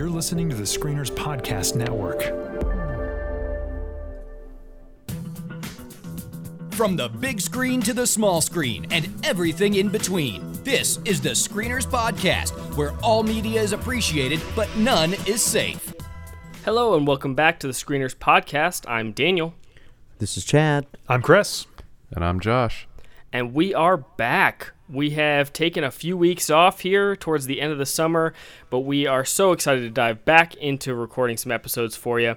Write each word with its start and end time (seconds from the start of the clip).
You're 0.00 0.08
listening 0.08 0.48
to 0.48 0.56
the 0.56 0.62
Screeners 0.62 1.10
Podcast 1.10 1.76
Network. 1.76 2.22
From 6.72 6.96
the 6.96 7.10
big 7.10 7.38
screen 7.38 7.82
to 7.82 7.92
the 7.92 8.06
small 8.06 8.40
screen 8.40 8.86
and 8.90 9.12
everything 9.26 9.74
in 9.74 9.90
between, 9.90 10.54
this 10.64 11.00
is 11.04 11.20
the 11.20 11.32
Screeners 11.32 11.86
Podcast, 11.86 12.52
where 12.78 12.94
all 13.02 13.22
media 13.22 13.60
is 13.60 13.74
appreciated, 13.74 14.40
but 14.56 14.74
none 14.74 15.12
is 15.26 15.42
safe. 15.42 15.92
Hello 16.64 16.96
and 16.96 17.06
welcome 17.06 17.34
back 17.34 17.60
to 17.60 17.66
the 17.66 17.74
Screeners 17.74 18.16
Podcast. 18.16 18.88
I'm 18.88 19.12
Daniel, 19.12 19.52
This 20.16 20.38
is 20.38 20.46
Chad. 20.46 20.86
I'm 21.10 21.20
Chris. 21.20 21.66
And 22.10 22.24
I'm 22.24 22.40
Josh. 22.40 22.88
and 23.34 23.52
we 23.52 23.74
are 23.74 23.98
back. 23.98 24.72
We 24.92 25.10
have 25.10 25.52
taken 25.52 25.84
a 25.84 25.90
few 25.92 26.16
weeks 26.16 26.50
off 26.50 26.80
here 26.80 27.14
towards 27.14 27.46
the 27.46 27.60
end 27.60 27.70
of 27.70 27.78
the 27.78 27.86
summer, 27.86 28.34
but 28.70 28.80
we 28.80 29.06
are 29.06 29.24
so 29.24 29.52
excited 29.52 29.82
to 29.82 29.90
dive 29.90 30.24
back 30.24 30.56
into 30.56 30.96
recording 30.96 31.36
some 31.36 31.52
episodes 31.52 31.94
for 31.94 32.18
you. 32.18 32.36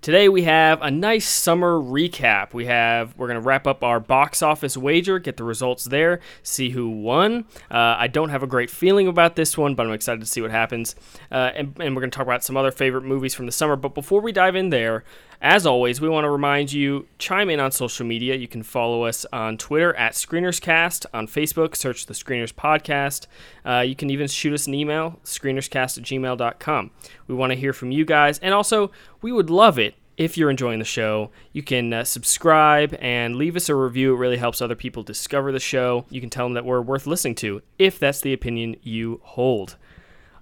Today 0.00 0.28
we 0.28 0.42
have 0.42 0.80
a 0.80 0.90
nice 0.90 1.28
summer 1.28 1.78
recap. 1.78 2.54
We 2.54 2.64
have 2.64 3.16
we're 3.16 3.28
gonna 3.28 3.42
wrap 3.42 3.66
up 3.66 3.84
our 3.84 4.00
box 4.00 4.42
office 4.42 4.76
wager, 4.76 5.18
get 5.18 5.36
the 5.36 5.44
results 5.44 5.84
there, 5.84 6.20
see 6.42 6.70
who 6.70 6.88
won. 6.88 7.44
Uh, 7.70 7.94
I 7.98 8.08
don't 8.08 8.30
have 8.30 8.42
a 8.42 8.48
great 8.48 8.70
feeling 8.70 9.06
about 9.06 9.36
this 9.36 9.56
one, 9.56 9.74
but 9.74 9.86
I'm 9.86 9.92
excited 9.92 10.20
to 10.20 10.26
see 10.26 10.40
what 10.40 10.50
happens. 10.50 10.96
Uh, 11.30 11.50
and, 11.54 11.76
and 11.78 11.94
we're 11.94 12.00
gonna 12.00 12.10
talk 12.10 12.26
about 12.26 12.42
some 12.42 12.56
other 12.56 12.72
favorite 12.72 13.04
movies 13.04 13.34
from 13.34 13.46
the 13.46 13.52
summer. 13.52 13.76
But 13.76 13.94
before 13.94 14.22
we 14.22 14.32
dive 14.32 14.56
in 14.56 14.70
there, 14.70 15.04
as 15.42 15.66
always, 15.66 16.00
we 16.00 16.08
want 16.08 16.24
to 16.24 16.30
remind 16.30 16.72
you 16.72 17.08
chime 17.18 17.50
in 17.50 17.58
on 17.58 17.72
social 17.72 18.06
media. 18.06 18.36
You 18.36 18.46
can 18.46 18.62
follow 18.62 19.02
us 19.02 19.26
on 19.32 19.58
Twitter 19.58 19.92
at 19.96 20.12
ScreenersCast, 20.12 21.04
on 21.12 21.26
Facebook, 21.26 21.74
search 21.74 22.06
the 22.06 22.14
Screeners 22.14 22.52
Podcast. 22.52 23.26
Uh, 23.66 23.80
you 23.80 23.96
can 23.96 24.08
even 24.08 24.28
shoot 24.28 24.54
us 24.54 24.68
an 24.68 24.74
email, 24.74 25.18
screenerscast 25.24 25.98
at 25.98 26.04
gmail.com. 26.04 26.90
We 27.26 27.34
want 27.34 27.50
to 27.52 27.58
hear 27.58 27.72
from 27.72 27.90
you 27.90 28.04
guys. 28.04 28.38
And 28.38 28.54
also, 28.54 28.92
we 29.20 29.32
would 29.32 29.50
love 29.50 29.80
it 29.80 29.96
if 30.16 30.38
you're 30.38 30.48
enjoying 30.48 30.78
the 30.78 30.84
show. 30.84 31.32
You 31.52 31.64
can 31.64 31.92
uh, 31.92 32.04
subscribe 32.04 32.96
and 33.00 33.34
leave 33.34 33.56
us 33.56 33.68
a 33.68 33.74
review. 33.74 34.14
It 34.14 34.18
really 34.18 34.36
helps 34.36 34.62
other 34.62 34.76
people 34.76 35.02
discover 35.02 35.50
the 35.50 35.58
show. 35.58 36.06
You 36.08 36.20
can 36.20 36.30
tell 36.30 36.46
them 36.46 36.54
that 36.54 36.64
we're 36.64 36.80
worth 36.80 37.08
listening 37.08 37.34
to 37.36 37.62
if 37.80 37.98
that's 37.98 38.20
the 38.20 38.32
opinion 38.32 38.76
you 38.80 39.20
hold. 39.24 39.76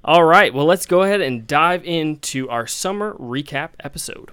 All 0.05 0.25
right, 0.25 0.53
well, 0.53 0.67
let's 0.67 0.85
go 0.85 1.03
ahead 1.05 1.23
and 1.23 1.47
dive 1.47 1.85
into 1.87 2.51
our 2.51 2.67
summer 2.67 3.15
recap 3.15 3.71
episode. 3.81 4.33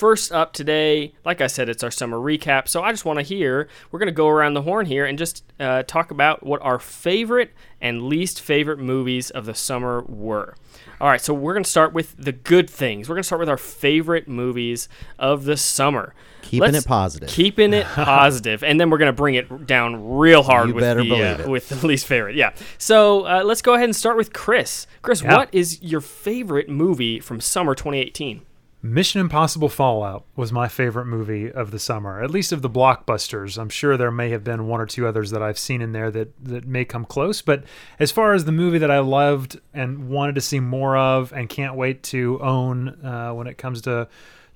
First 0.00 0.32
up 0.32 0.54
today, 0.54 1.12
like 1.26 1.42
I 1.42 1.46
said, 1.46 1.68
it's 1.68 1.84
our 1.84 1.90
summer 1.90 2.16
recap. 2.16 2.68
So 2.68 2.82
I 2.82 2.90
just 2.90 3.04
want 3.04 3.18
to 3.18 3.22
hear, 3.22 3.68
we're 3.90 3.98
going 3.98 4.06
to 4.06 4.12
go 4.12 4.28
around 4.28 4.54
the 4.54 4.62
horn 4.62 4.86
here 4.86 5.04
and 5.04 5.18
just 5.18 5.44
uh, 5.60 5.82
talk 5.82 6.10
about 6.10 6.42
what 6.42 6.62
our 6.62 6.78
favorite 6.78 7.52
and 7.82 8.04
least 8.04 8.40
favorite 8.40 8.78
movies 8.78 9.28
of 9.28 9.44
the 9.44 9.54
summer 9.54 10.00
were. 10.08 10.54
All 11.02 11.08
right, 11.08 11.20
so 11.20 11.34
we're 11.34 11.52
going 11.52 11.64
to 11.64 11.70
start 11.70 11.92
with 11.92 12.16
the 12.16 12.32
good 12.32 12.70
things. 12.70 13.10
We're 13.10 13.16
going 13.16 13.24
to 13.24 13.26
start 13.26 13.40
with 13.40 13.50
our 13.50 13.58
favorite 13.58 14.26
movies 14.26 14.88
of 15.18 15.44
the 15.44 15.58
summer. 15.58 16.14
Keeping 16.42 16.74
it 16.74 16.84
positive. 16.86 17.28
Keeping 17.28 17.72
it 17.74 17.86
positive, 17.94 18.62
and 18.64 18.80
then 18.80 18.90
we're 18.90 18.98
going 18.98 19.08
to 19.12 19.16
bring 19.16 19.34
it 19.34 19.66
down 19.66 20.16
real 20.16 20.42
hard 20.42 20.68
You 20.68 20.74
with 20.74 20.82
better 20.82 21.02
the 21.02 21.08
believe 21.08 21.40
uh, 21.40 21.42
it. 21.44 21.48
with 21.48 21.68
the 21.68 21.86
least 21.86 22.06
favorite. 22.06 22.36
Yeah. 22.36 22.52
So 22.78 23.26
uh, 23.26 23.42
let's 23.44 23.62
go 23.62 23.74
ahead 23.74 23.84
and 23.84 23.96
start 23.96 24.16
with 24.16 24.32
Chris. 24.32 24.86
Chris, 25.02 25.22
Yeah. 25.22 25.36
what 25.36 25.48
is 25.52 25.82
your 25.82 26.00
favorite 26.00 26.68
movie 26.68 27.20
from 27.20 27.40
summer 27.40 27.74
2018? 27.74 28.42
Mission 28.82 29.20
Impossible 29.20 29.68
Fallout 29.68 30.24
was 30.36 30.52
my 30.52 30.66
favorite 30.66 31.04
movie 31.04 31.52
of 31.52 31.70
the 31.70 31.78
summer, 31.78 32.22
at 32.22 32.30
least 32.30 32.50
of 32.50 32.62
the 32.62 32.70
blockbusters. 32.70 33.58
I'm 33.58 33.68
sure 33.68 33.98
there 33.98 34.10
may 34.10 34.30
have 34.30 34.42
been 34.42 34.68
one 34.68 34.80
or 34.80 34.86
two 34.86 35.06
others 35.06 35.32
that 35.32 35.42
I've 35.42 35.58
seen 35.58 35.82
in 35.82 35.92
there 35.92 36.10
that, 36.10 36.32
that 36.46 36.66
may 36.66 36.86
come 36.86 37.04
close. 37.04 37.42
But 37.42 37.64
as 37.98 38.10
far 38.10 38.32
as 38.32 38.46
the 38.46 38.52
movie 38.52 38.78
that 38.78 38.90
I 38.90 39.00
loved 39.00 39.60
and 39.74 40.08
wanted 40.08 40.34
to 40.36 40.40
see 40.40 40.60
more 40.60 40.96
of 40.96 41.30
and 41.34 41.46
can't 41.46 41.74
wait 41.74 42.02
to 42.04 42.40
own 42.40 43.04
uh, 43.04 43.32
when 43.34 43.46
it 43.48 43.58
comes 43.58 43.82
to 43.82 44.08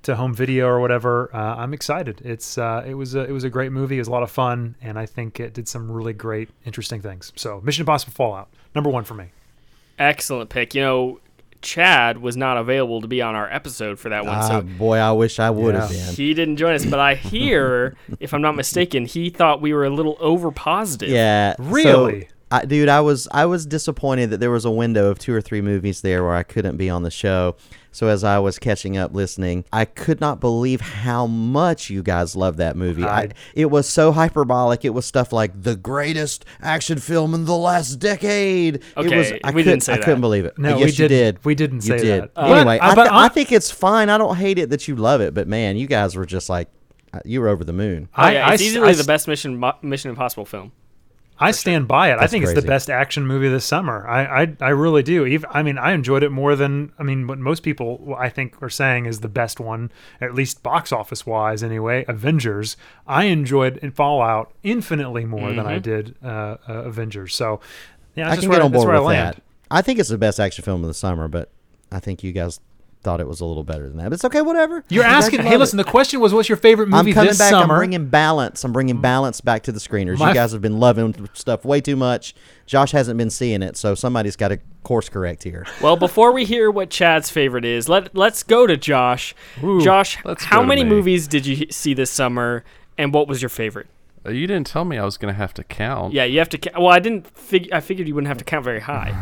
to 0.05 0.17
home 0.17 0.33
video 0.35 0.67
or 0.67 0.81
whatever, 0.81 1.31
uh, 1.35 1.57
I'm 1.57 1.75
excited. 1.75 2.21
It's 2.25 2.57
uh, 2.59 2.83
it 2.87 2.95
was 2.95 3.15
a, 3.15 3.21
it 3.25 3.33
was 3.33 3.45
a 3.45 3.51
great 3.51 3.73
movie. 3.73 3.97
It 3.97 4.01
was 4.01 4.09
a 4.09 4.13
lot 4.13 4.23
of 4.23 4.31
fun, 4.31 4.77
and 4.81 4.99
I 4.99 5.07
think 5.07 5.41
it 5.41 5.53
did 5.55 5.69
some 5.69 5.91
really 5.91 6.13
great, 6.13 6.49
interesting 6.65 7.01
things. 7.03 7.33
So 7.37 7.61
Mission 7.63 7.83
Impossible 7.83 8.13
Fallout, 8.13 8.49
number 8.75 8.91
one 8.91 9.05
for 9.05 9.15
me. 9.15 9.27
Excellent 9.99 10.51
pick. 10.51 10.75
You 10.75 10.83
know, 10.83 11.21
Chad 11.63 12.19
was 12.19 12.37
not 12.37 12.57
available 12.57 13.01
to 13.01 13.07
be 13.09 13.23
on 13.23 13.35
our 13.35 13.49
episode 13.53 13.99
for 13.99 14.09
that 14.11 14.25
one, 14.25 14.35
Ah, 14.35 14.49
so 14.49 14.63
boy, 14.63 14.99
I 14.99 15.13
wish 15.13 15.39
I 15.39 15.51
would 15.51 15.75
have 15.75 15.91
Yeah. 15.93 16.07
been. 16.07 16.15
he 16.15 16.35
didn't 16.35 16.57
join 16.57 16.75
us. 16.75 16.85
But 16.85 17.01
I 17.01 17.15
hear, 17.33 17.97
if 18.21 18.35
I'm 18.35 18.43
not 18.43 18.57
mistaken, 18.57 19.07
he 19.07 19.31
thought 19.31 19.61
we 19.61 19.73
were 19.73 19.85
a 19.85 19.91
little 19.91 20.17
over 20.21 20.51
positive. 20.51 21.09
Yeah, 21.09 21.55
so- 21.57 21.63
Really? 21.65 22.29
I, 22.51 22.65
dude, 22.67 22.89
I 22.89 23.01
was 23.01 23.27
I 23.33 23.47
was 23.47 23.67
disappointed 23.67 24.31
that 24.31 24.39
there 24.39 24.51
was 24.51 24.65
a 24.65 24.71
window 24.71 25.11
of 25.11 25.19
two 25.19 25.35
or 25.35 25.41
three 25.41 25.61
movies 25.61 26.03
there 26.03 26.23
where 26.23 26.37
I 26.37 26.45
couldn't 26.45 26.77
be 26.77 26.89
on 26.89 27.03
the 27.03 27.11
show. 27.11 27.57
So 27.95 28.09
as 28.09 28.25
I 28.25 28.41
was 28.41 28.59
catching 28.59 28.97
up 28.97 29.15
listening, 29.15 29.65
I 29.73 29.85
could 29.85 30.21
not 30.21 30.41
believe 30.41 30.81
how 30.81 31.29
much 31.29 31.91
you 31.91 32.03
guys 32.03 32.35
loved 32.35 32.59
that 32.59 32.77
movie. 32.77 33.05
I, 33.05 33.21
I- 33.21 33.31
it 33.55 33.67
was 33.71 33.89
so 33.89 34.11
hyperbolic. 34.11 34.85
It 34.85 34.91
was 34.91 35.07
stuff 35.07 35.33
like 35.33 35.63
the 35.63 35.77
greatest 35.77 36.45
action 36.61 36.99
film 36.99 37.35
in 37.35 37.45
the 37.45 37.57
last 37.57 38.01
decade. 38.01 38.75
it 38.77 38.83
Okay, 38.97 39.17
was, 39.17 39.31
I 39.33 39.35
we 39.35 39.63
couldn't, 39.63 39.65
didn't 39.65 39.83
say 39.85 39.93
I 39.93 39.99
couldn't 39.99 40.21
believe 40.23 40.45
it. 40.45 40.59
No, 40.59 40.71
yes, 40.71 40.79
we 40.79 40.85
you 40.87 40.93
didn't. 41.09 41.09
did. 41.37 41.45
We 41.45 41.55
didn't 41.55 41.77
You 41.87 41.97
say 41.97 41.99
did. 41.99 42.23
that. 42.25 42.31
Uh, 42.37 42.53
anyway, 42.53 42.79
but- 42.81 42.85
I, 42.85 42.95
but 42.97 43.03
th- 43.05 43.13
I- 43.13 43.25
I 43.27 43.29
think 43.29 43.53
it's 43.53 43.71
fine. 43.71 44.09
I 44.11 44.19
don't 44.19 44.37
hate 44.37 44.59
it 44.59 44.71
that 44.71 44.89
you 44.89 44.97
love 44.97 45.21
it, 45.21 45.33
but 45.33 45.47
man, 45.47 45.77
you 45.77 45.87
guys 45.87 46.17
were 46.17 46.27
just 46.27 46.49
like 46.51 46.69
uh, 47.13 47.21
you 47.25 47.41
were 47.41 47.49
over 47.49 47.63
the 47.63 47.73
moon. 47.73 48.09
Oh, 48.17 48.29
yeah, 48.29 48.53
it's 48.53 48.61
I- 48.61 48.65
easily 48.67 48.89
I- 48.89 48.95
the 48.95 49.05
best 49.05 49.29
Mission 49.29 49.63
Mission 49.83 50.11
Impossible 50.11 50.45
film. 50.47 50.73
I 51.39 51.51
stand 51.51 51.89
by 51.89 52.11
it. 52.11 52.15
I 52.15 52.21
That's 52.21 52.31
think 52.33 52.45
it's 52.45 52.55
the 52.55 52.63
best 52.63 52.89
action 52.89 53.27
movie 53.27 53.49
this 53.49 53.65
summer. 53.65 54.07
I, 54.07 54.43
I 54.43 54.57
I 54.61 54.69
really 54.69 55.03
do. 55.03 55.27
Even 55.27 55.51
I 55.53 55.63
mean, 55.63 55.79
I 55.79 55.93
enjoyed 55.93 56.23
it 56.23 56.31
more 56.31 56.55
than 56.55 56.93
I 56.99 57.03
mean 57.03 57.27
what 57.27 57.39
most 57.39 57.65
people 57.65 58.15
I 58.17 58.29
think 58.29 58.63
are 58.63 58.71
saying 58.71 59.07
is 59.07 59.21
the 59.21 59.29
best 59.29 59.59
one, 59.59 59.91
at 60.21 60.35
least 60.35 60.63
box 60.63 60.93
office 60.93 61.27
wise 61.27 61.63
anyway. 61.63 62.05
Avengers. 62.07 62.77
I 63.07 63.25
enjoyed 63.25 63.79
in 63.79 63.91
Fallout 63.91 64.53
infinitely 64.63 65.25
more 65.25 65.53
than 65.53 65.67
I 65.67 65.81
did 65.81 66.15
uh, 66.23 66.57
uh, 66.69 66.85
Avengers. 66.85 67.35
So 67.35 67.61
yeah, 68.15 68.27
I 68.27 68.37
can 68.37 68.43
just 68.43 68.53
get 68.53 68.63
on 68.63 68.71
board 68.71 68.87
where 68.87 68.97
I 68.97 69.01
with 69.01 69.17
that. 69.17 69.43
I 69.71 69.83
think 69.83 69.99
it's 69.99 70.11
the 70.11 70.19
best 70.19 70.39
action 70.39 70.65
film 70.65 70.83
of 70.83 70.89
the 70.89 70.95
summer, 70.95 71.27
but 71.27 71.51
I 71.91 71.99
think 71.99 72.23
you 72.23 72.31
guys 72.31 72.61
thought 73.05 73.21
it 73.21 73.29
was 73.29 73.41
a 73.41 73.45
little 73.45 73.63
better 73.63 73.89
than 73.89 73.99
that. 73.99 74.05
But 74.05 74.15
it's 74.15 74.25
okay, 74.25 74.41
whatever. 74.41 74.85
You're 74.89 75.05
asking. 75.05 75.43
Hey, 75.43 75.57
listen. 75.57 75.79
it. 75.79 75.85
The 75.85 75.91
question 75.91 76.19
was, 76.19 76.35
what's 76.35 76.49
your 76.49 76.57
favorite 76.57 76.89
movie 76.89 77.11
I'm 77.11 77.15
coming 77.15 77.29
this 77.29 77.39
back. 77.39 77.51
summer? 77.51 77.75
I'm 77.75 77.79
bringing 77.79 78.09
balance. 78.09 78.65
I'm 78.65 78.73
bringing 78.73 79.01
balance 79.01 79.41
back 79.41 79.63
to 79.65 79.73
the 79.73 79.79
screeners. 79.79 80.19
My 80.19 80.31
you 80.31 80.35
guys 80.35 80.53
have 80.53 80.63
been 80.63 80.81
loving 80.81 81.29
stuff 81.35 81.65
way 81.65 81.81
too 81.81 81.95
much. 81.97 82.35
Josh 82.67 82.93
hasn't 82.93 83.19
been 83.19 83.31
seeing 83.31 83.63
it, 83.63 83.77
so 83.77 83.95
somebody's 83.95 84.37
got 84.37 84.49
to 84.49 84.59
course 84.83 85.09
correct 85.09 85.43
here. 85.43 85.67
Well, 85.81 85.97
before 85.97 86.33
we 86.33 86.45
hear 86.45 86.71
what 86.71 86.91
Chad's 86.91 87.31
favorite 87.31 87.65
is, 87.65 87.89
let 87.89 88.17
let's 88.17 88.43
go 88.43 88.67
to 88.67 88.77
Josh. 88.77 89.35
Ooh, 89.63 89.81
Josh, 89.81 90.19
how 90.41 90.63
many 90.63 90.83
me. 90.83 90.91
movies 90.91 91.29
did 91.29 91.47
you 91.47 91.67
see 91.71 91.95
this 91.95 92.11
summer, 92.11 92.65
and 92.97 93.13
what 93.13 93.29
was 93.29 93.43
your 93.43 93.49
favorite? 93.49 93.87
Uh, 94.27 94.31
You 94.31 94.47
didn't 94.47 94.67
tell 94.67 94.85
me 94.85 94.99
I 94.99 95.05
was 95.05 95.17
going 95.17 95.33
to 95.33 95.37
have 95.39 95.53
to 95.55 95.65
count. 95.65 96.15
Yeah, 96.15 96.25
you 96.25 96.39
have 96.39 96.49
to. 96.51 96.59
Ca- 96.59 96.79
well, 96.79 96.89
I 96.89 96.99
didn't. 96.99 97.27
Fig- 97.37 97.73
I 97.73 97.81
figured 97.81 98.09
you 98.09 98.15
wouldn't 98.15 98.29
have 98.29 98.39
to 98.39 98.45
count 98.45 98.65
very 98.65 98.81
high. 98.81 99.13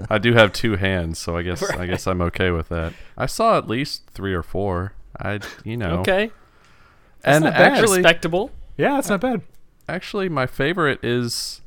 I 0.10 0.18
do 0.18 0.32
have 0.34 0.52
two 0.52 0.76
hands, 0.76 1.18
so 1.18 1.36
I 1.36 1.42
guess 1.42 1.62
I 1.62 1.86
guess 1.86 2.06
I'm 2.06 2.22
okay 2.22 2.50
with 2.50 2.68
that. 2.70 2.94
I 3.16 3.26
saw 3.26 3.58
at 3.58 3.68
least 3.68 4.08
three 4.10 4.34
or 4.34 4.42
four. 4.42 4.94
I, 5.18 5.40
you 5.64 5.76
know. 5.76 6.00
Okay, 6.00 6.30
And 7.24 7.44
not 7.44 7.52
bad. 7.52 7.72
actually, 7.72 7.98
respectable. 7.98 8.50
yeah, 8.76 8.94
that's 8.94 9.10
not 9.10 9.20
bad. 9.20 9.42
actually, 9.88 10.28
my 10.28 10.46
favorite 10.46 11.04
is. 11.04 11.60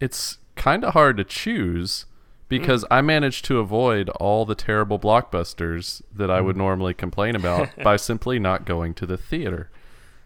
It's 0.00 0.38
kind 0.54 0.84
of 0.84 0.92
hard 0.92 1.16
to 1.16 1.24
choose 1.24 2.06
because 2.48 2.84
mm. 2.84 2.88
I 2.90 3.00
managed 3.00 3.44
to 3.46 3.58
avoid 3.58 4.08
all 4.10 4.44
the 4.44 4.54
terrible 4.54 4.98
blockbusters 4.98 6.02
that 6.14 6.30
I 6.30 6.40
would 6.40 6.54
mm. 6.54 6.60
normally 6.60 6.94
complain 6.94 7.34
about 7.34 7.68
by 7.82 7.96
simply 7.96 8.38
not 8.38 8.64
going 8.64 8.94
to 8.94 9.06
the 9.06 9.18
theater. 9.18 9.70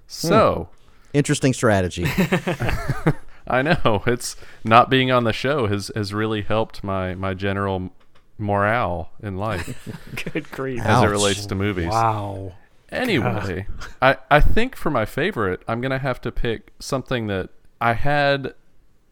So. 0.07 0.69
Hmm. 0.71 0.79
Interesting 1.13 1.53
strategy. 1.53 2.07
I 3.47 3.63
know 3.63 4.03
it's 4.07 4.37
not 4.65 4.89
being 4.89 5.11
on 5.11 5.25
the 5.25 5.33
show 5.33 5.67
has 5.67 5.91
has 5.95 6.15
really 6.15 6.43
helped 6.43 6.83
my 6.85 7.15
my 7.15 7.35
general 7.35 7.91
morale 8.39 9.11
in 9.23 9.37
life 9.37 9.89
Good 10.33 10.51
grief. 10.51 10.81
as 10.81 10.87
Ouch. 10.87 11.05
it 11.07 11.11
relates 11.11 11.47
to 11.47 11.55
movies. 11.55 11.89
Wow. 11.91 12.53
Anyway, 12.91 13.67
I 14.01 14.17
I 14.31 14.41
think 14.41 14.77
for 14.77 14.91
my 14.91 15.05
favorite, 15.05 15.63
I'm 15.67 15.81
gonna 15.81 15.99
have 15.99 16.21
to 16.23 16.33
pick 16.33 16.73
something 16.79 17.27
that 17.29 17.51
I 17.81 17.95
had 17.95 18.55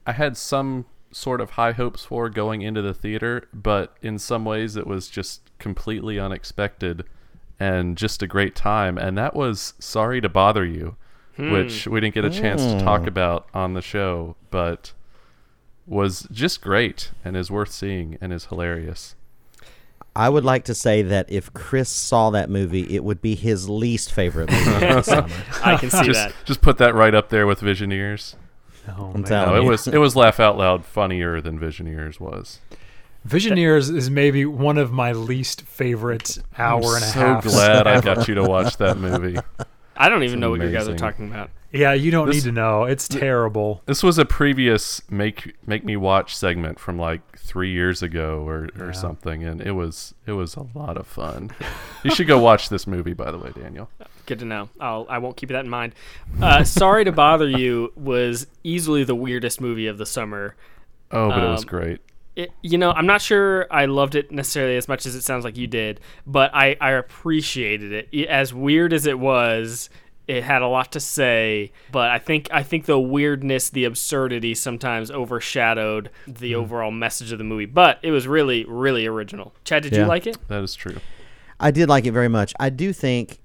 I 0.06 0.12
had 0.12 0.36
some 0.36 0.86
sort 1.12 1.40
of 1.40 1.50
high 1.50 1.72
hopes 1.72 2.04
for 2.04 2.28
going 2.28 2.62
into 2.62 2.82
the 2.82 2.94
theater, 2.94 3.48
but 3.52 3.96
in 4.00 4.18
some 4.18 4.44
ways 4.44 4.76
it 4.76 4.86
was 4.86 5.08
just 5.08 5.50
completely 5.58 6.20
unexpected 6.20 7.04
and 7.58 7.96
just 7.98 8.22
a 8.22 8.26
great 8.26 8.54
time. 8.54 8.96
And 8.96 9.18
that 9.18 9.34
was 9.34 9.74
Sorry 9.78 10.20
to 10.20 10.28
Bother 10.28 10.64
You, 10.64 10.96
which 11.40 11.84
hmm. 11.84 11.92
we 11.92 12.00
didn't 12.00 12.14
get 12.14 12.24
a 12.24 12.30
chance 12.30 12.62
to 12.64 12.80
talk 12.80 13.02
hmm. 13.02 13.08
about 13.08 13.48
on 13.54 13.74
the 13.74 13.82
show, 13.82 14.36
but 14.50 14.92
was 15.86 16.26
just 16.30 16.60
great 16.60 17.10
and 17.24 17.36
is 17.36 17.50
worth 17.50 17.72
seeing 17.72 18.16
and 18.20 18.32
is 18.32 18.46
hilarious. 18.46 19.14
I 20.14 20.28
would 20.28 20.44
like 20.44 20.64
to 20.64 20.74
say 20.74 21.02
that 21.02 21.30
if 21.30 21.52
Chris 21.52 21.88
saw 21.88 22.30
that 22.30 22.50
movie, 22.50 22.94
it 22.94 23.04
would 23.04 23.22
be 23.22 23.34
his 23.36 23.68
least 23.68 24.12
favorite 24.12 24.50
movie 24.50 24.74
of 24.74 24.80
the 24.80 25.02
summer. 25.02 25.28
I 25.62 25.76
can 25.76 25.90
see 25.90 26.04
just 26.04 26.28
that. 26.28 26.34
just 26.44 26.62
put 26.62 26.78
that 26.78 26.94
right 26.94 27.14
up 27.14 27.28
there 27.28 27.46
with 27.46 27.60
Visioneers. 27.60 28.34
Oh, 28.88 29.12
I'm 29.14 29.20
man. 29.20 29.24
telling 29.24 29.50
No, 29.50 29.60
it 29.60 29.62
you. 29.62 29.70
was 29.70 29.86
it 29.86 29.98
was 29.98 30.16
laugh 30.16 30.40
out 30.40 30.58
loud 30.58 30.84
funnier 30.84 31.40
than 31.40 31.58
Visioneers 31.58 32.18
was. 32.18 32.60
Visioneers 33.26 33.94
is 33.94 34.10
maybe 34.10 34.46
one 34.46 34.78
of 34.78 34.92
my 34.92 35.12
least 35.12 35.62
favorite 35.62 36.38
hour 36.56 36.80
I'm 36.80 36.94
and 36.94 37.04
a 37.04 37.06
so 37.06 37.20
half. 37.20 37.44
glad 37.44 37.86
I 37.86 38.00
got 38.00 38.26
you 38.28 38.34
to 38.36 38.42
watch 38.44 38.78
that 38.78 38.96
movie. 38.96 39.38
I 40.00 40.08
don't 40.08 40.22
even 40.22 40.38
It's 40.38 40.40
know 40.40 40.50
what 40.50 40.60
you 40.62 40.70
guys 40.72 40.88
are 40.88 40.96
talking 40.96 41.28
about. 41.30 41.50
Yeah, 41.72 41.92
you 41.92 42.10
don't 42.10 42.26
This- 42.26 42.36
need 42.36 42.50
to 42.50 42.52
know. 42.52 42.84
It's 42.84 43.06
terrible. 43.06 43.82
This 43.86 44.02
was 44.02 44.18
a 44.18 44.24
previous 44.24 45.02
make 45.10 45.54
make 45.66 45.84
me 45.84 45.96
watch 45.96 46.34
segment 46.36 46.80
from 46.80 46.98
like 46.98 47.20
three 47.38 47.70
years 47.70 48.02
ago 48.02 48.42
or, 48.46 48.68
or 48.78 48.86
Yeah. 48.86 48.92
something, 48.92 49.44
and 49.44 49.60
it 49.60 49.72
was 49.72 50.14
it 50.26 50.32
was 50.32 50.56
a 50.56 50.66
lot 50.74 50.96
of 50.96 51.06
fun. 51.06 51.50
you 52.02 52.10
should 52.12 52.26
go 52.26 52.38
watch 52.38 52.70
this 52.70 52.86
movie, 52.86 53.12
by 53.12 53.30
the 53.30 53.38
way, 53.38 53.50
Daniel. 53.54 53.88
Good 54.26 54.38
to 54.40 54.44
know. 54.44 54.68
I'll 54.80 55.06
I 55.08 55.18
won't 55.18 55.36
keep 55.36 55.50
that 55.50 55.64
in 55.64 55.70
mind. 55.70 55.94
Uh, 56.40 56.64
Sorry 56.64 57.04
to 57.04 57.12
bother 57.12 57.48
you 57.48 57.92
was 57.94 58.46
easily 58.64 59.04
the 59.04 59.14
weirdest 59.14 59.60
movie 59.60 59.86
of 59.86 59.98
the 59.98 60.06
summer. 60.06 60.56
Oh, 61.12 61.28
but 61.28 61.44
it 61.44 61.48
was 61.48 61.62
Um, 61.62 61.68
great. 61.68 62.00
It, 62.36 62.52
you 62.62 62.78
know, 62.78 62.92
I'm 62.92 63.06
not 63.06 63.20
sure 63.20 63.66
I 63.72 63.86
loved 63.86 64.14
it 64.14 64.30
necessarily 64.30 64.76
as 64.76 64.86
much 64.88 65.04
as 65.04 65.14
it 65.14 65.22
sounds 65.22 65.44
like 65.44 65.56
you 65.56 65.66
did, 65.66 66.00
but 66.26 66.54
I, 66.54 66.76
I 66.80 66.92
appreciated 66.92 67.92
it. 67.92 68.08
I- 68.14 68.32
As 68.32 68.54
weird 68.54 68.92
as 68.92 69.04
it 69.06 69.18
was, 69.18 69.90
it 70.28 70.44
had 70.44 70.62
a 70.62 70.68
lot 70.68 70.92
to 70.92 71.00
say. 71.00 71.72
But 71.90 72.10
I 72.10 72.18
think 72.18 72.48
I 72.52 72.62
think 72.62 72.86
the 72.86 73.00
weirdness, 73.00 73.68
the 73.70 73.84
absurdity, 73.84 74.54
sometimes 74.54 75.10
overshadowed 75.10 76.10
the 76.26 76.52
mm. 76.52 76.56
overall 76.56 76.92
message 76.92 77.32
of 77.32 77.38
the 77.38 77.44
movie. 77.44 77.66
But 77.66 77.98
it 78.02 78.12
was 78.12 78.28
really, 78.28 78.64
really 78.64 79.06
original. 79.06 79.52
Chad, 79.64 79.82
did 79.82 79.96
you 79.96 80.04
like 80.04 80.26
it? 80.26 80.38
That 80.48 80.62
is 80.62 80.74
true. 80.74 80.98
I 81.58 81.72
did 81.72 81.88
like 81.88 82.06
it 82.06 82.12
very 82.12 82.28
much. 82.28 82.54
I 82.60 82.70
do 82.70 82.92
think, 82.92 83.40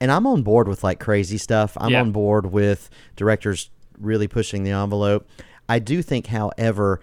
and 0.00 0.10
I'm 0.10 0.26
on 0.26 0.42
board 0.42 0.68
with 0.68 0.82
like 0.82 0.98
crazy 0.98 1.38
stuff. 1.38 1.76
I'm 1.78 1.90
Yeah. 1.90 2.00
on 2.00 2.12
board 2.12 2.46
with 2.46 2.88
directors 3.14 3.70
really 4.00 4.26
pushing 4.26 4.64
the 4.64 4.70
envelope. 4.72 5.28
I 5.68 5.78
do 5.78 6.02
think, 6.02 6.26
however, 6.26 7.00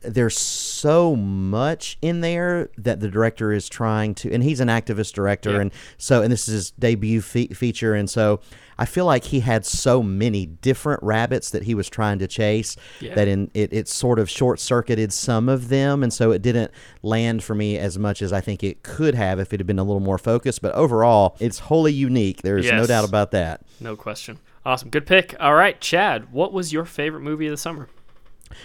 there's 0.00 0.38
so 0.38 1.16
much 1.16 1.98
in 2.00 2.20
there 2.20 2.70
that 2.78 3.00
the 3.00 3.08
director 3.08 3.52
is 3.52 3.68
trying 3.68 4.14
to, 4.16 4.32
and 4.32 4.42
he's 4.44 4.60
an 4.60 4.68
activist 4.68 5.12
director, 5.12 5.52
Yeah. 5.52 5.60
and 5.62 5.72
so, 5.96 6.22
and 6.22 6.32
this 6.32 6.46
is 6.48 6.54
his 6.54 6.70
debut 6.72 7.20
fe- 7.20 7.48
feature, 7.48 7.94
and 7.94 8.08
so 8.08 8.40
I 8.78 8.84
feel 8.84 9.06
like 9.06 9.24
he 9.24 9.40
had 9.40 9.66
so 9.66 10.02
many 10.02 10.46
different 10.46 11.02
rabbits 11.02 11.50
that 11.50 11.64
he 11.64 11.74
was 11.74 11.88
trying 11.88 12.20
to 12.20 12.28
chase 12.28 12.76
Yeah. 13.00 13.14
that 13.16 13.26
in 13.26 13.50
it, 13.54 13.72
it 13.72 13.88
sort 13.88 14.20
of 14.20 14.30
short 14.30 14.60
circuited 14.60 15.12
some 15.12 15.48
of 15.48 15.68
them, 15.68 16.02
and 16.04 16.12
so 16.12 16.30
it 16.30 16.42
didn't 16.42 16.70
land 17.02 17.42
for 17.42 17.56
me 17.56 17.76
as 17.76 17.98
much 17.98 18.22
as 18.22 18.32
I 18.32 18.40
think 18.40 18.62
it 18.62 18.84
could 18.84 19.16
have 19.16 19.40
if 19.40 19.52
it 19.52 19.58
had 19.58 19.66
been 19.66 19.80
a 19.80 19.84
little 19.84 19.98
more 20.00 20.18
focused. 20.18 20.62
But 20.62 20.74
overall, 20.74 21.36
it's 21.40 21.58
wholly 21.58 21.92
unique. 21.92 22.42
There's 22.42 22.70
no 22.70 22.86
doubt 22.86 23.08
about 23.08 23.32
that. 23.32 23.62
No 23.80 23.96
question. 23.96 24.38
Awesome. 24.64 24.90
Good 24.90 25.06
pick. 25.06 25.34
All 25.40 25.54
right, 25.54 25.80
Chad, 25.80 26.30
what 26.32 26.52
was 26.52 26.72
your 26.72 26.84
favorite 26.84 27.22
movie 27.22 27.46
of 27.46 27.50
the 27.52 27.56
summer? 27.56 27.88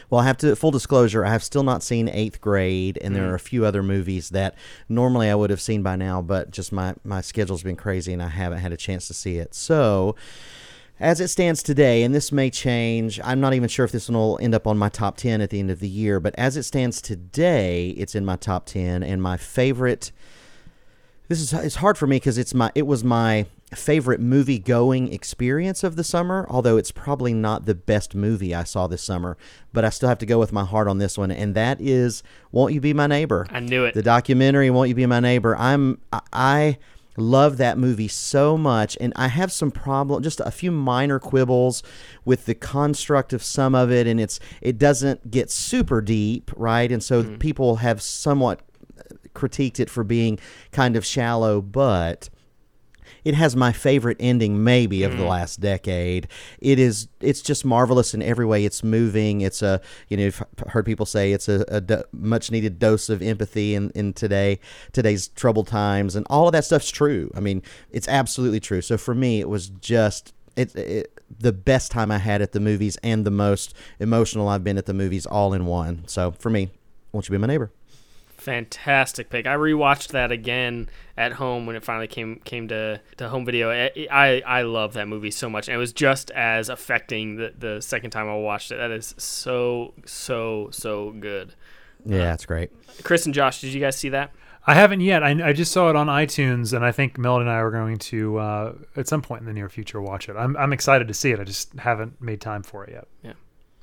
Well, 0.10 0.22
I 0.22 0.26
have 0.26 0.38
to 0.38 0.56
full 0.56 0.72
disclosure. 0.72 1.26
I 1.26 1.32
have 1.32 1.44
still 1.44 1.64
not 1.64 1.84
seen 1.84 2.08
Eighth 2.10 2.40
Grade, 2.42 2.98
and 3.02 3.14
Mm. 3.14 3.18
there 3.18 3.32
are 3.32 3.36
a 3.36 3.40
few 3.40 3.66
other 3.66 3.84
movies 3.84 4.30
that 4.30 4.56
normally 4.90 5.30
I 5.30 5.36
would 5.36 5.50
have 5.50 5.62
seen 5.62 5.84
by 5.84 5.96
now, 5.96 6.22
but 6.22 6.52
just 6.52 6.72
my 6.72 6.96
my 7.04 7.22
schedule's 7.22 7.64
been 7.64 7.76
crazy, 7.76 8.14
and 8.14 8.22
I 8.22 8.28
haven't 8.30 8.60
had 8.60 8.72
a 8.74 8.78
chance 8.78 9.08
to 9.08 9.14
see 9.14 9.38
it. 9.38 9.54
So, 9.56 10.16
as 11.00 11.20
it 11.20 11.28
stands 11.30 11.64
today, 11.64 12.04
and 12.04 12.14
this 12.14 12.32
may 12.32 12.50
change, 12.50 13.20
I'm 13.24 13.42
not 13.42 13.54
even 13.54 13.68
sure 13.68 13.84
if 13.84 13.92
this 13.92 14.08
one 14.08 14.18
will 14.18 14.40
end 14.42 14.54
up 14.56 14.68
on 14.68 14.78
my 14.78 14.90
top 14.90 15.18
ten 15.18 15.42
at 15.42 15.50
the 15.50 15.60
end 15.60 15.72
of 15.72 15.80
the 15.80 15.90
year. 15.90 16.20
But 16.20 16.36
as 16.38 16.56
it 16.56 16.64
stands 16.64 17.02
today, 17.02 17.90
it's 17.98 18.16
in 18.16 18.24
my 18.26 18.36
top 18.36 18.66
ten, 18.66 19.04
and 19.04 19.22
my 19.22 19.38
favorite. 19.38 20.12
This 21.30 21.40
is 21.42 21.54
it's 21.54 21.76
hard 21.76 21.98
for 21.98 22.06
me 22.06 22.18
because 22.18 22.38
it's 22.38 22.54
my 22.54 22.72
it 22.76 22.86
was 22.86 23.04
my 23.04 23.46
favorite 23.76 24.20
movie 24.20 24.60
going 24.60 25.12
experience 25.12 25.84
of 25.84 25.96
the 25.96 26.04
summer. 26.04 26.46
Although 26.50 26.78
it's 26.78 26.92
probably 26.92 27.34
not 27.34 27.66
the 27.66 27.76
best 27.76 28.16
movie 28.16 28.54
I 28.54 28.64
saw 28.64 28.88
this 28.88 29.04
summer, 29.04 29.38
but 29.72 29.86
I 29.86 29.90
still 29.90 30.10
have 30.10 30.20
to 30.20 30.26
go 30.26 30.40
with 30.40 30.52
my 30.52 30.66
heart 30.66 30.88
on 30.88 30.98
this 30.98 31.18
one, 31.18 31.32
and 31.32 31.56
that 31.56 31.80
is 31.82 32.24
"Won't 32.52 32.74
You 32.74 32.82
Be 32.82 32.94
My 32.94 33.08
Neighbor." 33.08 33.48
I 33.50 33.60
knew 33.60 33.86
it. 33.86 33.94
The 33.94 34.04
documentary 34.04 34.70
"Won't 34.70 34.90
You 34.90 34.96
Be 34.96 35.06
My 35.06 35.20
Neighbor." 35.20 35.56
I'm 35.58 36.00
I- 36.12 36.22
I 36.32 36.78
love 37.18 37.58
that 37.58 37.78
movie 37.78 38.08
so 38.08 38.58
much, 38.58 38.98
and 39.00 39.14
I 39.16 39.28
have 39.28 39.52
some 39.52 39.72
problem, 39.72 40.24
just 40.24 40.40
a 40.40 40.52
few 40.52 40.72
minor 40.72 41.20
quibbles 41.20 41.84
with 42.26 42.46
the 42.46 42.56
construct 42.56 43.34
of 43.34 43.44
some 43.44 43.76
of 43.76 43.92
it, 43.92 44.08
and 44.08 44.20
it's 44.20 44.40
it 44.62 44.78
doesn't 44.78 45.30
get 45.32 45.52
super 45.52 46.02
deep, 46.02 46.52
right? 46.56 46.92
And 46.92 47.04
so 47.04 47.24
mm-hmm. 47.24 47.36
people 47.36 47.78
have 47.78 48.02
somewhat 48.02 48.62
uh, 49.00 49.16
critiqued 49.36 49.80
it 49.80 49.90
for 49.90 50.04
being 50.04 50.40
kind 50.72 50.96
of 50.96 51.06
shallow, 51.06 51.62
but 51.62 52.30
it 53.24 53.36
has 53.36 53.56
my 53.56 53.72
favorite 53.72 54.18
ending 54.20 54.64
maybe 54.64 55.04
of 55.04 55.18
the 55.18 55.24
mm. 55.24 55.30
last 55.30 55.60
decade. 55.60 56.28
It 56.60 56.80
is 56.80 57.08
it's 57.22 57.42
just 57.42 57.66
marvelous 57.66 58.14
in 58.14 58.22
every 58.22 58.46
way. 58.46 58.66
It's 58.66 58.84
moving. 58.84 59.42
It's 59.42 59.62
a 59.62 59.82
you 60.10 60.18
know 60.18 60.28
I've 60.28 60.44
heard 60.70 60.86
people 60.86 61.06
say 61.06 61.32
it's 61.32 61.48
a, 61.48 61.66
a 61.68 61.82
do- 61.82 62.04
much 62.12 62.52
needed 62.52 62.80
dose 62.80 63.10
of 63.10 63.22
empathy 63.22 63.76
in, 63.76 63.90
in 63.92 64.14
today 64.14 64.60
today's 64.92 65.28
troubled 65.30 65.68
times 65.68 66.16
and 66.16 66.26
all 66.30 66.48
of 66.48 66.54
that 66.54 66.66
stuff's 66.66 66.92
true. 66.92 67.32
I 67.36 67.40
mean 67.40 67.62
it's 67.92 68.08
absolutely 68.08 68.60
true. 68.60 68.82
So 68.82 68.98
for 68.98 69.16
me 69.16 69.40
it 69.40 69.50
was 69.50 69.70
just 69.70 70.34
it, 70.56 70.76
it 70.76 71.20
the 71.40 71.54
best 71.54 71.92
time 71.92 72.12
I 72.12 72.18
had 72.18 72.42
at 72.42 72.52
the 72.52 72.60
movies 72.60 72.98
and 73.04 73.26
the 73.26 73.32
most 73.32 73.74
emotional 74.00 74.48
I've 74.48 74.64
been 74.64 74.78
at 74.78 74.86
the 74.86 74.94
movies 74.94 75.26
all 75.26 75.54
in 75.54 75.66
one. 75.66 76.04
So 76.08 76.32
for 76.32 76.50
me, 76.50 76.70
won't 77.12 77.28
you 77.28 77.32
be 77.32 77.38
my 77.38 77.48
neighbor? 77.48 77.72
Fantastic 78.44 79.30
pick. 79.30 79.48
I 79.48 79.56
rewatched 79.56 80.10
that 80.10 80.32
again 80.32 80.90
at 81.16 81.32
home 81.32 81.66
when 81.66 81.78
it 81.78 81.84
finally 81.84 82.08
came 82.08 82.42
came 82.44 82.68
to, 82.68 83.00
to 83.18 83.30
home 83.30 83.46
video. 83.46 83.72
I, 83.72 84.08
I 84.12 84.42
I 84.46 84.62
love 84.64 84.94
that 84.94 85.08
movie 85.08 85.32
so 85.32 85.50
much, 85.50 85.70
and 85.70 85.76
it 85.76 85.78
was 85.78 85.94
just 85.94 86.30
as 86.32 86.68
affecting 86.68 87.38
the, 87.38 87.54
the 87.58 87.82
second 87.82 88.12
time 88.12 88.28
I 88.28 88.36
watched 88.36 88.72
it. 88.72 88.76
That 88.76 88.92
is 88.92 89.16
so 89.18 89.94
so 90.06 90.70
so 90.72 91.12
good. 91.12 91.56
Yeah, 92.06 92.34
it's 92.34 92.46
great. 92.46 92.70
Chris 93.04 93.26
and 93.26 93.34
Josh, 93.34 93.62
did 93.62 93.74
you 93.74 93.80
guys 93.80 93.96
see 93.96 94.10
that? 94.10 94.32
I 94.68 94.74
haven't 94.74 95.00
yet. 95.00 95.24
I, 95.24 95.50
I 95.50 95.54
just 95.54 95.72
saw 95.72 95.90
it 95.90 95.96
on 95.96 96.08
iTunes, 96.08 96.74
and 96.74 96.84
I 96.84 96.92
think 96.92 97.18
Mel 97.18 97.40
and 97.40 97.50
I 97.50 97.56
are 97.56 97.72
going 97.72 97.98
to, 97.98 98.38
uh, 98.38 98.74
at 98.96 99.08
some 99.08 99.22
point 99.22 99.42
in 99.42 99.46
the 99.46 99.54
near 99.54 99.70
future, 99.70 100.02
watch 100.02 100.28
it. 100.30 100.36
I'm, 100.38 100.56
I'm 100.58 100.72
excited 100.72 101.08
to 101.08 101.14
see 101.14 101.32
it. 101.32 101.40
I 101.40 101.44
just 101.44 101.74
haven't 101.80 102.22
made 102.22 102.42
time 102.42 102.64
for 102.64 102.84
it 102.86 102.92
yet. 103.24 103.36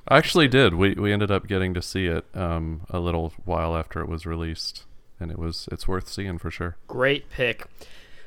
I 0.09 0.19
actually 0.19 0.49
did. 0.49 0.75
We 0.75 0.95
we 0.95 1.13
ended 1.13 1.31
up 1.31 1.47
getting 1.47 1.75
to 1.75 1.83
see 1.83 2.07
it 2.07 2.25
um, 2.35 2.83
a 2.91 2.99
little 2.99 3.33
while 3.45 3.77
after 3.77 4.01
it 4.01 4.09
was 4.09 4.27
released, 4.27 4.85
and 5.19 5.31
it 5.31 5.39
was 5.39 5.69
it's 5.71 5.87
worth 5.87 6.09
seeing 6.09 6.39
for 6.39 6.51
sure. 6.51 6.77
Great 6.89 7.31
pick. 7.31 7.67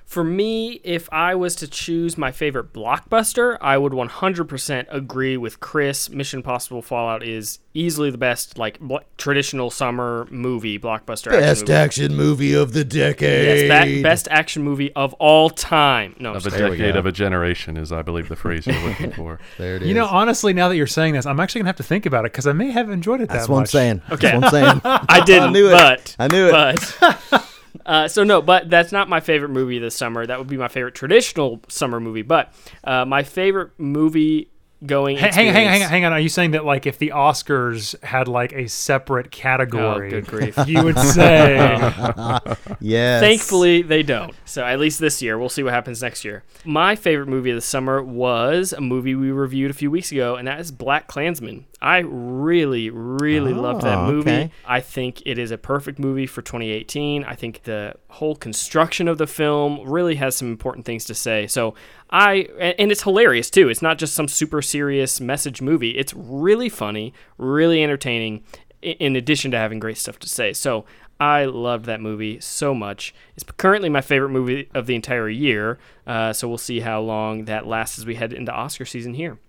For 0.05 0.23
me, 0.23 0.79
if 0.83 1.09
I 1.11 1.33
was 1.33 1.55
to 1.55 1.67
choose 1.67 2.17
my 2.19 2.31
favorite 2.31 2.71
blockbuster, 2.71 3.57
I 3.61 3.77
would 3.79 3.93
100% 3.93 4.85
agree 4.91 5.37
with 5.37 5.59
Chris. 5.59 6.09
Mission 6.09 6.39
Impossible 6.39 6.83
Fallout 6.83 7.23
is 7.23 7.59
easily 7.73 8.11
the 8.11 8.17
best, 8.19 8.59
like 8.59 8.79
bl- 8.79 8.97
traditional 9.17 9.71
summer 9.71 10.27
movie 10.29 10.77
blockbuster. 10.77 11.31
action 11.31 11.61
movie. 11.65 11.73
action 11.73 12.15
movie 12.15 12.53
of 12.53 12.73
the 12.73 12.83
decade. 12.83 13.67
Yes, 13.69 13.85
ba- 13.87 14.03
best 14.03 14.27
action 14.29 14.61
movie 14.61 14.91
of 14.93 15.13
all 15.15 15.49
time. 15.49 16.15
No, 16.19 16.33
Of 16.35 16.45
a 16.45 16.49
sorry. 16.51 16.61
There 16.61 16.71
we 16.71 16.77
decade 16.77 16.95
of 16.95 17.05
a 17.07 17.11
generation 17.11 17.75
is, 17.75 17.91
I 17.91 18.03
believe, 18.03 18.29
the 18.29 18.35
phrase 18.35 18.67
you're 18.67 18.79
looking 18.87 19.11
for. 19.15 19.39
There 19.57 19.77
it 19.77 19.81
is. 19.81 19.87
You 19.87 19.95
know, 19.95 20.05
honestly, 20.05 20.53
now 20.53 20.67
that 20.69 20.75
you're 20.75 20.85
saying 20.85 21.15
this, 21.15 21.25
I'm 21.25 21.39
actually 21.39 21.61
gonna 21.61 21.69
have 21.69 21.77
to 21.77 21.83
think 21.83 22.05
about 22.05 22.25
it 22.25 22.31
because 22.33 22.45
I 22.45 22.53
may 22.53 22.69
have 22.69 22.91
enjoyed 22.91 23.21
it 23.21 23.29
that's 23.29 23.47
that 23.47 23.51
what 23.51 23.59
I'm 23.61 23.65
saying. 23.65 24.01
Okay. 24.11 24.37
That's 24.37 24.53
what 24.53 24.63
I'm 24.63 24.81
saying. 24.81 24.81
I 25.09 25.21
didn't, 25.25 25.53
knew 25.53 25.69
it. 25.69 25.71
but 25.71 26.15
I 26.19 26.27
knew 26.27 26.47
it. 26.49 26.51
But 26.51 27.49
uh, 27.85 28.07
so 28.07 28.23
no, 28.23 28.41
but 28.41 28.69
that's 28.69 28.91
not 28.91 29.09
my 29.09 29.19
favorite 29.19 29.49
movie 29.49 29.79
this 29.79 29.95
summer. 29.95 30.25
That 30.25 30.39
would 30.39 30.47
be 30.47 30.57
my 30.57 30.67
favorite 30.67 30.95
traditional 30.95 31.61
summer 31.67 31.99
movie. 31.99 32.21
But 32.21 32.53
uh, 32.83 33.05
my 33.05 33.23
favorite 33.23 33.71
movie 33.77 34.49
going. 34.85 35.17
Hang, 35.17 35.31
hang, 35.33 35.47
on, 35.49 35.53
hang, 35.53 35.65
on, 35.67 35.71
hang 35.73 35.83
on, 35.83 35.89
hang 35.89 36.05
on. 36.05 36.13
Are 36.13 36.19
you 36.19 36.29
saying 36.29 36.51
that 36.51 36.65
like 36.65 36.85
if 36.85 36.97
the 36.97 37.09
Oscars 37.15 38.01
had 38.03 38.27
like 38.27 38.51
a 38.53 38.67
separate 38.67 39.31
category, 39.31 40.07
Oh, 40.07 40.09
good 40.21 40.27
grief. 40.27 40.57
you 40.67 40.83
would 40.83 40.97
say 40.99 41.57
yes. 42.79 43.21
Thankfully, 43.21 43.81
they 43.81 44.03
don't. 44.03 44.33
So 44.45 44.63
at 44.63 44.79
least 44.79 44.99
this 44.99 45.21
year, 45.21 45.37
we'll 45.37 45.49
see 45.49 45.63
what 45.63 45.73
happens 45.73 46.01
next 46.01 46.23
year. 46.25 46.43
My 46.65 46.95
favorite 46.95 47.27
movie 47.27 47.49
of 47.51 47.55
the 47.55 47.61
summer 47.61 48.01
was 48.01 48.73
a 48.73 48.81
movie 48.81 49.15
we 49.15 49.31
reviewed 49.31 49.71
a 49.71 49.73
few 49.73 49.89
weeks 49.91 50.11
ago, 50.11 50.35
and 50.35 50.47
that 50.47 50.59
is 50.59 50.71
Black 50.71 51.07
Klansman. 51.07 51.65
I 51.81 51.97
really, 51.99 52.89
really 52.89 53.51
ah, 53.51 53.59
loved 53.59 53.81
that 53.81 53.97
Oh, 53.97 54.07
movie. 54.11 54.29
okay. 54.31 54.51
I 54.65 54.79
think 54.79 55.21
it 55.25 55.37
is 55.37 55.51
a 55.51 55.57
perfect 55.57 55.99
movie 55.99 56.25
for 56.25 56.41
2018. 56.41 57.25
I 57.25 57.35
think 57.35 57.63
the 57.63 57.95
whole 58.07 58.35
construction 58.35 59.07
of 59.09 59.17
the 59.17 59.27
film 59.27 59.81
really 59.89 60.15
has 60.15 60.35
some 60.35 60.47
important 60.49 60.85
things 60.85 61.03
to 61.05 61.13
say. 61.13 61.45
So 61.47 61.73
I, 62.15 62.47
and 62.77 62.91
it's 62.91 63.01
hilarious 63.03 63.49
too. 63.49 63.67
It's 63.69 63.81
not 63.81 63.97
just 63.97 64.13
some 64.13 64.27
super 64.27 64.61
serious 64.61 65.19
message 65.19 65.61
movie. 65.61 65.97
It's 65.97 66.13
really 66.13 66.69
funny, 66.69 67.11
really 67.39 67.83
entertaining, 67.83 68.43
in 68.83 69.15
addition 69.15 69.49
to 69.51 69.57
having 69.57 69.79
great 69.79 69.97
stuff 69.97 70.19
to 70.19 70.29
say. 70.29 70.53
So 70.53 70.85
I 71.19 71.45
loved 71.45 71.85
that 71.85 72.01
movie 72.01 72.39
so 72.39 72.75
much. 72.75 73.15
It's 73.35 73.43
currently 73.57 73.89
my 73.89 74.01
favorite 74.01 74.29
movie 74.29 74.69
of 74.75 74.85
the 74.85 74.93
entire 74.93 75.27
year. 75.27 75.79
Uh, 76.05 76.33
so 76.33 76.47
we'll 76.47 76.57
see 76.59 76.81
how 76.81 77.01
long 77.01 77.45
that 77.45 77.65
lasts 77.65 77.97
as 77.97 78.05
we 78.05 78.13
head 78.15 78.31
into 78.31 78.51
Oscar 78.51 78.85
season 78.85 79.15
here. 79.15 79.39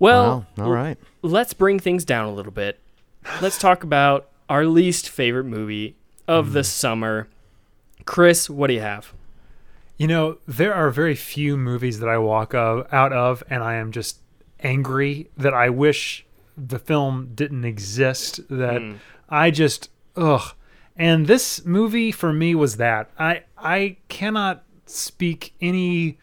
Well, 0.00 0.46
Wow. 0.56 0.64
All 0.64 0.70
right. 0.72 0.98
let's 1.22 1.52
bring 1.54 1.78
things 1.78 2.04
down 2.04 2.26
a 2.26 2.32
little 2.34 2.52
bit. 2.52 2.80
Let's 3.40 3.58
talk 3.58 3.84
about 3.84 4.28
our 4.48 4.64
least 4.66 5.08
favorite 5.08 5.44
movie 5.44 5.94
of 6.26 6.52
the 6.54 6.64
summer. 6.64 7.28
Chris, 8.04 8.48
what 8.50 8.66
do 8.68 8.74
you 8.74 8.80
have? 8.80 9.12
You 9.98 10.06
know, 10.06 10.38
there 10.46 10.72
are 10.72 10.90
very 10.90 11.14
few 11.14 11.56
movies 11.56 11.98
that 12.00 12.08
I 12.08 12.18
walk 12.18 12.54
of, 12.54 12.86
out 12.92 13.12
of 13.12 13.42
and 13.50 13.62
I 13.62 13.74
am 13.74 13.92
just 13.92 14.20
angry 14.60 15.28
that 15.36 15.52
I 15.52 15.68
wish 15.68 16.24
the 16.56 16.78
film 16.78 17.32
didn't 17.34 17.64
exist. 17.64 18.40
That 18.48 18.80
hmm. 18.80 18.94
I 19.28 19.50
just 19.50 19.90
ugh. 20.16 20.54
And 20.96 21.26
this 21.26 21.64
movie 21.64 22.10
for 22.10 22.32
me 22.32 22.54
was 22.54 22.76
that. 22.76 23.10
I 23.18 23.42
I 23.56 23.96
cannot 24.08 24.64
speak 24.86 25.54
any 25.60 26.18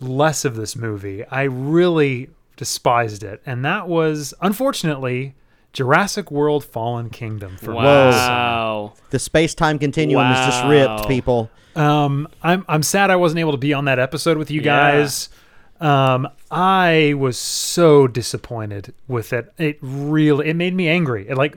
less 0.00 0.44
of 0.44 0.56
this 0.56 0.76
movie. 0.76 1.24
I 1.26 1.44
really 1.44 2.30
despised 2.56 3.22
it. 3.22 3.42
And 3.46 3.64
that 3.64 3.88
was 3.88 4.34
unfortunately 4.40 5.34
Jurassic 5.74 6.30
World 6.30 6.64
Fallen 6.64 7.10
Kingdom 7.10 7.56
for 7.58 7.72
me. 7.72 7.76
Wow. 7.76 8.94
The 9.10 9.18
space 9.18 9.54
time 9.54 9.78
continuum 9.78 10.30
is 10.32 10.38
just 10.38 10.64
ripped, 10.64 11.06
people. 11.08 11.50
Um, 11.76 12.28
I'm 12.42 12.64
I'm 12.68 12.82
sad 12.82 13.10
I 13.10 13.16
wasn't 13.16 13.40
able 13.40 13.52
to 13.52 13.58
be 13.58 13.74
on 13.74 13.84
that 13.84 13.98
episode 13.98 14.38
with 14.38 14.50
you 14.50 14.60
Yeah. 14.62 14.92
guys. 14.92 15.28
Um, 15.80 16.28
I 16.50 17.14
was 17.18 17.36
so 17.36 18.06
disappointed 18.06 18.94
with 19.08 19.32
it. 19.32 19.52
It 19.58 19.78
really 19.82 20.48
it 20.48 20.54
made 20.54 20.72
me 20.74 20.88
angry. 20.88 21.28
It 21.28 21.36
like 21.36 21.54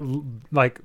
like 0.51 0.79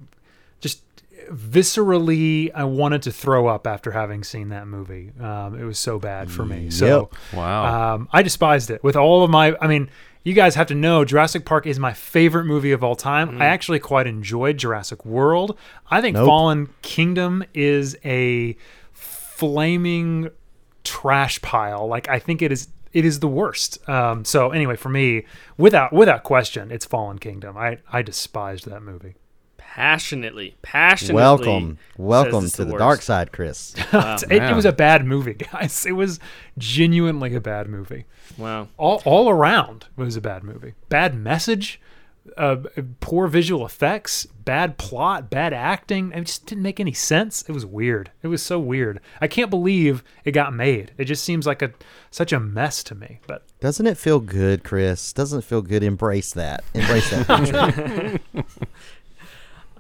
just 0.61 0.83
viscerally 1.31 2.51
I 2.55 2.65
wanted 2.65 3.03
to 3.03 3.13
throw 3.13 3.47
up 3.47 3.67
after 3.67 3.91
having 3.93 4.23
seen 4.25 4.51
that 4.51 4.67
movie. 4.67 5.13
Um, 5.21 5.59
it 5.59 5.65
was 5.65 5.79
so 5.79 5.99
bad 5.99 6.31
for 6.31 6.45
me. 6.45 6.71
So 6.71 7.11
Wow. 7.33 7.95
um, 7.95 8.09
I 8.13 8.23
despised 8.23 8.71
it 8.71 8.83
with 8.85 8.97
all 8.97 9.25
of 9.25 9.31
my. 9.31 9.57
I 9.61 9.67
mean, 9.67 9.89
you 10.25 10.35
guys 10.35 10.55
have 10.55 10.69
to 10.69 10.75
know 10.75 11.05
Jurassic 11.05 11.45
Park 11.45 11.67
is 11.67 11.79
my 11.79 11.93
favorite 11.93 12.45
movie 12.45 12.73
of 12.73 12.85
all 12.85 12.95
time. 12.95 13.41
I 13.41 13.47
actually 13.47 13.81
quite 13.81 14.07
enjoyed 14.07 14.57
Jurassic 14.57 15.05
World. 15.05 15.59
I 15.91 16.01
think 16.01 16.15
Nope. 16.15 16.27
Fallen 16.27 16.69
Kingdom 16.83 17.45
is 17.55 17.97
a 18.05 18.57
flaming 18.93 20.31
trash 20.85 21.41
pile. 21.43 21.87
Like 21.87 22.09
I 22.09 22.19
think 22.19 22.43
it 22.43 22.53
is. 22.53 22.69
It 22.93 23.07
is 23.07 23.21
the 23.21 23.29
worst. 23.29 23.89
Um, 23.89 24.23
so 24.25 24.51
anyway, 24.51 24.77
for 24.77 24.91
me, 24.91 25.25
without 25.57 25.93
without 25.93 26.25
question, 26.25 26.71
it's 26.71 26.85
Fallen 26.85 27.19
Kingdom. 27.19 27.57
I 27.57 27.79
I 27.91 28.03
despised 28.03 28.67
that 28.69 28.83
movie. 28.83 29.15
Passionately, 29.75 30.55
passionately. 30.61 31.15
Welcome, 31.15 31.79
welcome 31.97 32.47
to 32.47 32.65
the 32.67 32.73
worst. 32.73 32.79
dark 32.79 33.01
side, 33.01 33.33
Chris. 33.33 33.75
it, 33.95 34.31
it 34.31 34.55
was 34.55 34.67
a 34.67 34.73
bad 34.73 35.07
movie, 35.07 35.33
guys. 35.53 35.87
It 35.87 35.93
was 35.93 36.21
genuinely 36.59 37.35
a 37.35 37.41
bad 37.41 37.69
movie. 37.69 38.05
Wow. 38.37 38.69
all 38.77 39.01
all 39.07 39.31
around 39.31 39.87
it 39.97 40.03
was 40.03 40.15
a 40.15 40.21
bad 40.21 40.45
movie. 40.45 40.75
Bad 40.91 41.15
message, 41.15 41.81
uh, 42.37 42.57
poor 43.01 43.29
visual 43.29 43.65
effects, 43.65 44.27
bad 44.27 44.77
plot, 44.77 45.31
bad 45.31 45.55
acting. 45.55 46.13
It 46.13 46.25
just 46.25 46.45
didn't 46.45 46.63
make 46.63 46.79
any 46.79 46.93
sense. 46.93 47.43
It 47.49 47.53
was 47.53 47.65
weird. 47.65 48.11
It 48.23 48.29
was 48.29 48.43
so 48.43 48.59
weird. 48.59 49.01
I 49.23 49.27
can't 49.27 49.49
believe 49.51 50.05
it 50.25 50.33
got 50.33 50.55
made. 50.55 50.93
It 50.99 51.07
just 51.07 51.25
seems 51.25 51.47
like 51.47 51.63
a 51.63 51.73
such 52.11 52.31
a 52.31 52.39
mess 52.39 52.85
to 52.85 52.95
me. 52.95 53.21
But 53.27 53.45
Doesn't 53.61 53.87
it 53.87 53.97
feel 53.97 54.21
good, 54.21 54.65
Chris? 54.65 55.15
Doesn't 55.15 55.39
it 55.39 55.45
feel 55.45 55.63
good? 55.63 55.83
Embrace 55.83 56.33
that. 56.35 56.63
Embrace 56.75 57.09
that 57.09 57.27
picture. 57.27 58.45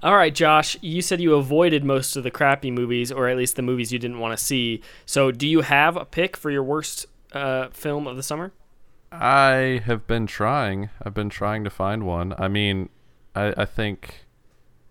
All 0.02 0.16
right, 0.16 0.34
Josh, 0.34 0.76
you 0.80 1.00
said 1.00 1.20
you 1.20 1.34
avoided 1.34 1.84
most 1.84 2.16
of 2.16 2.24
the 2.24 2.30
crappy 2.30 2.72
movies, 2.72 3.12
or 3.12 3.28
at 3.28 3.36
least 3.36 3.54
the 3.54 3.62
movies 3.62 3.92
you 3.92 4.00
didn't 4.00 4.18
want 4.18 4.36
to 4.36 4.44
see. 4.44 4.82
So, 5.06 5.30
do 5.30 5.46
you 5.46 5.60
have 5.60 5.96
a 5.96 6.04
pick 6.04 6.36
for 6.36 6.50
your 6.50 6.64
worst 6.64 7.06
uh, 7.30 7.68
film 7.68 8.08
of 8.08 8.16
the 8.16 8.22
summer? 8.22 8.52
I 9.12 9.80
have 9.84 10.08
been 10.08 10.26
trying. 10.26 10.90
I've 11.04 11.14
been 11.14 11.28
trying 11.28 11.62
to 11.62 11.70
find 11.70 12.04
one. 12.04 12.34
I 12.36 12.48
mean, 12.48 12.88
I, 13.36 13.54
I 13.56 13.64
think 13.64 14.26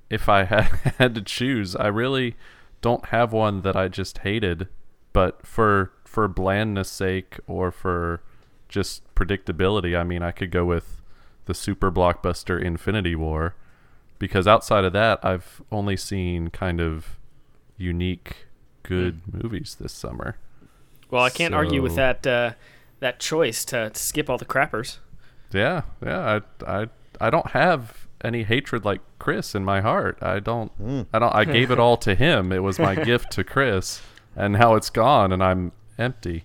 if 0.09 0.29
I 0.29 0.43
had, 0.45 0.65
had 0.97 1.15
to 1.15 1.21
choose, 1.21 1.75
I 1.75 1.87
really 1.87 2.37
don't 2.81 3.07
have 3.07 3.33
one 3.33 3.61
that 3.63 3.75
I 3.75 3.89
just 3.89 4.19
hated. 4.19 4.69
But 5.11 5.45
for 5.45 5.91
for 6.05 6.29
blandness 6.29 6.89
sake 6.89 7.37
or 7.47 7.69
for 7.69 8.21
just 8.69 9.03
predictability, 9.13 9.97
I 9.97 10.03
mean, 10.03 10.23
I 10.23 10.31
could 10.31 10.51
go 10.51 10.63
with 10.63 11.01
the 11.45 11.53
super 11.53 11.91
blockbuster 11.91 12.61
Infinity 12.61 13.15
War 13.15 13.55
because 14.21 14.45
outside 14.45 14.85
of 14.85 14.93
that, 14.93 15.19
I've 15.25 15.63
only 15.71 15.97
seen 15.97 16.51
kind 16.51 16.79
of 16.79 17.17
unique 17.75 18.45
good 18.83 19.19
hmm. 19.25 19.39
movies 19.41 19.75
this 19.81 19.91
summer. 19.91 20.37
Well, 21.09 21.23
I 21.23 21.31
can't 21.31 21.55
argue 21.55 21.81
with 21.81 21.95
that 21.95 22.25
uh, 22.27 22.51
that 22.99 23.19
choice 23.19 23.65
to, 23.65 23.89
to 23.89 23.99
skip 23.99 24.29
all 24.29 24.37
the 24.37 24.45
crappers. 24.45 24.99
Yeah, 25.51 25.81
yeah. 26.05 26.39
I, 26.65 26.81
I, 26.81 26.87
I 27.19 27.29
don't 27.31 27.47
have 27.47 28.07
any 28.23 28.43
hatred 28.43 28.85
like 28.85 29.01
Chris 29.17 29.55
in 29.55 29.65
my 29.65 29.81
heart. 29.81 30.19
I 30.21 30.39
don't. 30.39 30.71
Hmm. 30.73 31.01
I 31.11 31.17
don't. 31.17 31.33
I 31.33 31.43
gave 31.43 31.71
it 31.71 31.79
all 31.79 31.97
to 31.97 32.13
him. 32.13 32.51
It 32.51 32.61
was 32.61 32.77
my 32.77 32.93
gift 33.03 33.31
to 33.31 33.43
Chris, 33.43 34.03
and 34.35 34.53
now 34.53 34.75
it's 34.75 34.91
gone, 34.91 35.33
and 35.33 35.43
I'm 35.43 35.71
empty. 35.97 36.43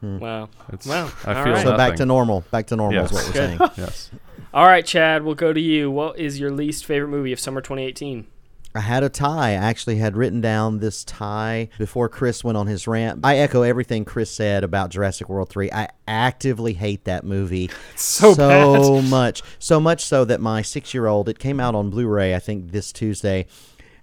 Hmm. 0.00 0.20
Wow. 0.20 0.50
It's. 0.72 0.86
Wow. 0.86 1.10
I 1.26 1.42
feel 1.42 1.54
right. 1.54 1.64
so 1.64 1.76
back 1.76 1.96
to 1.96 2.06
normal. 2.06 2.44
Back 2.52 2.68
to 2.68 2.76
normal 2.76 3.04
is 3.04 3.12
what 3.12 3.26
we're 3.26 3.32
Good. 3.32 3.58
saying. 3.58 3.70
Yes. 3.76 4.10
All 4.54 4.66
right, 4.66 4.84
Chad, 4.84 5.24
we'll 5.24 5.34
go 5.34 5.52
to 5.52 5.60
you. 5.60 5.90
What 5.90 6.18
is 6.18 6.40
your 6.40 6.50
least 6.50 6.86
favorite 6.86 7.08
movie 7.08 7.32
of 7.32 7.40
summer 7.40 7.60
2018? 7.60 8.26
I 8.74 8.80
had 8.80 9.02
a 9.02 9.10
tie. 9.10 9.50
I 9.50 9.54
actually 9.54 9.96
had 9.96 10.16
written 10.16 10.40
down 10.40 10.78
this 10.78 11.04
tie 11.04 11.68
before 11.78 12.08
Chris 12.08 12.42
went 12.42 12.56
on 12.56 12.66
his 12.66 12.86
rant. 12.86 13.20
I 13.24 13.36
echo 13.38 13.60
everything 13.62 14.06
Chris 14.06 14.30
said 14.30 14.64
about 14.64 14.90
Jurassic 14.90 15.28
World 15.28 15.50
3. 15.50 15.70
I 15.70 15.88
actively 16.06 16.72
hate 16.72 17.04
that 17.04 17.24
movie 17.24 17.70
so 17.96 18.34
bad. 18.34 19.04
much. 19.10 19.42
So 19.58 19.80
much 19.80 20.02
so 20.02 20.24
that 20.24 20.40
my 20.40 20.62
six 20.62 20.94
year 20.94 21.06
old, 21.06 21.28
it 21.28 21.38
came 21.38 21.60
out 21.60 21.74
on 21.74 21.90
Blu 21.90 22.06
ray, 22.06 22.34
I 22.34 22.38
think, 22.38 22.70
this 22.70 22.90
Tuesday, 22.90 23.46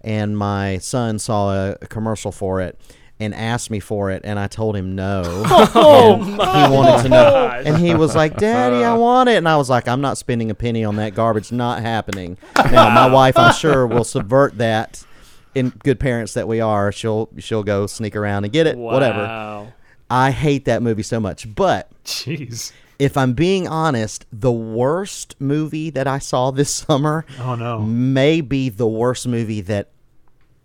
and 0.01 0.37
my 0.37 0.77
son 0.77 1.17
saw 1.17 1.53
a, 1.53 1.77
a 1.81 1.87
commercial 1.87 2.31
for 2.31 2.61
it 2.61 2.79
and 3.19 3.33
asked 3.33 3.69
me 3.71 3.79
for 3.79 4.11
it, 4.11 4.21
and 4.25 4.37
I 4.37 4.47
told 4.47 4.75
him 4.75 4.93
no. 4.95 5.23
Oh, 5.77 6.17
he 6.21 6.35
wanted 6.73 7.03
to 7.03 7.09
know. 7.09 7.23
gosh. 7.31 7.63
And 7.65 7.77
he 7.77 7.95
was 7.95 8.15
like, 8.15 8.37
Daddy, 8.37 8.83
I 8.83 8.93
want 8.95 9.29
it. 9.29 9.37
And 9.37 9.47
I 9.47 9.55
was 9.57 9.69
like, 9.69 9.87
I'm 9.87 10.01
not 10.01 10.17
spending 10.17 10.51
a 10.51 10.55
penny 10.55 10.83
on 10.83 10.95
that 10.97 11.15
garbage. 11.15 11.51
Not 11.51 11.81
happening. 11.81 12.37
Now, 12.55 12.89
my 12.89 13.07
wife, 13.09 13.37
I'm 13.37 13.53
sure, 13.53 13.87
will 13.87 14.03
subvert 14.03 14.57
that. 14.57 15.05
In 15.53 15.69
good 15.69 16.01
parents 16.01 16.33
that 16.33 16.49
we 16.49 16.59
are, 16.59 16.91
she'll 16.91 17.29
she'll 17.37 17.63
go 17.63 17.87
sneak 17.87 18.13
around 18.17 18.43
and 18.43 18.51
get 18.51 18.67
it. 18.67 18.75
Whatever. 18.77 19.71
I 20.09 20.31
hate 20.31 20.65
that 20.65 20.81
movie 20.83 21.01
so 21.03 21.21
much. 21.21 21.55
But 21.55 21.89
jeez. 22.03 22.73
if 22.99 23.15
I'm 23.15 23.31
being 23.31 23.65
honest, 23.65 24.25
the 24.33 24.51
worst 24.51 25.35
movie 25.39 25.89
that 25.91 26.07
I 26.07 26.19
saw 26.19 26.51
this 26.51 26.69
summer 26.73 27.25
Oh 27.39 27.55
no. 27.55 27.79
may 27.79 28.41
be 28.41 28.67
the 28.67 28.85
worst 28.85 29.25
movie 29.29 29.61
that 29.61 29.89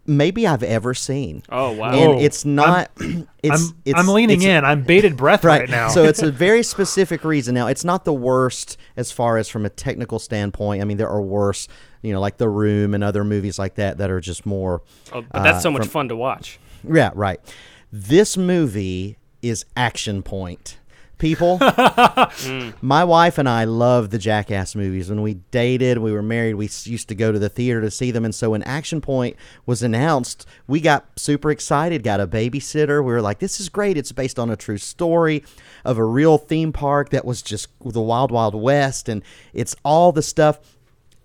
maybe 0.07 0.47
I've 0.47 0.63
ever 0.63 0.95
seen. 0.95 1.43
Oh, 1.51 1.73
wow. 1.73 1.93
And 1.93 2.21
it's 2.21 2.45
not. 2.45 2.91
it's, 2.99 3.71
I'm 3.71 3.77
it's 3.85 3.99
I'm 3.99 4.09
leaning 4.09 4.43
it's- 4.43 4.59
in. 4.59 4.65
I'm 4.65 4.83
bated 4.83 5.17
breath 5.17 5.45
right, 5.45 5.69
now. 5.69 5.89
so 5.89 6.05
it's 6.05 6.23
a 6.23 6.31
very 6.47 6.63
specific 6.63 7.25
reason. 7.25 7.55
Now, 7.55 7.67
it's 7.69 7.85
not 7.85 8.05
the 8.05 8.13
worst 8.13 8.77
as 8.97 9.13
far 9.13 9.37
as 9.39 9.49
from 9.49 9.65
a 9.65 9.71
technical 9.71 10.19
standpoint. 10.19 10.83
I 10.83 10.85
mean, 10.85 10.97
there 10.97 11.09
are 11.09 11.23
worse, 11.23 11.69
you 12.03 12.13
know, 12.13 12.21
like 12.21 12.39
The 12.39 12.49
Room 12.49 12.95
and 12.95 13.05
other 13.05 13.25
movies 13.25 13.59
like 13.59 13.77
that 13.77 13.99
that 13.99 14.11
are 14.11 14.21
just 14.21 14.45
more. 14.47 14.83
Oh, 15.13 15.23
but 15.23 15.43
that's 15.43 15.59
uh, 15.59 15.61
so 15.61 15.71
much 15.71 15.83
from- 15.83 15.91
fun 15.91 16.09
to 16.09 16.17
watch. 16.17 16.59
Yeah, 16.89 17.11
right. 17.15 17.39
This 17.93 18.37
movie 18.37 19.17
is 19.43 19.65
Action 19.77 20.23
Point. 20.23 20.79
People, 21.21 21.59
mm. 21.61 22.75
my 22.81 23.05
wife 23.05 23.39
and 23.39 23.49
I 23.49 23.65
love 23.65 24.11
the 24.11 24.19
Jackass 24.19 24.75
movies. 24.75 25.11
When 25.11 25.21
we 25.21 25.35
dated, 25.35 25.99
we 25.99 26.13
were 26.13 26.23
married, 26.23 26.55
we 26.55 26.65
used 26.65 27.09
to 27.09 27.15
go 27.15 27.31
to 27.31 27.39
the 27.39 27.51
theater 27.51 27.83
to 27.83 27.91
see 27.91 28.11
them. 28.11 28.25
And 28.25 28.35
so 28.35 28.51
when 28.51 28.63
Action 28.63 29.01
Point 29.01 29.37
was 29.67 29.83
announced, 29.83 30.47
we 30.67 30.81
got 30.81 31.07
super 31.17 31.51
excited, 31.51 32.03
got 32.03 32.21
a 32.21 32.27
babysitter. 32.27 33.05
We 33.05 33.13
were 33.13 33.21
like, 33.21 33.39
this 33.39 33.61
is 33.61 33.69
great. 33.69 33.99
It's 33.99 34.13
based 34.13 34.39
on 34.39 34.49
a 34.51 34.57
true 34.57 34.79
story 34.79 35.45
of 35.85 35.99
a 35.99 36.05
real 36.05 36.39
theme 36.39 36.73
park 36.73 37.11
that 37.11 37.27
was 37.27 37.43
just 37.43 37.69
the 37.85 38.01
Wild 38.01 38.33
Wild 38.33 38.55
West. 38.55 39.09
And 39.09 39.23
it's 39.53 39.77
all 39.85 40.13
the 40.13 40.23
stuff. 40.23 40.59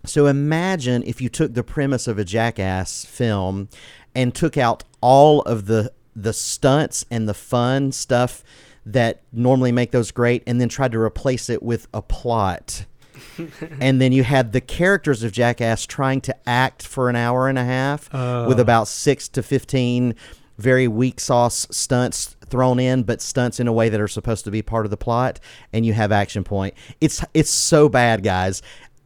So 0.06 0.28
imagine 0.28 1.04
if 1.04 1.22
you 1.22 1.30
took 1.30 1.54
the 1.54 1.64
premise 1.64 2.06
of 2.06 2.20
a 2.20 2.26
Jackass 2.26 3.06
film 3.06 3.70
and 4.14 4.36
took 4.36 4.58
out 4.58 4.84
all 5.02 5.42
of 5.44 5.66
the 5.66 5.92
the 6.16 6.34
stunts 6.34 7.06
and 7.12 7.28
the 7.28 7.34
fun 7.34 7.92
stuff 7.92 8.44
that 8.86 9.22
normally 9.32 9.72
make 9.72 9.92
those 9.92 10.12
great 10.12 10.44
and 10.46 10.62
then 10.62 10.70
tried 10.70 10.92
to 10.92 11.00
replace 11.00 11.50
it 11.50 11.64
with 11.64 11.88
a 11.94 12.02
plot. 12.02 12.86
and 13.80 14.02
then 14.02 14.12
you 14.12 14.24
had 14.24 14.52
the 14.52 14.62
characters 14.62 15.24
of 15.24 15.32
Jackass 15.32 15.86
trying 15.86 16.22
to 16.22 16.36
act 16.48 16.86
for 16.86 17.10
an 17.10 17.16
hour 17.16 17.48
and 17.48 17.58
a 17.58 17.64
half 17.64 18.12
with 18.12 18.60
oh. 18.60 18.62
about 18.62 18.88
6 18.88 19.30
to 19.30 19.44
15 19.44 20.16
very 20.58 20.88
weak 20.88 21.20
sauce 21.20 21.68
stunts 21.70 22.38
thrown 22.46 22.80
in 22.80 23.04
but 23.04 23.22
stunts 23.22 23.60
in 23.60 23.68
a 23.68 23.74
way 23.74 23.90
that 23.90 24.00
are 24.00 24.08
supposed 24.08 24.46
to 24.46 24.52
be 24.52 24.62
part 24.62 24.86
of 24.86 24.90
the 24.90 24.98
plot 24.98 25.40
and 25.74 25.86
you 25.86 25.94
have 25.94 26.12
action 26.12 26.44
point. 26.44 26.74
It's 27.02 27.24
it's 27.34 27.50
so 27.50 27.90
bad 27.90 28.24
guys 28.24 28.62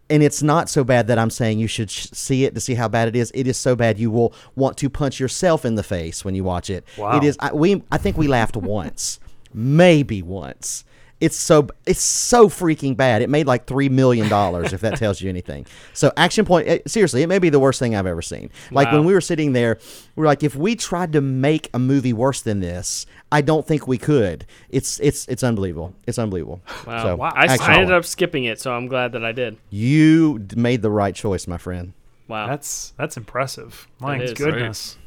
and 0.10 0.24
it's 0.24 0.42
not 0.42 0.70
so 0.70 0.84
bad 0.84 1.08
that 1.08 1.20
I'm 1.20 1.30
saying 1.30 1.60
you 1.60 1.68
should 1.68 1.92
sh- 1.92 2.08
see 2.14 2.46
it 2.46 2.56
to 2.56 2.62
see 2.62 2.74
how 2.74 2.88
bad 2.88 3.08
it 3.08 3.16
is. 3.16 3.32
It 3.36 3.48
is 3.48 3.58
so 3.58 3.76
bad 3.76 4.00
you 4.00 4.10
will 4.10 4.34
want 4.56 4.78
to 4.78 4.90
punch 4.90 5.20
yourself 5.20 5.66
in 5.66 5.76
the 5.76 5.84
face 5.84 6.26
when 6.26 6.36
you 6.36 6.44
watch 6.44 6.70
it. 6.70 6.86
Wow. 6.98 7.18
It 7.18 7.24
is. 7.24 7.38
I, 7.40 7.54
we 7.54 7.84
I 7.92 7.98
think 7.98 8.18
we 8.18 8.28
laughed 8.28 8.58
once, 8.58 9.20
maybe 9.54 10.22
once, 10.22 10.84
It's 11.22 11.36
so 11.36 11.68
it's 11.86 12.02
so 12.02 12.48
freaking 12.48 12.96
bad. 12.96 13.22
It 13.22 13.30
made 13.30 13.46
like 13.46 13.66
three 13.66 13.90
million 13.90 14.30
dollars, 14.30 14.72
if 14.72 14.80
that 14.82 14.96
tells 14.98 15.20
you 15.22 15.28
anything. 15.30 15.66
So 15.94 16.14
Action 16.16 16.46
Point, 16.46 16.68
eh, 16.70 16.80
seriously, 16.88 17.24
it 17.24 17.28
may 17.28 17.40
be 17.40 17.50
the 17.50 17.60
worst 17.60 17.78
thing 17.78 17.94
I've 17.94 18.06
ever 18.08 18.22
seen. 18.22 18.50
Like 18.72 18.88
Wow. 18.88 19.00
when 19.00 19.06
we 19.06 19.14
were 19.14 19.20
sitting 19.20 19.52
there, 19.52 19.80
we 20.16 20.24
are 20.24 20.28
like, 20.28 20.44
if 20.44 20.56
we 20.56 20.78
tried 20.78 21.12
to 21.12 21.20
make 21.20 21.70
a 21.74 21.80
movie 21.80 22.14
worse 22.14 22.42
than 22.42 22.62
this, 22.62 23.06
I 23.34 23.42
don't 23.42 23.68
think 23.68 23.86
we 23.86 23.98
could. 23.98 24.46
It's 24.70 24.98
it's 25.02 25.28
it's 25.28 25.44
unbelievable. 25.44 25.94
It's 26.08 26.18
unbelievable. 26.18 26.62
Wow. 26.88 27.04
So, 27.04 27.22
I, 27.22 27.58
I 27.60 27.74
ended 27.76 27.92
up 27.94 28.06
skipping 28.06 28.46
it, 28.46 28.62
so 28.62 28.72
I'm 28.74 28.88
glad 28.88 29.12
that 29.12 29.26
I 29.26 29.34
did. 29.34 29.58
You 29.70 30.48
made 30.56 30.82
the 30.82 30.90
right 30.92 31.14
choice, 31.14 31.48
my 31.48 31.58
friend. 31.58 31.92
Wow. 32.30 32.48
That's 32.48 32.94
that's 32.96 33.18
impressive. 33.18 33.90
My 34.00 34.22
is. 34.22 34.32
goodness. 34.34 34.98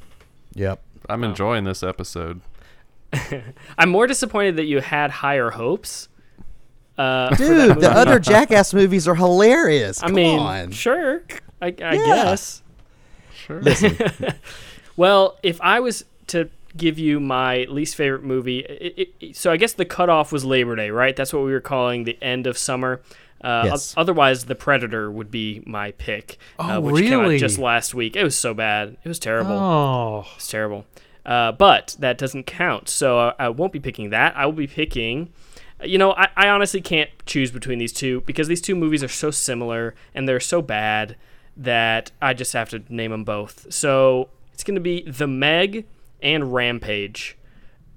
Yep. 0.54 0.82
I'm 1.08 1.25
enjoying 1.25 1.64
this 1.64 1.82
episode. 1.82 2.42
I'm 3.78 3.90
more 3.90 4.07
disappointed 4.07 4.57
that 4.57 4.64
you 4.64 4.81
had 4.81 5.11
higher 5.11 5.50
hopes. 5.50 6.09
Uh, 6.99 7.35
Dude, 7.35 7.81
the 7.81 7.90
other 7.90 8.19
Jackass 8.21 8.75
movies 8.75 9.09
are 9.09 9.14
hilarious. 9.14 10.02
I 10.02 10.07
Come 10.07 10.14
mean, 10.14 10.38
on. 10.38 10.71
sure, 10.73 11.23
I, 11.61 11.66
I 11.66 11.71
Yeah. 11.71 11.97
guess. 12.04 12.62
Sure. 13.35 13.62
Well, 14.97 15.38
if 15.42 15.59
I 15.62 15.81
was 15.81 16.04
to 16.28 16.50
give 16.76 16.99
you 16.99 17.19
my 17.19 17.64
least 17.64 17.97
favorite 17.97 18.23
movie, 18.23 18.59
it, 18.61 19.09
it, 19.21 19.37
so 19.37 19.50
I 19.50 19.57
guess 19.57 19.73
the 19.73 19.85
cutoff 19.87 20.33
was 20.33 20.45
Labor 20.45 20.76
Day, 20.76 20.90
right? 20.90 21.16
That's 21.16 21.33
what 21.33 21.45
we 21.45 21.52
were 21.52 21.61
calling 21.62 22.04
the 22.04 22.19
end 22.23 22.47
of 22.47 22.59
summer. 22.59 23.00
Uh, 23.42 23.62
Yes. 23.71 23.95
o- 23.97 24.00
otherwise, 24.02 24.45
The 24.45 24.54
Predator 24.54 25.11
would 25.11 25.31
be 25.31 25.62
my 25.66 25.92
pick, 25.92 26.37
uh, 26.59 26.76
Oh, 26.76 26.81
which 26.81 27.02
came 27.04 27.14
out 27.14 27.23
really? 27.23 27.38
just 27.38 27.59
last 27.59 27.95
week. 27.95 28.16
It 28.16 28.23
was 28.23 28.37
so 28.37 28.52
bad. 28.54 28.99
It 29.02 29.09
was 29.09 29.19
terrible. 29.19 29.52
Oh, 29.52 30.26
It's 30.37 30.47
terrible. 30.49 30.85
Uh, 31.25 31.52
but 31.52 31.97
that 32.00 32.19
doesn't 32.19 32.45
count. 32.45 32.88
So 32.88 33.19
uh, 33.19 33.35
I 33.38 33.49
won't 33.49 33.73
be 33.73 33.81
picking 33.81 34.11
that. 34.11 34.37
I 34.37 34.47
will 34.47 34.52
be 34.52 34.67
picking. 34.67 35.33
You 35.85 35.99
know, 35.99 36.12
I, 36.12 36.29
I 36.37 36.49
honestly 36.49 36.81
can't 36.81 37.11
choose 37.26 37.50
between 37.50 37.79
these 37.79 37.93
two 37.93 38.21
because 38.23 38.49
these 38.49 38.61
two 38.61 38.75
movies 38.76 39.02
are 39.02 39.09
so 39.09 39.31
similar 39.31 39.95
and 40.14 40.29
they're 40.29 40.41
so 40.41 40.62
bad 40.62 41.17
that 41.57 42.11
I 42.21 42.35
just 42.35 42.52
have 42.52 42.71
to 42.71 42.83
name 42.88 43.11
them 43.11 43.25
both. 43.25 43.73
So 43.73 44.29
it's 44.52 44.64
going 44.64 44.75
to 44.76 44.81
be 44.81 45.02
The 45.02 45.26
Meg 45.26 45.87
and 46.23 46.52
Rampage. 46.52 47.37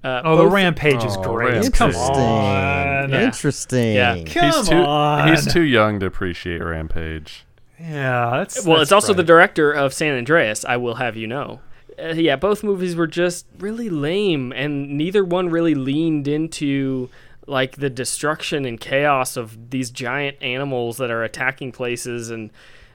Uh, 0.04 0.22
oh, 0.24 0.36
the 0.36 0.46
rampage 0.46 1.02
is 1.04 1.16
Oh, 1.16 1.22
great. 1.22 1.52
Rampage. 1.54 1.72
Come 1.72 1.90
Interesting. 1.90 2.14
on. 2.16 3.10
Yeah. 3.10 3.22
Interesting. 3.24 3.94
Yeah. 3.94 4.24
Come 4.24 4.44
he's 4.52 4.68
too 4.68 4.74
on. 4.76 5.28
he's 5.28 5.52
too 5.52 5.62
young 5.62 5.98
to 6.00 6.06
appreciate 6.06 6.58
Rampage. 6.62 7.44
Yeah, 7.80 8.30
that's 8.38 8.64
Well, 8.64 8.76
that's 8.78 8.88
it's 8.88 8.92
also 8.92 9.14
the 9.14 9.24
director 9.24 9.72
of 9.72 9.92
San 9.92 10.16
Andreas. 10.16 10.64
I 10.64 10.76
will 10.76 10.94
have 10.96 11.16
you 11.16 11.26
know. 11.26 11.60
Uh, 12.02 12.12
yeah, 12.14 12.36
both 12.36 12.62
movies 12.62 12.94
were 12.94 13.06
just 13.06 13.46
really 13.58 13.88
lame, 13.88 14.52
and 14.52 14.96
neither 14.96 15.24
one 15.24 15.48
really 15.48 15.74
leaned 15.74 16.28
into 16.28 17.08
like 17.46 17.76
the 17.76 17.88
destruction 17.90 18.64
and 18.64 18.80
chaos 18.80 19.36
of 19.36 19.70
these 19.70 19.90
giant 19.90 20.36
animals 20.42 20.96
that 20.98 21.10
are 21.10 21.22
attacking 21.22 21.72
places, 21.72 22.30
and 22.30 22.50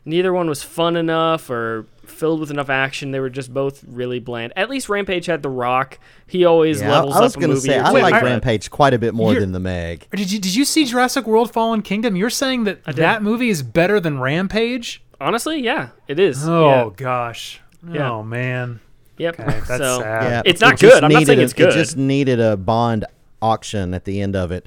neither 0.06 0.34
one 0.34 0.48
was 0.48 0.62
fun 0.62 0.96
enough 0.96 1.50
or 1.50 1.86
filled 2.06 2.40
with 2.42 2.52
enough 2.52 2.70
action. 2.70 3.12
They 3.12 3.20
were 3.20 3.30
just 3.30 3.54
both 3.54 3.84
really 3.88 4.20
bland. 4.20 4.54
At 4.56 4.70
least 4.70 4.90
Rampage 4.90 5.26
had 5.26 5.42
The 5.42 5.50
Rock. 5.50 5.98
He 6.28 6.46
always 6.46 6.82
Yeah, 6.82 6.92
levels 6.92 7.16
I 7.16 7.22
was 7.22 7.36
up 7.36 7.42
gonna 7.42 7.54
movie. 7.54 7.70
say 7.70 7.80
I 7.80 7.90
like 7.92 8.22
Rampage 8.22 8.70
quite 8.70 8.94
a 8.94 9.00
bit 9.00 9.14
more 9.14 9.34
than 9.34 9.52
the 9.54 9.60
Meg. 9.60 10.08
Did 10.12 10.32
you 10.32 10.40
did 10.40 10.54
you 10.54 10.66
see 10.66 10.86
Jurassic 10.86 11.26
World: 11.26 11.52
Fallen 11.54 11.82
Kingdom? 11.82 12.16
You're 12.16 12.30
saying 12.30 12.66
that 12.66 12.84
that 12.84 13.24
movie 13.24 13.50
is 13.50 13.64
better 13.64 14.00
than 14.00 14.20
Rampage? 14.20 15.02
Honestly, 15.20 15.62
yeah, 15.62 15.90
it 16.08 16.20
is. 16.20 16.48
Oh 16.48 16.66
yeah. 16.68 16.90
gosh. 16.96 17.62
Yeah. 17.90 18.12
Oh 18.12 18.24
man. 18.24 18.80
Yep. 19.22 19.40
Okay, 19.40 19.52
that's 19.52 19.68
so, 19.68 20.00
sad. 20.02 20.24
Yeah, 20.24 20.42
It's 20.46 20.62
not 20.62 20.74
it 20.74 20.80
just 20.80 20.94
good. 20.96 21.04
I'm 21.04 21.12
not 21.12 21.20
needed 21.20 21.28
saying 21.28 21.40
a- 21.40 21.44
it's 21.44 21.54
good. 21.54 21.70
It 21.70 21.74
just 21.74 21.96
needed 21.98 22.40
a 22.40 22.58
Bond 22.58 23.06
auction 23.42 23.94
at 23.94 24.06
the 24.06 24.20
end 24.22 24.36
of 24.36 24.52
it, 24.52 24.66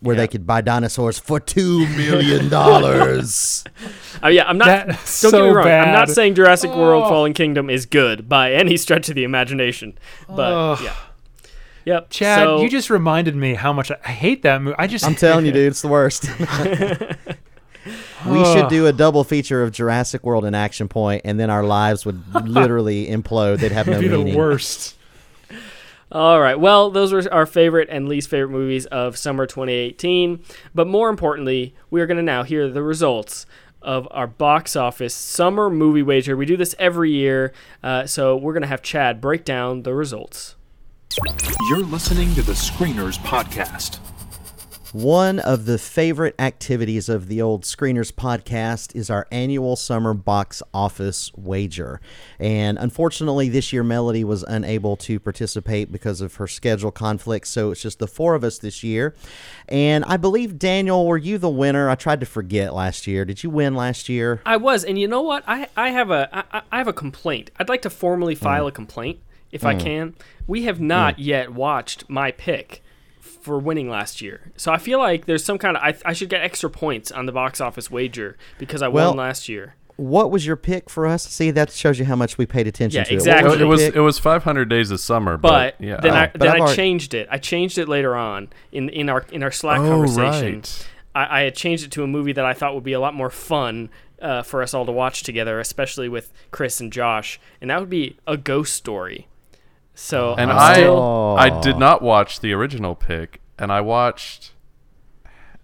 where 0.00 0.14
Yeah. 0.14 0.22
they 0.22 0.28
could 0.28 0.46
buy 0.46 0.60
dinosaurs 0.60 1.18
for 1.18 1.40
two 1.40 1.86
million 1.96 2.48
dollars. 2.48 3.64
Oh 4.22 4.28
yeah, 4.28 4.44
I'm 4.48 4.56
not. 4.56 4.86
That's 4.86 5.20
don't 5.20 5.32
get 5.32 5.38
me 5.38 5.48
so 5.50 5.54
wrong. 5.54 5.66
I'm 5.66 5.92
not 5.92 6.08
saying 6.08 6.34
Jurassic 6.34 6.70
World: 6.70 7.04
Oh. 7.04 7.08
Fallen 7.08 7.34
Kingdom 7.34 7.68
is 7.68 7.84
good 7.84 8.26
by 8.28 8.52
any 8.52 8.76
stretch 8.78 9.08
of 9.10 9.16
the 9.16 9.24
imagination, 9.24 9.98
but 10.28 10.52
Ugh. 10.52 10.80
yeah, 10.82 10.94
yep. 11.84 12.10
Chad, 12.10 12.38
so, 12.38 12.62
you 12.62 12.70
just 12.70 12.88
reminded 12.88 13.36
me 13.36 13.54
how 13.54 13.72
much 13.72 13.90
I, 13.90 13.96
I 14.04 14.12
hate 14.12 14.42
that 14.42 14.62
movie. 14.62 14.76
I 14.78 14.86
just 14.86 15.04
I'm 15.04 15.14
telling 15.16 15.44
you, 15.44 15.52
dude, 15.52 15.66
it's 15.72 15.82
the 15.82 15.88
worst. 15.88 16.24
we 18.26 18.44
should 18.44 18.68
do 18.68 18.86
a 18.86 18.92
double 18.92 19.24
feature 19.24 19.62
of 19.62 19.72
Jurassic 19.72 20.24
World 20.24 20.44
and 20.44 20.54
Action 20.56 20.88
Point, 20.88 21.22
and 21.24 21.38
then 21.38 21.50
our 21.50 21.64
lives 21.64 22.04
would 22.06 22.22
literally 22.48 23.06
implode. 23.06 23.58
They'd 23.58 23.72
have 23.72 23.86
no 23.86 23.94
It'd 23.98 24.10
be 24.10 24.16
meaning. 24.16 24.32
the 24.32 24.38
worst. 24.38 24.96
All 26.12 26.40
right. 26.40 26.58
Well, 26.58 26.90
those 26.90 27.12
were 27.12 27.24
our 27.32 27.46
favorite 27.46 27.88
and 27.90 28.08
least 28.08 28.30
favorite 28.30 28.50
movies 28.50 28.86
of 28.86 29.16
summer 29.16 29.46
2018. 29.46 30.44
But 30.74 30.86
more 30.86 31.08
importantly, 31.08 31.74
we 31.90 32.00
are 32.00 32.06
going 32.06 32.18
to 32.18 32.22
now 32.22 32.44
hear 32.44 32.68
the 32.68 32.82
results 32.82 33.46
of 33.82 34.06
our 34.12 34.26
box 34.26 34.76
office 34.76 35.14
summer 35.14 35.68
movie 35.68 36.02
wager. 36.02 36.36
We 36.36 36.46
do 36.46 36.56
this 36.56 36.74
every 36.78 37.10
year, 37.10 37.52
uh, 37.82 38.06
so 38.06 38.36
we're 38.36 38.52
going 38.52 38.62
to 38.62 38.68
have 38.68 38.80
Chad 38.82 39.20
break 39.20 39.44
down 39.44 39.82
the 39.82 39.92
results. 39.94 40.54
You're 41.68 41.78
listening 41.80 42.34
to 42.34 42.42
the 42.42 42.52
Screeners 42.52 43.18
Podcast. 43.18 43.98
One 44.94 45.40
of 45.40 45.64
the 45.64 45.76
favorite 45.76 46.36
activities 46.38 47.08
of 47.08 47.26
the 47.26 47.42
old 47.42 47.64
Screeners 47.64 48.12
podcast 48.12 48.94
is 48.94 49.10
our 49.10 49.26
annual 49.32 49.74
summer 49.74 50.14
box 50.14 50.62
office 50.72 51.32
wager. 51.34 52.00
And 52.38 52.78
unfortunately, 52.78 53.48
this 53.48 53.72
year 53.72 53.82
Melody 53.82 54.22
was 54.22 54.44
unable 54.44 54.94
to 54.98 55.18
participate 55.18 55.90
because 55.90 56.20
of 56.20 56.36
her 56.36 56.46
schedule 56.46 56.92
conflicts. 56.92 57.50
So 57.50 57.72
it's 57.72 57.82
just 57.82 57.98
the 57.98 58.06
four 58.06 58.36
of 58.36 58.44
us 58.44 58.58
this 58.58 58.84
year. 58.84 59.16
And 59.68 60.04
I 60.04 60.16
believe, 60.16 60.60
Daniel, 60.60 61.08
were 61.08 61.18
you 61.18 61.38
the 61.38 61.50
winner? 61.50 61.90
I 61.90 61.96
tried 61.96 62.20
to 62.20 62.26
forget 62.26 62.72
last 62.72 63.08
year. 63.08 63.24
Did 63.24 63.42
you 63.42 63.50
win 63.50 63.74
last 63.74 64.08
year? 64.08 64.42
I 64.46 64.58
was, 64.58 64.84
and 64.84 64.96
you 64.96 65.08
know 65.08 65.22
what? 65.22 65.42
I, 65.48 65.66
I 65.76 65.90
have 65.90 66.12
a 66.12 66.28
I, 66.54 66.62
I 66.70 66.78
have 66.78 66.86
a 66.86 66.92
complaint. 66.92 67.50
I'd 67.58 67.68
like 67.68 67.82
to 67.82 67.90
formally 67.90 68.36
file 68.36 68.66
mm. 68.66 68.68
a 68.68 68.70
complaint 68.70 69.18
if 69.50 69.64
I 69.64 69.74
mm. 69.74 69.80
can. 69.80 70.14
We 70.46 70.66
have 70.66 70.80
not 70.80 71.16
mm. 71.16 71.24
yet 71.24 71.52
watched 71.52 72.08
my 72.08 72.30
pick 72.30 72.83
for 73.44 73.58
winning 73.58 73.88
last 73.88 74.20
year, 74.22 74.52
so 74.56 74.72
I 74.72 74.78
feel 74.78 74.98
like 74.98 75.26
there's 75.26 75.44
some 75.44 75.58
kind 75.58 75.76
of 75.76 75.82
I, 75.82 75.94
I 76.04 76.12
should 76.14 76.28
get 76.30 76.40
extra 76.42 76.70
points 76.70 77.12
on 77.12 77.26
the 77.26 77.32
box 77.32 77.60
office 77.60 77.90
wager 77.90 78.36
because 78.58 78.80
I 78.82 78.88
Well, 78.88 79.10
won 79.10 79.18
last 79.18 79.48
year. 79.48 79.74
What 79.96 80.32
was 80.32 80.44
your 80.44 80.56
pick 80.56 80.90
for 80.90 81.06
us? 81.06 81.22
See, 81.28 81.52
that 81.52 81.70
shows 81.70 82.00
you 82.00 82.04
how 82.04 82.16
much 82.16 82.36
we 82.36 82.46
paid 82.46 82.66
attention 82.66 82.98
Yeah, 82.98 83.04
to 83.04 83.14
exactly. 83.14 83.46
it. 83.46 83.50
What 83.52 83.60
It 83.60 83.64
was 83.66 83.80
your 83.82 83.94
it 83.94 84.00
was 84.00 84.18
500 84.18 84.68
days 84.68 84.90
of 84.90 84.98
summer, 84.98 85.36
But 85.36 85.76
but, 85.78 85.84
yeah. 85.86 86.00
then 86.00 86.14
I 86.14 86.30
then 86.34 86.48
I've 86.48 86.54
I 86.54 86.58
already- 86.60 86.74
changed 86.76 87.14
it. 87.14 87.28
I 87.30 87.38
changed 87.38 87.78
it 87.78 87.88
later 87.88 88.16
on 88.16 88.48
in 88.72 88.88
in 88.88 89.08
our 89.08 89.24
in 89.30 89.42
our 89.44 89.52
Slack 89.52 89.78
Oh, 89.80 89.88
conversation. 89.90 90.54
right. 90.56 90.88
I, 91.14 91.40
I 91.40 91.42
had 91.42 91.54
changed 91.54 91.84
it 91.84 91.90
to 91.92 92.02
a 92.02 92.06
movie 92.08 92.32
that 92.32 92.44
I 92.44 92.54
thought 92.54 92.74
would 92.74 92.82
be 92.82 92.92
a 92.94 92.98
lot 93.00 93.14
more 93.14 93.30
fun 93.30 93.88
uh, 94.20 94.42
for 94.42 94.62
us 94.62 94.74
all 94.74 94.86
to 94.86 94.90
watch 94.92 95.22
together, 95.22 95.60
especially 95.60 96.08
with 96.08 96.32
Chris 96.50 96.80
and 96.80 96.90
Josh, 96.92 97.38
and 97.60 97.70
that 97.70 97.78
would 97.78 97.90
be 97.90 98.16
a 98.26 98.36
ghost 98.36 98.72
story. 98.74 99.28
So 99.94 100.34
and 100.36 100.50
I'm 100.50 100.58
I 100.58 100.74
still 100.74 101.36
I 101.38 101.60
did 101.60 101.78
not 101.78 102.02
watch 102.02 102.40
the 102.40 102.52
original 102.52 102.94
pick, 102.94 103.40
and 103.58 103.70
I 103.72 103.80
watched 103.80 104.50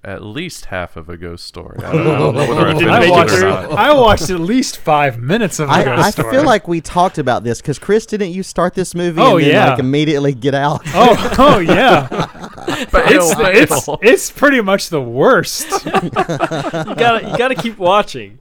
at 0.03 0.23
least 0.23 0.67
half 0.67 0.97
of 0.97 1.09
a 1.11 1.17
ghost 1.17 1.45
story. 1.45 1.79
I 1.85 1.93
don't, 1.93 2.07
I 2.07 2.19
don't 2.19 2.35
know 2.35 2.49
whether 2.49 2.69
I 2.69 2.73
Didn't 2.73 2.89
finished 2.89 3.01
make 3.01 3.09
I 3.09 3.11
watched, 3.11 3.33
it 3.35 3.43
or 3.43 3.49
not. 3.51 3.73
I 3.73 3.93
watched 3.93 4.31
at 4.31 4.41
least 4.41 4.79
five 4.79 5.19
minutes 5.19 5.59
of 5.59 5.69
the 5.69 5.75
I, 5.75 5.85
ghost 5.85 6.07
I 6.07 6.11
story. 6.11 6.29
I 6.29 6.31
feel 6.33 6.45
like 6.45 6.69
we 6.69 6.81
talked 6.81 7.19
about 7.19 7.45
this 7.45 7.61
because 7.61 7.79
Chris, 7.79 8.07
didn't 8.07 8.31
you 8.31 8.43
start 8.43 8.75
this 8.75 8.95
movie 8.95 9.21
Oh, 9.21 9.37
and 9.37 9.45
then 9.47 9.53
yeah. 9.53 9.71
like 9.71 9.79
immediately 9.79 10.33
get 10.33 10.55
out? 10.55 10.81
Oh, 10.95 11.35
oh 11.39 11.59
yeah. 11.59 12.09
it's, 12.93 13.35
it's 13.39 13.89
it's 14.03 14.31
pretty 14.31 14.61
much 14.61 14.89
the 14.89 15.03
worst. 15.03 15.71
you 15.85 16.01
gotta 16.01 17.29
you 17.31 17.37
gotta 17.37 17.55
keep 17.55 17.77
watching. 17.79 18.39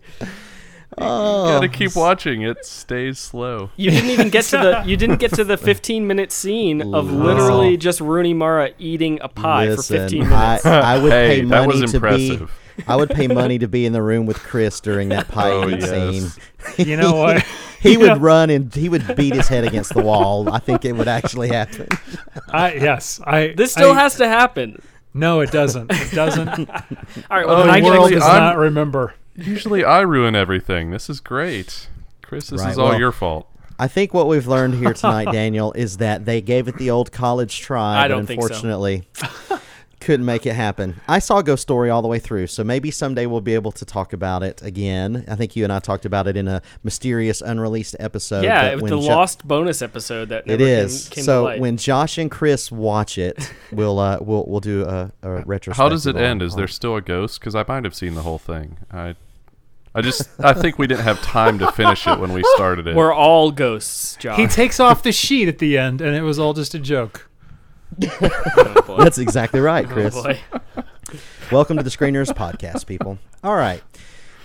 Gotta 0.99 1.65
oh. 1.65 1.69
keep 1.69 1.95
watching. 1.95 2.41
It 2.43 2.65
stays 2.65 3.19
slow. 3.19 3.69
You 3.77 3.91
didn't 3.91 4.09
even 4.09 4.29
get 4.29 4.45
to 4.45 4.57
the 4.57 4.83
you 4.85 4.97
didn't 4.97 5.17
get 5.19 5.33
to 5.33 5.43
the 5.43 5.57
15 5.69 6.05
minute 6.07 6.31
scene 6.31 6.93
of 6.93 7.11
literally 7.11 7.77
just 7.77 8.01
Rooney 8.01 8.33
Mara 8.33 8.71
eating 8.79 9.19
a 9.21 9.27
pie 9.29 9.67
Listen, 9.67 9.95
for 9.97 10.01
15 10.03 10.19
minutes. 10.29 10.65
I, 10.65 10.79
I 10.95 11.01
would 11.01 11.11
Hey, 11.11 11.27
pay 11.27 11.41
that 11.45 11.67
money 11.67 11.81
was 11.81 11.91
to 11.91 11.97
impressive. 11.97 12.39
be. 12.77 12.83
I 12.87 12.95
would 12.95 13.09
pay 13.09 13.27
money 13.27 13.59
to 13.59 13.67
be 13.67 13.85
in 13.85 13.91
the 13.93 14.01
room 14.01 14.25
with 14.25 14.37
Chris 14.39 14.79
during 14.79 15.09
that 15.09 15.27
pie 15.27 15.51
Oh, 15.51 15.67
eating 15.67 15.81
yes. 15.81 16.37
scene. 16.75 16.85
You 16.87 16.95
know 16.97 17.13
what? 17.17 17.45
He 17.81 17.93
You 17.93 17.99
would 17.99 18.07
know, 18.07 18.15
run 18.17 18.49
and 18.49 18.73
he 18.73 18.87
would 18.89 19.15
beat 19.17 19.33
his 19.33 19.47
head 19.49 19.63
against 19.65 19.93
the 19.93 20.01
wall. 20.01 20.49
I 20.51 20.59
think 20.59 20.85
it 20.85 20.93
would 20.93 21.07
actually 21.09 21.49
happen. 21.49 21.87
I 22.49 22.73
yes. 22.73 23.19
I 23.25 23.53
this 23.55 23.71
still 23.73 23.91
I- 23.91 23.95
has 24.01 24.15
to 24.15 24.27
happen. 24.27 24.81
No, 25.13 25.39
it 25.41 25.51
doesn't. 25.51 25.91
It 25.91 26.11
doesn't. 26.11 26.47
All 26.69 26.75
right, 27.31 27.45
well, 27.47 27.57
Oh, 27.57 27.63
then 27.63 27.69
I 27.71 27.79
get 27.79 27.89
Nigel 27.89 27.93
usually 28.03 28.11
does 28.19 28.23
I'm- 28.23 28.39
not 28.39 28.57
remember. 28.57 29.13
Usually 29.41 29.83
I 29.83 30.01
ruin 30.01 30.35
everything. 30.35 30.91
This 30.91 31.09
is 31.09 31.19
great. 31.19 31.87
Chris, 32.21 32.47
this 32.49 32.61
Right, 32.61 32.71
is 32.71 32.77
all 32.77 32.89
well- 32.89 32.99
your 32.99 33.11
fault. 33.11 33.47
I 33.81 33.87
think 33.87 34.13
what 34.13 34.27
we've 34.27 34.45
learned 34.47 34.73
here 34.75 34.93
tonight, 34.93 35.31
Daniel, 35.31 35.71
is 35.71 35.97
that 35.97 36.25
they 36.25 36.41
gave 36.41 36.67
it 36.67 36.75
the 36.77 36.89
old 36.91 37.13
college 37.13 37.61
try, 37.61 37.97
I 37.99 38.03
but 38.03 38.07
don't 38.15 38.25
think 38.25 38.41
so. 38.41 38.47
unfortunately 38.47 39.07
couldn't 40.01 40.25
make 40.25 40.45
it 40.45 40.53
happen. 40.53 40.99
I 41.07 41.19
saw 41.19 41.41
Ghost 41.41 41.61
Story 41.61 41.89
all 41.89 42.01
the 42.01 42.07
way 42.09 42.19
through, 42.19 42.47
so 42.47 42.63
maybe 42.65 42.91
someday 42.91 43.25
we'll 43.25 43.39
be 43.39 43.53
able 43.53 43.71
to 43.73 43.85
talk 43.85 44.11
about 44.11 44.43
it 44.43 44.61
again. 44.61 45.23
I 45.29 45.35
think 45.35 45.55
you 45.55 45.63
and 45.63 45.71
I 45.71 45.79
talked 45.79 46.03
about 46.05 46.27
it 46.27 46.35
in 46.35 46.49
a 46.49 46.61
mysterious, 46.83 47.41
unreleased 47.41 47.95
episode. 48.01 48.43
yeah, 48.43 48.69
but 48.71 48.81
with 48.81 48.91
when 48.91 48.99
the 49.01 49.07
Jo- 49.07 49.15
lost 49.15 49.47
bonus 49.47 49.81
episode 49.81 50.27
that 50.27 50.43
It 50.45 50.59
never 50.59 50.63
is. 50.63 51.07
came, 51.07 51.15
came 51.15 51.21
to 51.21 51.25
so 51.25 51.57
when 51.59 51.77
Josh 51.77 52.17
and 52.17 52.29
Chris 52.29 52.69
watch 52.71 53.17
it, 53.17 53.49
we'll 53.71 53.97
uh, 53.99 54.17
we'll 54.19 54.45
we'll 54.45 54.59
do 54.59 54.83
a, 54.83 55.09
a 55.21 55.29
retrospective. 55.45 55.77
How 55.77 55.87
does 55.87 56.05
it 56.05 56.17
on- 56.17 56.21
end? 56.21 56.41
Is 56.41 56.55
there 56.55 56.67
still 56.67 56.97
a 56.97 57.01
ghost? 57.01 57.39
Because 57.39 57.55
I 57.55 57.63
might 57.65 57.85
have 57.85 57.95
seen 57.95 58.15
the 58.15 58.23
whole 58.23 58.39
thing. 58.39 58.77
I, 58.91 59.15
I 59.95 60.01
just 60.01 60.29
I 60.39 60.53
think 60.53 60.77
we 60.77 60.85
didn't 60.87 61.03
have 61.03 61.21
time 61.21 61.57
to 61.59 61.71
finish 61.71 62.05
it 62.05 62.19
when 62.19 62.31
we 62.31 62.43
started 62.55 62.87
it. 62.87 62.95
We're 62.95 63.13
all 63.13 63.51
ghosts, 63.51 64.15
Josh. 64.17 64.37
He 64.37 64.45
takes 64.47 64.79
off 64.79 65.01
the 65.01 65.11
sheet 65.11 65.47
at 65.47 65.57
the 65.57 65.77
end, 65.77 65.99
and 66.01 66.15
it 66.15 66.21
was 66.21 66.37
all 66.37 66.53
just 66.53 66.75
a 66.75 66.79
joke. 66.79 67.29
oh. 68.03 68.97
That's 68.99 69.17
exactly 69.17 69.59
right, 69.59 69.85
Oh, 69.85 69.93
Chris. 69.93 70.13
boy. 70.13 70.39
Welcome 71.51 71.77
to 71.77 71.83
the 71.83 71.89
Screeners 71.89 72.27
Podcast, 72.27 72.85
people. 72.85 73.17
All 73.43 73.55
right. 73.55 73.81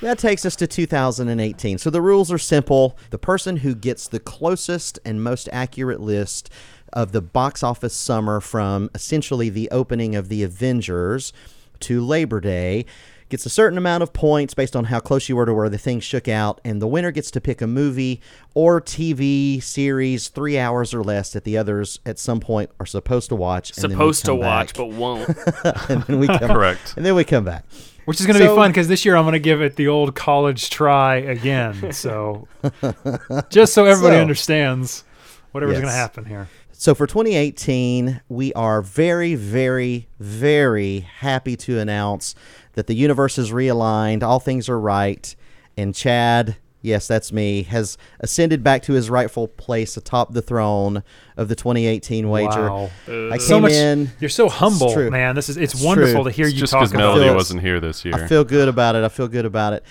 That 0.01 0.19
takes 0.19 0.45
us 0.47 0.57
to 0.57 0.67
2018. 0.67 1.77
So 1.79 1.91
the 1.91 2.01
rules 2.01 2.33
are 2.33 2.39
simple. 2.39 2.97
The 3.11 3.19
person 3.19 3.59
who 3.59 3.75
gets 3.75 4.09
the 4.09 4.21
closest 4.21 4.99
and 5.05 5.23
most 5.23 5.49
accurate 5.53 6.01
list 6.01 6.51
of 6.93 7.13
the 7.13 7.21
box 7.21 7.63
office 7.63 7.95
summer 7.95 8.41
from 8.41 8.89
essentially 8.95 9.51
the 9.51 9.71
opening 9.71 10.15
of 10.15 10.29
the 10.31 10.43
Avengers 10.43 11.33
to 11.81 12.01
Labor 12.05 12.41
Day 12.41 12.87
gets 13.29 13.47
a 13.47 13.51
certain 13.51 13.77
amount 13.79 14.03
of 14.03 14.13
points 14.13 14.55
based 14.55 14.77
on 14.77 14.85
how 14.85 15.01
close 15.01 15.29
you 15.29 15.37
were 15.37 15.47
to 15.47 15.55
where 15.55 15.69
the 15.69 15.79
thing 15.79 16.01
shook 16.01 16.29
out, 16.29 16.61
and 16.65 16.81
the 16.81 16.87
winner 16.87 17.11
gets 17.11 17.31
to 17.33 17.41
pick 17.41 17.61
a 17.63 17.67
movie 17.67 18.21
or 18.55 18.81
TV 18.81 19.63
series 19.63 20.29
three 20.29 20.59
hours 20.59 20.93
or 20.95 21.03
less 21.03 21.33
that 21.33 21.45
the 21.45 21.57
others 21.57 22.01
at 22.07 22.19
some 22.19 22.41
point 22.41 22.71
are 22.79 22.87
supposed 22.87 23.29
to 23.31 23.37
watch. 23.37 23.71
and 23.77 23.83
then 23.83 23.91
we 23.91 23.95
Supposed 23.95 24.25
to 24.27 24.35
watch, 24.35 24.69
back. 24.69 24.77
but 24.77 24.87
won't. 24.89 25.29
and 25.91 26.03
then 26.05 26.19
we 26.21 26.27
come 26.27 26.39
Correct. 26.51 26.95
and 26.97 27.05
then 27.05 27.15
we 27.15 27.25
come 27.25 27.45
back. 27.45 27.65
Which 28.05 28.21
is 28.21 28.27
going 28.27 28.39
to 28.39 28.45
So- 28.45 28.55
be 28.55 28.57
fun 28.61 28.71
because 28.71 28.89
this 28.89 29.05
year 29.07 29.17
I'm 29.17 29.25
going 29.25 29.33
to 29.33 29.39
give 29.39 29.63
it 29.63 29.77
the 29.77 29.89
old 29.89 30.15
college 30.15 30.69
try 30.69 31.17
again. 31.17 31.91
So, 31.93 32.47
just 33.51 33.73
so 33.73 33.87
everybody 33.87 34.17
So- 34.17 34.21
understands 34.21 35.05
whatever's 35.53 35.75
Yes. 35.77 35.83
going 35.83 35.93
to 35.93 35.97
happen 35.99 36.25
here. 36.27 36.49
So 36.85 36.95
for 36.95 37.07
2018, 37.07 38.21
we 38.29 38.53
are 38.53 38.83
very, 38.83 39.37
very, 39.37 40.07
very 40.21 41.01
happy 41.01 41.57
to 41.57 41.79
announce 41.79 42.35
that 42.75 42.89
the 42.89 42.95
universe 42.95 43.39
is 43.39 43.53
realigned, 43.53 44.23
all 44.23 44.39
things 44.39 44.69
are 44.69 44.79
right, 44.79 45.35
and 45.79 45.95
Chad, 45.95 46.59
yes, 46.83 47.09
that's 47.09 47.33
me, 47.33 47.63
has 47.63 47.97
ascended 48.21 48.63
back 48.63 48.83
to 48.83 48.93
his 48.93 49.09
rightful 49.09 49.49
place 49.49 49.97
atop 49.97 50.35
the 50.35 50.43
throne 50.43 51.03
of 51.39 51.49
the 51.49 51.55
2018 51.55 52.29
wager. 52.29 52.71
Wow. 52.71 52.91
Uh, 53.09 53.29
I 53.29 53.39
came 53.39 53.41
So 53.41 53.61
much. 53.61 53.73
in. 53.73 54.11
You're 54.21 54.29
so 54.29 54.51
humble, 54.51 54.93
true. 54.93 55.11
man. 55.11 55.35
This 55.37 55.49
is 55.49 55.57
it's, 55.57 55.73
It's 55.73 55.83
wonderful 55.83 56.25
true. 56.25 56.31
to 56.33 56.37
hear 56.37 56.45
It's 56.45 56.55
you 56.55 56.61
just 56.61 56.71
talk 56.75 56.81
because 56.83 56.93
about 56.93 57.15
Melody 57.15 57.31
it. 57.31 57.35
wasn't 57.35 57.63
here 57.63 57.81
this 57.81 58.05
year. 58.05 58.15
I 58.15 58.27
feel 58.27 58.45
good 58.45 58.69
about 58.69 58.95
it. 58.95 59.05
I 59.05 59.09
feel 59.09 59.27
good 59.29 59.47
about 59.47 59.73
it. 59.73 59.85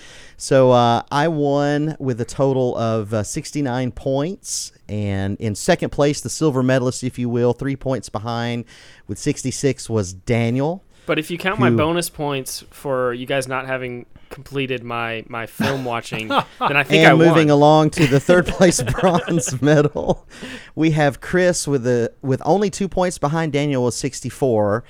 So 0.44 0.72
uh, 0.72 1.00
I 1.10 1.28
won 1.28 1.96
with 1.98 2.20
a 2.20 2.26
total 2.26 2.76
of 2.76 3.14
uh, 3.14 3.22
69 3.22 3.92
points. 3.92 4.72
And 4.90 5.40
in 5.40 5.54
second 5.54 5.88
place, 5.88 6.20
the 6.20 6.28
silver 6.28 6.62
medalist, 6.62 7.02
if 7.02 7.18
you 7.18 7.30
will, 7.30 7.54
three 7.54 7.76
points 7.76 8.10
behind 8.10 8.66
with 9.06 9.18
66 9.18 9.88
was 9.88 10.12
Daniel. 10.12 10.84
But 11.06 11.18
if 11.18 11.30
you 11.30 11.38
count 11.38 11.58
my 11.60 11.70
bonus 11.70 12.10
points 12.10 12.62
for 12.68 13.14
you 13.14 13.24
guys 13.24 13.48
not 13.48 13.66
having 13.66 14.04
completed 14.28 14.84
my 14.84 15.24
my 15.28 15.46
film 15.46 15.86
watching, 15.86 16.28
then 16.28 16.44
I 16.60 16.82
think 16.82 17.04
and 17.04 17.12
I 17.12 17.14
moving 17.14 17.48
won. 17.48 17.56
along 17.56 17.90
to 17.90 18.06
the 18.06 18.20
third 18.20 18.46
place 18.56 18.82
bronze 18.82 19.62
medal, 19.62 20.26
we 20.74 20.90
have 20.90 21.22
Chris 21.22 21.66
with 21.66 21.86
a 21.86 22.12
with 22.20 22.42
only 22.44 22.68
two 22.68 22.88
points 22.88 23.16
behind 23.16 23.54
Daniel 23.54 23.86
with 23.86 23.94
64. 23.94 24.84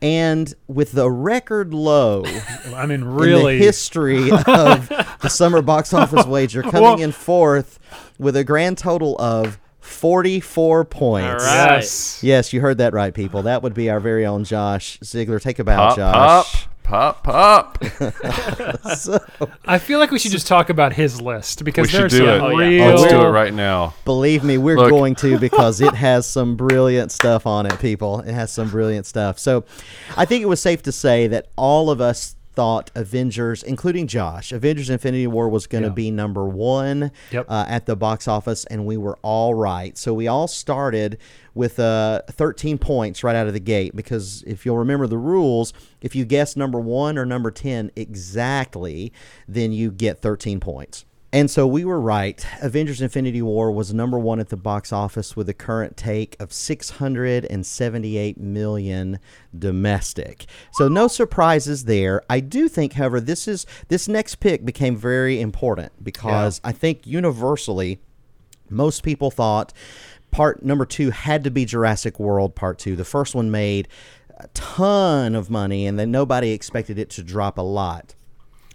And 0.00 0.52
with 0.68 0.92
the 0.92 1.10
record 1.10 1.74
low 1.74 2.24
I 2.74 2.82
mean, 2.86 3.00
in 3.02 3.04
really. 3.04 3.58
the 3.58 3.64
history 3.64 4.30
of 4.46 4.88
the 4.88 5.28
summer 5.28 5.60
box 5.62 5.92
office 5.92 6.24
wager, 6.26 6.62
coming 6.64 6.82
Well- 6.82 7.00
in 7.00 7.12
fourth 7.12 7.78
with 8.18 8.36
a 8.36 8.44
grand 8.44 8.78
total 8.78 9.16
of 9.20 9.58
44 9.80 10.84
points. 10.84 11.26
All 11.44 11.48
right. 11.50 11.76
yes. 11.76 12.22
Yes, 12.22 12.52
you 12.52 12.60
heard 12.60 12.78
that 12.78 12.92
right, 12.92 13.12
people. 13.14 13.42
That 13.42 13.62
would 13.62 13.74
be 13.74 13.88
our 13.90 14.00
very 14.00 14.26
own 14.26 14.44
Josh 14.44 14.98
Ziegler. 15.02 15.40
Take 15.40 15.58
a 15.58 15.64
bow, 15.64 15.76
pop, 15.88 15.96
Josh. 15.96 16.14
pop, 16.64 16.67
pop, 16.88 17.22
pop. 17.22 17.84
So, 18.96 19.18
I 19.66 19.78
feel 19.78 19.98
like 19.98 20.10
we 20.10 20.18
should 20.18 20.30
just 20.30 20.46
talk 20.46 20.70
about 20.70 20.94
his 20.94 21.20
list 21.20 21.64
because 21.64 21.82
We 21.84 21.88
should 21.90 22.00
there's 22.00 22.12
do 22.12 22.18
some 22.18 22.28
it. 22.28 22.40
Oh, 22.40 22.56
real. 22.56 22.86
Let's 22.86 23.10
do 23.12 23.20
it 23.20 23.28
right 23.28 23.52
now. 23.52 23.94
believe 24.04 24.42
me, 24.42 24.56
we're 24.58 24.76
Look. 24.78 24.90
going 24.90 25.14
to 25.16 25.38
because 25.38 25.80
it 25.80 25.94
has 26.06 26.26
some 26.26 26.56
brilliant 26.56 27.12
stuff 27.12 27.46
on 27.46 27.66
it, 27.66 27.78
people. 27.78 28.20
It 28.20 28.32
has 28.32 28.50
some 28.52 28.70
brilliant 28.70 29.06
stuff. 29.06 29.38
So 29.38 29.64
I 30.16 30.24
think 30.24 30.42
it 30.42 30.46
was 30.46 30.60
safe 30.62 30.82
to 30.84 30.92
say 30.92 31.26
that 31.28 31.48
all 31.56 31.90
of 31.90 32.00
us 32.00 32.34
thought 32.58 32.90
Avengers, 32.96 33.62
including 33.62 34.08
Josh, 34.08 34.50
Avengers 34.50 34.90
Infinity 34.90 35.28
War 35.28 35.48
was 35.48 35.68
going 35.68 35.82
to 35.84 35.90
Yeah. 35.90 35.94
be 35.94 36.10
number 36.10 36.44
one 36.44 37.12
Yep. 37.30 37.46
uh, 37.48 37.64
at 37.68 37.86
the 37.86 37.94
box 37.94 38.26
office, 38.26 38.64
and 38.64 38.84
we 38.84 38.96
were 38.96 39.16
all 39.22 39.54
right. 39.54 39.96
So 39.96 40.12
we 40.12 40.26
all 40.26 40.48
started 40.48 41.18
with 41.54 41.78
uh, 41.78 42.22
13 42.32 42.76
points 42.78 43.22
right 43.22 43.36
out 43.36 43.46
of 43.46 43.52
the 43.52 43.60
gate 43.60 43.94
because 43.94 44.42
if 44.44 44.66
you'll 44.66 44.76
remember 44.76 45.06
the 45.06 45.18
rules, 45.18 45.72
if 46.00 46.16
you 46.16 46.24
guess 46.24 46.56
number 46.56 46.80
one 46.80 47.16
or 47.16 47.24
number 47.24 47.52
10 47.52 47.92
exactly, 47.94 49.12
then 49.46 49.70
you 49.70 49.92
get 49.92 50.20
13 50.20 50.58
points. 50.58 51.04
And 51.30 51.50
so 51.50 51.66
we 51.66 51.84
were 51.84 52.00
right. 52.00 52.44
Avengers 52.62 53.02
Infinity 53.02 53.42
War 53.42 53.70
was 53.70 53.92
number 53.92 54.18
one 54.18 54.40
at 54.40 54.48
the 54.48 54.56
box 54.56 54.94
office 54.94 55.36
with 55.36 55.46
a 55.50 55.54
current 55.54 55.94
take 55.94 56.36
of 56.40 56.54
678 56.54 58.38
million 58.38 59.18
domestic. 59.56 60.46
So 60.72 60.88
no 60.88 61.06
surprises 61.06 61.84
there. 61.84 62.22
I 62.30 62.40
do 62.40 62.66
think, 62.66 62.94
however, 62.94 63.20
this 63.20 63.46
is 63.46 63.66
this 63.88 64.08
next 64.08 64.36
pick 64.36 64.64
became 64.64 64.96
very 64.96 65.38
important 65.38 66.02
because 66.02 66.62
I 66.64 66.72
think 66.72 67.06
universally 67.06 68.00
most 68.70 69.02
people 69.02 69.30
thought 69.30 69.74
part 70.30 70.64
number 70.64 70.86
two 70.86 71.10
had 71.10 71.44
to 71.44 71.50
be 71.50 71.66
Jurassic 71.66 72.18
World 72.18 72.54
Part 72.54 72.78
Two. 72.78 72.96
The 72.96 73.04
first 73.04 73.34
one 73.34 73.50
made 73.50 73.88
a 74.38 74.48
ton 74.54 75.34
of 75.34 75.50
money, 75.50 75.86
and 75.86 75.98
then 75.98 76.10
nobody 76.10 76.52
expected 76.52 76.98
it 76.98 77.10
to 77.10 77.22
drop 77.22 77.58
a 77.58 77.62
lot. 77.62 78.14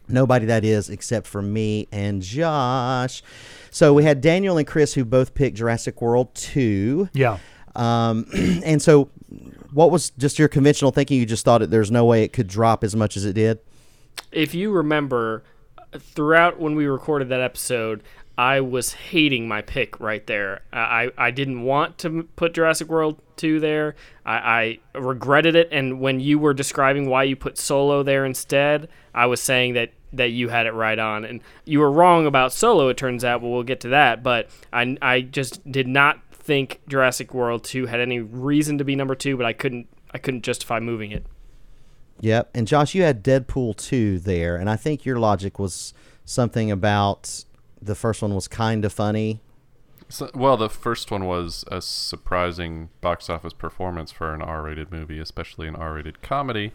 Nobody 0.07 0.45
that 0.47 0.65
is, 0.65 0.89
except 0.89 1.27
for 1.27 1.41
me 1.41 1.87
and 1.91 2.21
Josh. 2.21 3.23
So 3.71 3.93
we 3.93 4.03
had 4.03 4.21
Daniel 4.21 4.57
and 4.57 4.67
Chris 4.67 4.93
who 4.93 5.05
both 5.05 5.33
picked 5.33 5.57
Jurassic 5.57 6.01
World 6.01 6.33
2. 6.35 7.09
Yeah. 7.13 7.37
Um, 7.75 8.25
and 8.33 8.81
so, 8.81 9.09
what 9.71 9.89
was 9.89 10.11
just 10.11 10.37
your 10.37 10.47
conventional 10.47 10.91
thinking? 10.91 11.19
You 11.19 11.25
just 11.25 11.45
thought 11.45 11.61
it, 11.61 11.71
there's 11.71 11.89
no 11.89 12.05
way 12.05 12.23
it 12.23 12.33
could 12.33 12.47
drop 12.47 12.83
as 12.83 12.95
much 12.95 13.17
as 13.17 13.25
it 13.25 13.33
did? 13.33 13.59
if 14.31 14.53
you 14.53 14.71
remember, 14.71 15.43
throughout 15.93 16.59
when 16.59 16.75
we 16.75 16.85
recorded 16.85 17.29
that 17.29 17.41
episode, 17.41 18.03
I 18.37 18.61
was 18.61 18.93
hating 18.93 19.47
my 19.47 19.61
pick 19.61 19.99
right 19.99 20.25
there. 20.25 20.61
I, 20.71 21.11
I 21.17 21.31
didn't 21.31 21.63
want 21.63 21.99
to 21.99 22.23
put 22.35 22.53
Jurassic 22.53 22.87
World 22.89 23.21
2 23.37 23.59
there. 23.59 23.95
I, 24.25 24.79
I 24.93 24.99
regretted 24.99 25.55
it. 25.55 25.69
And 25.71 25.99
when 25.99 26.19
you 26.19 26.39
were 26.39 26.53
describing 26.53 27.07
why 27.07 27.23
you 27.23 27.35
put 27.35 27.57
Solo 27.57 28.01
there 28.01 28.25
instead, 28.25 28.89
I 29.13 29.27
was 29.27 29.39
saying 29.39 29.73
that, 29.73 29.91
that 30.13 30.31
you 30.31 30.49
had 30.49 30.65
it 30.65 30.73
right 30.73 30.97
on. 30.97 31.25
And 31.25 31.41
you 31.65 31.79
were 31.79 31.91
wrong 31.91 32.25
about 32.25 32.53
Solo, 32.53 32.89
it 32.89 32.97
turns 32.97 33.23
out, 33.23 33.41
but 33.41 33.49
we'll 33.49 33.63
get 33.63 33.81
to 33.81 33.89
that. 33.89 34.23
But 34.23 34.49
I, 34.71 34.97
I 35.01 35.21
just 35.21 35.71
did 35.71 35.87
not 35.87 36.19
think 36.31 36.81
Jurassic 36.87 37.33
World 37.33 37.63
2 37.63 37.85
had 37.85 37.99
any 37.99 38.19
reason 38.19 38.77
to 38.79 38.83
be 38.83 38.95
number 38.95 39.15
two, 39.15 39.37
but 39.37 39.45
I 39.45 39.53
couldn't 39.53 39.87
I 40.13 40.19
couldn't 40.19 40.43
justify 40.43 40.79
moving 40.79 41.11
it. 41.11 41.25
Yep. 42.19 42.51
And 42.53 42.67
Josh, 42.67 42.93
you 42.93 43.01
had 43.01 43.23
Deadpool 43.23 43.75
2 43.77 44.19
there, 44.19 44.55
and 44.55 44.69
I 44.69 44.75
think 44.75 45.05
your 45.05 45.17
logic 45.17 45.57
was 45.57 45.93
something 46.25 46.69
about 46.69 47.45
the 47.85 47.95
first 47.95 48.21
one 48.21 48.33
was 48.33 48.47
kind 48.47 48.85
of 48.85 48.93
funny. 48.93 49.41
So, 50.09 50.29
well, 50.35 50.57
the 50.57 50.69
first 50.69 51.09
one 51.11 51.25
was 51.25 51.63
a 51.71 51.81
surprising 51.81 52.89
box 53.01 53.29
office 53.29 53.53
performance 53.53 54.11
for 54.11 54.33
an 54.33 54.41
R-rated 54.41 54.91
movie, 54.91 55.19
especially 55.19 55.67
an 55.67 55.75
R-rated 55.75 56.21
comedy. 56.21 56.71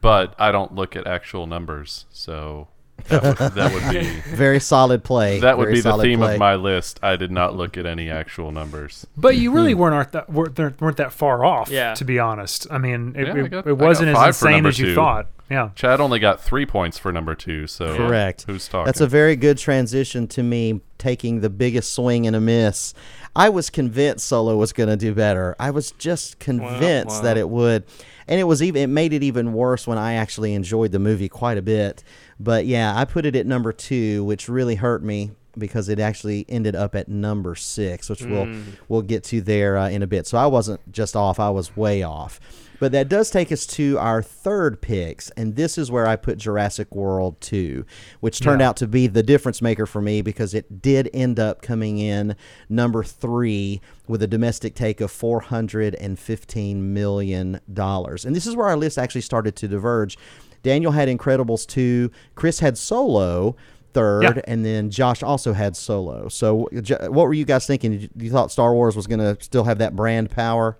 But 0.00 0.34
I 0.38 0.52
don't 0.52 0.74
look 0.74 0.94
at 0.96 1.06
actual 1.06 1.46
numbers, 1.46 2.06
so 2.10 2.68
that 3.08 3.22
would, 3.22 3.52
that 3.54 3.72
would 3.74 3.92
be 3.92 4.20
Very 4.34 4.60
solid 4.60 5.02
play. 5.04 5.40
that 5.40 5.58
would 5.58 5.64
Very 5.66 5.74
be 5.74 5.80
the 5.80 5.96
theme 5.98 6.20
play. 6.20 6.34
of 6.34 6.38
my 6.38 6.54
list. 6.54 7.00
I 7.02 7.16
did 7.16 7.30
not 7.30 7.56
look 7.56 7.76
at 7.76 7.84
any 7.84 8.08
actual 8.08 8.52
numbers. 8.52 9.06
But 9.16 9.36
you 9.36 9.52
really 9.52 9.72
hmm. 9.72 9.80
weren't 9.80 10.12
that 10.12 10.30
weren't, 10.30 10.54
that- 10.56 10.80
weren't 10.80 10.96
that 10.98 11.12
far 11.12 11.44
off, 11.44 11.68
Yeah. 11.68 11.94
to 11.94 12.04
be 12.04 12.18
honest. 12.18 12.66
I 12.70 12.78
mean, 12.78 13.14
it, 13.16 13.26
Yeah, 13.26 13.36
it, 13.44 13.48
got- 13.50 13.66
it 13.66 13.76
wasn't 13.76 14.16
as 14.16 14.26
insane 14.26 14.66
as 14.66 14.78
you 14.78 14.86
two. 14.86 14.94
thought. 14.94 15.28
Yeah. 15.50 15.70
Chad 15.74 16.00
only 16.00 16.18
got 16.18 16.42
three 16.42 16.66
points 16.66 16.98
for 16.98 17.12
number 17.12 17.34
two, 17.34 17.66
so 17.66 17.96
Correct. 17.96 18.44
Who's 18.46 18.68
talking? 18.68 18.86
That's 18.86 19.00
a 19.00 19.06
very 19.06 19.36
good 19.36 19.58
transition 19.58 20.26
to 20.28 20.42
me 20.42 20.80
taking 20.98 21.40
the 21.40 21.50
biggest 21.50 21.94
swing 21.94 22.26
and 22.26 22.36
a 22.36 22.40
miss. 22.40 22.92
I 23.34 23.48
was 23.48 23.70
convinced 23.70 24.26
Solo 24.26 24.56
was 24.56 24.72
going 24.72 24.88
to 24.88 24.96
do 24.96 25.14
better. 25.14 25.56
I 25.58 25.70
was 25.70 25.92
just 25.92 26.38
convinced 26.38 27.16
wow. 27.16 27.22
that 27.22 27.36
it 27.36 27.48
would. 27.48 27.84
And 28.26 28.38
it 28.38 28.44
was 28.44 28.62
even 28.62 28.82
it 28.82 28.86
made 28.88 29.12
it 29.12 29.22
even 29.22 29.54
worse 29.54 29.86
when 29.86 29.96
I 29.96 30.14
actually 30.14 30.52
enjoyed 30.52 30.92
the 30.92 30.98
movie 30.98 31.28
quite 31.28 31.56
a 31.56 31.62
bit. 31.62 32.04
But 32.38 32.66
yeah, 32.66 32.94
I 32.94 33.04
put 33.06 33.24
it 33.24 33.34
at 33.34 33.46
number 33.46 33.72
2, 33.72 34.22
which 34.24 34.48
really 34.48 34.74
hurt 34.74 35.02
me 35.02 35.30
because 35.58 35.88
it 35.88 35.98
actually 36.00 36.44
ended 36.48 36.74
up 36.76 36.94
at 36.94 37.08
number 37.08 37.54
6, 37.54 38.08
which 38.10 38.22
we'll 38.22 38.48
we'll 38.88 39.02
get 39.02 39.24
to 39.24 39.40
there 39.40 39.76
uh, 39.76 39.88
in 39.88 40.02
a 40.02 40.06
bit. 40.06 40.26
So 40.26 40.38
I 40.38 40.46
wasn't 40.46 40.80
just 40.92 41.16
off, 41.16 41.38
I 41.40 41.50
was 41.50 41.76
way 41.76 42.02
off. 42.02 42.40
But 42.80 42.92
that 42.92 43.08
does 43.08 43.28
take 43.28 43.50
us 43.50 43.66
to 43.66 43.98
our 43.98 44.22
third 44.22 44.80
picks, 44.80 45.30
and 45.30 45.56
this 45.56 45.76
is 45.78 45.90
where 45.90 46.06
I 46.06 46.14
put 46.14 46.38
Jurassic 46.38 46.94
World 46.94 47.40
2, 47.40 47.84
which 48.20 48.38
turned 48.38 48.60
Yeah. 48.60 48.68
out 48.68 48.76
to 48.76 48.86
be 48.86 49.08
the 49.08 49.24
difference 49.24 49.60
maker 49.60 49.84
for 49.84 50.00
me 50.00 50.22
because 50.22 50.54
it 50.54 50.80
did 50.80 51.10
end 51.12 51.40
up 51.40 51.60
coming 51.60 51.98
in 51.98 52.36
number 52.68 53.02
three 53.02 53.80
with 54.06 54.22
a 54.22 54.28
domestic 54.28 54.76
take 54.76 55.00
of 55.00 55.10
$415 55.10 56.76
million. 56.76 57.60
And 57.76 58.36
this 58.36 58.46
is 58.46 58.54
where 58.56 58.66
our 58.68 58.76
list 58.76 58.96
actually 58.96 59.22
started 59.22 59.56
to 59.56 59.66
diverge. 59.68 60.16
Daniel 60.62 60.92
had 60.92 61.08
Incredibles 61.08 61.66
2, 61.66 62.10
Chris 62.34 62.60
had 62.60 62.76
Solo 62.78 63.56
third, 63.94 64.22
Yeah. 64.22 64.40
and 64.46 64.64
then 64.64 64.90
Josh 64.90 65.22
also 65.22 65.52
had 65.52 65.76
Solo. 65.76 66.28
So, 66.28 66.68
what 66.70 67.10
were 67.26 67.34
you 67.34 67.44
guys 67.44 67.66
thinking? 67.66 67.92
Did 67.92 68.02
you- 68.02 68.08
You 68.16 68.30
thought 68.30 68.50
Star 68.52 68.72
Wars 68.74 68.94
was 68.96 69.06
going 69.06 69.20
to 69.20 69.36
still 69.42 69.64
have 69.64 69.78
that 69.78 69.94
brand 69.96 70.30
power? 70.30 70.76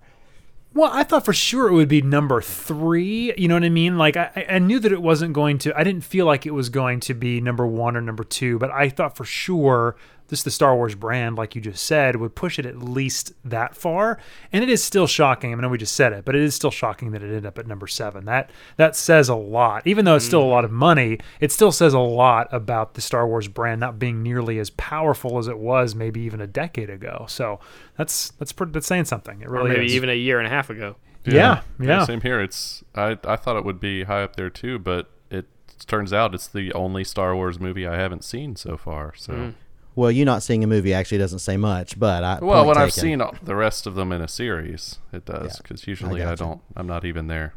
Well, 0.75 0.91
I 0.93 1.03
thought 1.03 1.25
for 1.25 1.33
sure 1.33 1.69
it 1.69 1.73
would 1.73 1.89
be 1.89 2.03
number 2.03 2.41
three. 2.43 3.33
You 3.37 3.49
know 3.49 3.55
what 3.55 3.65
I 3.65 3.71
mean? 3.71 3.97
Like 3.99 4.17
I, 4.17 4.31
I- 4.37 4.47
I 4.57 4.59
knew 4.59 4.79
that 4.79 4.93
it 4.93 5.01
wasn't 5.03 5.33
going 5.33 5.59
to. 5.59 5.77
I 5.77 5.83
didn't 5.83 6.05
feel 6.05 6.27
like 6.27 6.45
it 6.47 6.53
was 6.53 6.69
going 6.69 7.01
to 7.01 7.15
be 7.15 7.41
number 7.41 7.67
one 7.67 7.97
or 7.97 8.01
number 8.01 8.23
two, 8.23 8.59
but 8.59 8.71
I 8.71 8.89
thought 8.89 9.17
for 9.17 9.25
sure 9.25 9.97
just 10.29 10.45
the 10.45 10.51
Star 10.51 10.77
Wars 10.77 10.95
brand, 10.95 11.37
like 11.37 11.55
you 11.55 11.61
just 11.61 11.85
said, 11.85 12.17
would 12.17 12.35
push 12.35 12.59
it 12.59 12.67
at 12.67 12.79
least 12.79 13.33
that 13.45 13.75
far. 13.75 14.19
And 14.53 14.63
it 14.63 14.69
is 14.71 14.83
still 14.85 15.07
shocking. 15.07 15.53
I 15.53 15.57
know 15.57 15.69
we 15.69 15.79
just 15.79 15.95
said 15.97 16.13
it, 16.13 16.25
but 16.25 16.35
it 16.35 16.43
is 16.43 16.55
still 16.55 16.71
shocking 16.71 17.13
that 17.13 17.23
it 17.23 17.27
ended 17.27 17.47
up 17.47 17.59
at 17.59 17.67
number 17.67 17.87
seven. 17.87 18.25
That 18.27 18.51
that 18.77 18.95
says 18.97 19.29
a 19.29 19.35
lot. 19.35 19.87
Even 19.87 20.05
though 20.05 20.17
it's 20.17 20.25
still 20.27 20.43
a 20.43 20.45
lot 20.45 20.65
of 20.65 20.71
money, 20.71 21.19
it 21.41 21.51
still 21.53 21.73
says 21.73 21.95
a 21.95 21.99
lot 21.99 22.49
about 22.53 22.95
the 22.95 23.01
Star 23.01 23.27
Wars 23.27 23.49
brand 23.49 23.81
not 23.81 23.99
being 23.99 24.23
nearly 24.23 24.59
as 24.59 24.71
powerful 24.71 25.39
as 25.39 25.49
it 25.49 25.59
was 25.59 25.95
maybe 25.95 26.21
even 26.21 26.41
a 26.41 26.47
decade 26.47 26.91
ago. 26.91 27.25
So 27.29 27.61
that's 27.97 28.31
that's 28.33 28.53
pretty, 28.53 28.73
that's 28.73 28.87
saying 28.87 29.07
something. 29.07 29.41
It 29.41 29.49
or 29.49 29.53
really 29.53 29.71
maybe 29.71 29.87
is. 29.87 29.95
even 29.95 30.11
a 30.11 30.15
year 30.15 30.39
and 30.39 30.47
a 30.47 30.51
half 30.51 30.71
ago. 30.71 30.97
Yeah, 31.25 31.63
yeah. 31.79 32.05
Same 32.07 32.21
here. 32.23 32.41
It's 32.41 32.83
I 32.95 33.19
I 33.25 33.37
thought 33.37 33.57
it 33.57 33.65
would 33.65 33.81
be 33.81 34.05
high 34.05 34.23
up 34.23 34.37
there 34.37 34.49
too, 34.51 34.79
but 34.79 35.11
it 35.31 35.47
turns 35.87 36.13
out 36.13 36.35
it's 36.35 36.47
the 36.47 36.73
only 36.73 37.05
Star 37.05 37.35
Wars 37.35 37.59
movie 37.61 37.87
I 37.87 37.97
haven't 37.97 38.25
seen 38.25 38.57
so 38.57 38.77
far. 38.77 39.13
So 39.17 39.33
Mm. 39.33 39.55
Well, 39.99 40.13
you 40.13 40.25
not 40.25 40.43
seeing 40.45 40.63
a 40.63 40.67
movie 40.69 40.95
actually 40.95 41.19
doesn't 41.19 41.41
say 41.41 41.57
much, 41.57 41.99
but 41.99 42.23
I 42.23 42.39
well, 42.41 42.63
point 42.65 42.69
when 42.69 42.79
I've 42.79 42.93
seen 42.93 43.21
all- 43.21 43.35
the 43.43 43.57
rest 43.57 43.87
of 43.87 43.97
them 43.97 44.13
in 44.13 44.21
a 44.21 44.29
series, 44.29 44.99
it 45.13 45.25
does 45.25 45.55
Yeah, 45.55 45.59
because 45.63 45.87
usually 45.89 46.23
I, 46.23 46.27
gotcha. 46.27 46.45
don't. 46.45 46.61
I'm 46.77 46.87
not 46.87 47.05
even 47.05 47.27
there. 47.27 47.53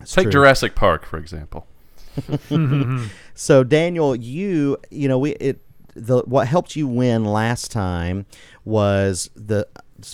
It's 0.00 0.14
Take 0.14 0.24
true. 0.24 0.32
Jurassic 0.32 0.74
Park 0.74 1.04
for 1.04 1.18
example. 1.18 1.66
So 3.34 3.64
Daniel, 3.64 4.14
you 4.16 4.78
you 4.90 5.08
know 5.08 5.18
we 5.18 5.32
it 5.32 5.60
the 5.94 6.18
what 6.26 6.46
helped 6.48 6.74
you 6.76 6.86
win 6.86 7.24
last 7.24 7.70
time 7.70 8.26
was 8.64 9.28
the 9.36 9.66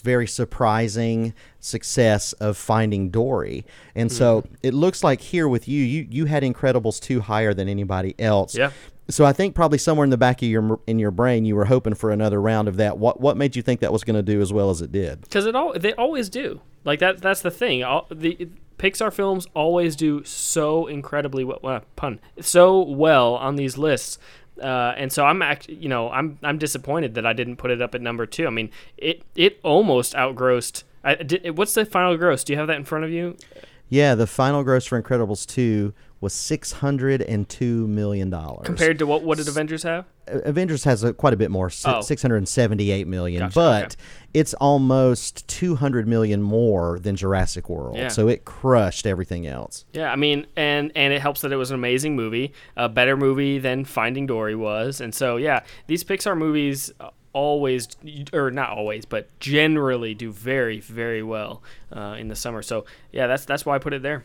very 0.02 0.26
surprising 0.26 1.34
success 1.60 2.32
of 2.34 2.56
Finding 2.56 3.10
Dory, 3.10 3.64
and 3.94 4.10
so 4.10 4.42
Mm-hmm. 4.42 4.54
it 4.62 4.74
looks 4.74 5.04
like 5.04 5.20
here 5.20 5.48
with 5.48 5.68
you, 5.68 5.82
you 5.82 6.06
you 6.10 6.24
had 6.26 6.42
Incredibles 6.42 7.00
two 7.00 7.20
higher 7.20 7.54
than 7.54 7.68
anybody 7.68 8.14
else. 8.18 8.54
Yeah. 8.54 8.70
So 9.10 9.24
I 9.24 9.32
think 9.32 9.54
probably 9.54 9.78
somewhere 9.78 10.04
in 10.04 10.10
the 10.10 10.16
back 10.16 10.42
of 10.42 10.48
your 10.48 10.80
in 10.86 10.98
your 10.98 11.10
brain, 11.10 11.44
you 11.44 11.56
were 11.56 11.66
hoping 11.66 11.94
for 11.94 12.10
another 12.10 12.40
round 12.40 12.68
of 12.68 12.76
that. 12.76 12.98
What 12.98 13.20
what 13.20 13.36
made 13.36 13.56
you 13.56 13.62
think 13.62 13.80
that 13.80 13.92
was 13.92 14.04
going 14.04 14.16
to 14.16 14.22
do 14.22 14.40
as 14.40 14.52
well 14.52 14.70
as 14.70 14.80
it 14.80 14.92
did? 14.92 15.20
because 15.22 15.46
it 15.46 15.54
all 15.54 15.72
they 15.78 15.92
always 15.94 16.28
do. 16.28 16.60
Like 16.84 17.00
that. 17.00 17.20
That's 17.20 17.42
the 17.42 17.50
thing. 17.50 17.82
All, 17.82 18.06
the 18.10 18.48
Pixar 18.78 19.12
films 19.12 19.46
always 19.54 19.94
do 19.94 20.24
so 20.24 20.86
incredibly 20.86 21.44
well. 21.44 21.60
Uh, 21.62 21.80
pun 21.96 22.20
so 22.40 22.80
well 22.82 23.34
on 23.34 23.56
these 23.56 23.76
lists. 23.76 24.18
Uh, 24.60 24.94
and 24.96 25.12
so 25.12 25.24
I'm 25.24 25.42
actually, 25.42 25.76
you 25.76 25.88
know, 25.88 26.10
I'm 26.10 26.38
I'm 26.42 26.58
disappointed 26.58 27.14
that 27.14 27.26
I 27.26 27.32
didn't 27.32 27.56
put 27.56 27.70
it 27.70 27.82
up 27.82 27.94
at 27.94 28.00
number 28.00 28.26
two. 28.26 28.46
I 28.46 28.50
mean, 28.50 28.70
it 28.96 29.22
it 29.34 29.60
almost 29.62 30.14
outgrossed. 30.14 30.84
I, 31.02 31.14
did, 31.14 31.56
what's 31.56 31.74
the 31.74 31.84
final 31.86 32.16
gross? 32.16 32.44
Do 32.44 32.52
you 32.52 32.58
have 32.58 32.68
that 32.68 32.76
in 32.76 32.84
front 32.84 33.04
of 33.04 33.10
you? 33.10 33.36
Yeah, 33.88 34.14
the 34.14 34.26
final 34.26 34.62
gross 34.62 34.86
for 34.86 35.00
Incredibles 35.00 35.46
two 35.46 35.94
was 36.20 36.32
six 36.34 36.72
hundred 36.72 37.22
and 37.22 37.48
two 37.48 37.86
million 37.88 38.28
dollars 38.28 38.66
Compared 38.66 38.98
to 38.98 39.06
what 39.06 39.22
what 39.22 39.38
did 39.38 39.48
Avengers 39.48 39.82
have? 39.84 40.04
Avengers 40.26 40.84
has 40.84 41.02
a, 41.02 41.12
quite 41.12 41.32
a 41.32 41.36
bit 41.36 41.50
more, 41.50 41.70
Oh. 41.84 42.00
six 42.02 42.22
hundred 42.22 42.46
seventy-eight 42.46 43.06
million, 43.08 43.40
Gotcha, 43.40 43.54
but 43.54 43.84
okay. 43.84 43.94
it's 44.34 44.54
almost 44.54 45.48
two 45.48 45.76
hundred 45.76 46.06
million 46.06 46.40
more 46.42 46.98
than 47.00 47.16
Jurassic 47.16 47.68
World. 47.68 47.96
Yeah. 47.96 48.08
So 48.08 48.28
it 48.28 48.44
crushed 48.44 49.06
everything 49.06 49.46
else. 49.46 49.84
Yeah, 49.92 50.12
I 50.12 50.16
mean, 50.16 50.46
and 50.56 50.92
and 50.94 51.12
it 51.12 51.20
helps 51.20 51.40
that 51.40 51.52
it 51.52 51.56
was 51.56 51.70
an 51.70 51.74
amazing 51.76 52.16
movie, 52.16 52.52
a 52.76 52.88
better 52.88 53.16
movie 53.16 53.58
than 53.58 53.84
Finding 53.84 54.26
Dory 54.26 54.54
was, 54.54 55.00
and 55.00 55.14
so 55.14 55.36
yeah, 55.36 55.62
these 55.86 56.04
Pixar 56.04 56.36
movies 56.36 56.92
always, 57.32 57.88
or 58.32 58.50
not 58.50 58.70
always, 58.70 59.04
but 59.04 59.28
generally 59.40 60.14
do 60.14 60.30
very 60.32 60.80
very 60.80 61.22
well 61.22 61.62
uh, 61.92 62.16
in 62.18 62.28
the 62.28 62.36
summer. 62.36 62.62
So 62.62 62.84
yeah, 63.10 63.26
that's 63.26 63.44
that's 63.46 63.64
why 63.66 63.74
I 63.74 63.78
put 63.78 63.94
it 63.94 64.02
there. 64.02 64.24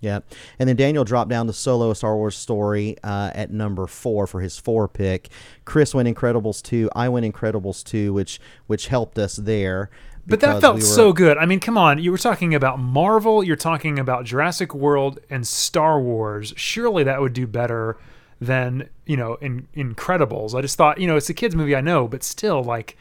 Yeah, 0.00 0.20
and 0.58 0.68
then 0.68 0.76
Daniel 0.76 1.02
dropped 1.04 1.28
down 1.30 1.46
to 1.48 1.52
Solo: 1.52 1.90
A 1.90 1.94
Star 1.94 2.16
Wars 2.16 2.36
Story 2.36 2.96
uh, 3.02 3.30
at 3.34 3.50
number 3.50 3.86
four 3.86 4.26
for 4.28 4.40
his 4.40 4.56
four 4.58 4.86
pick. 4.86 5.28
Chris 5.64 5.94
went 5.94 6.08
Incredibles 6.08 6.62
two. 6.62 6.88
I 6.94 7.08
went 7.08 7.26
Incredibles 7.26 7.82
two, 7.82 8.12
which 8.12 8.40
which 8.68 8.86
helped 8.88 9.18
us 9.18 9.36
there. 9.36 9.90
But 10.26 10.40
that 10.40 10.60
felt 10.60 10.74
we 10.76 10.82
were- 10.82 10.86
so 10.86 11.12
good. 11.12 11.38
I 11.38 11.46
mean, 11.46 11.58
come 11.58 11.78
on. 11.78 11.98
You 11.98 12.10
were 12.12 12.18
talking 12.18 12.54
about 12.54 12.78
Marvel, 12.78 13.42
you're 13.42 13.56
talking 13.56 13.98
about 13.98 14.24
Jurassic 14.26 14.74
World 14.74 15.18
and 15.30 15.46
Star 15.46 15.98
Wars. 16.00 16.52
Surely 16.54 17.02
that 17.04 17.20
would 17.20 17.32
do 17.32 17.46
better 17.46 17.96
than, 18.40 18.88
you 19.06 19.16
know, 19.16 19.34
in 19.40 19.66
Incredibles. 19.74 20.54
I 20.54 20.60
just 20.60 20.76
thought, 20.76 21.00
you 21.00 21.06
know, 21.06 21.16
it's 21.16 21.30
a 21.30 21.34
kids 21.34 21.56
movie, 21.56 21.74
I 21.74 21.80
know, 21.80 22.06
but 22.06 22.22
still 22.22 22.62
like 22.62 22.96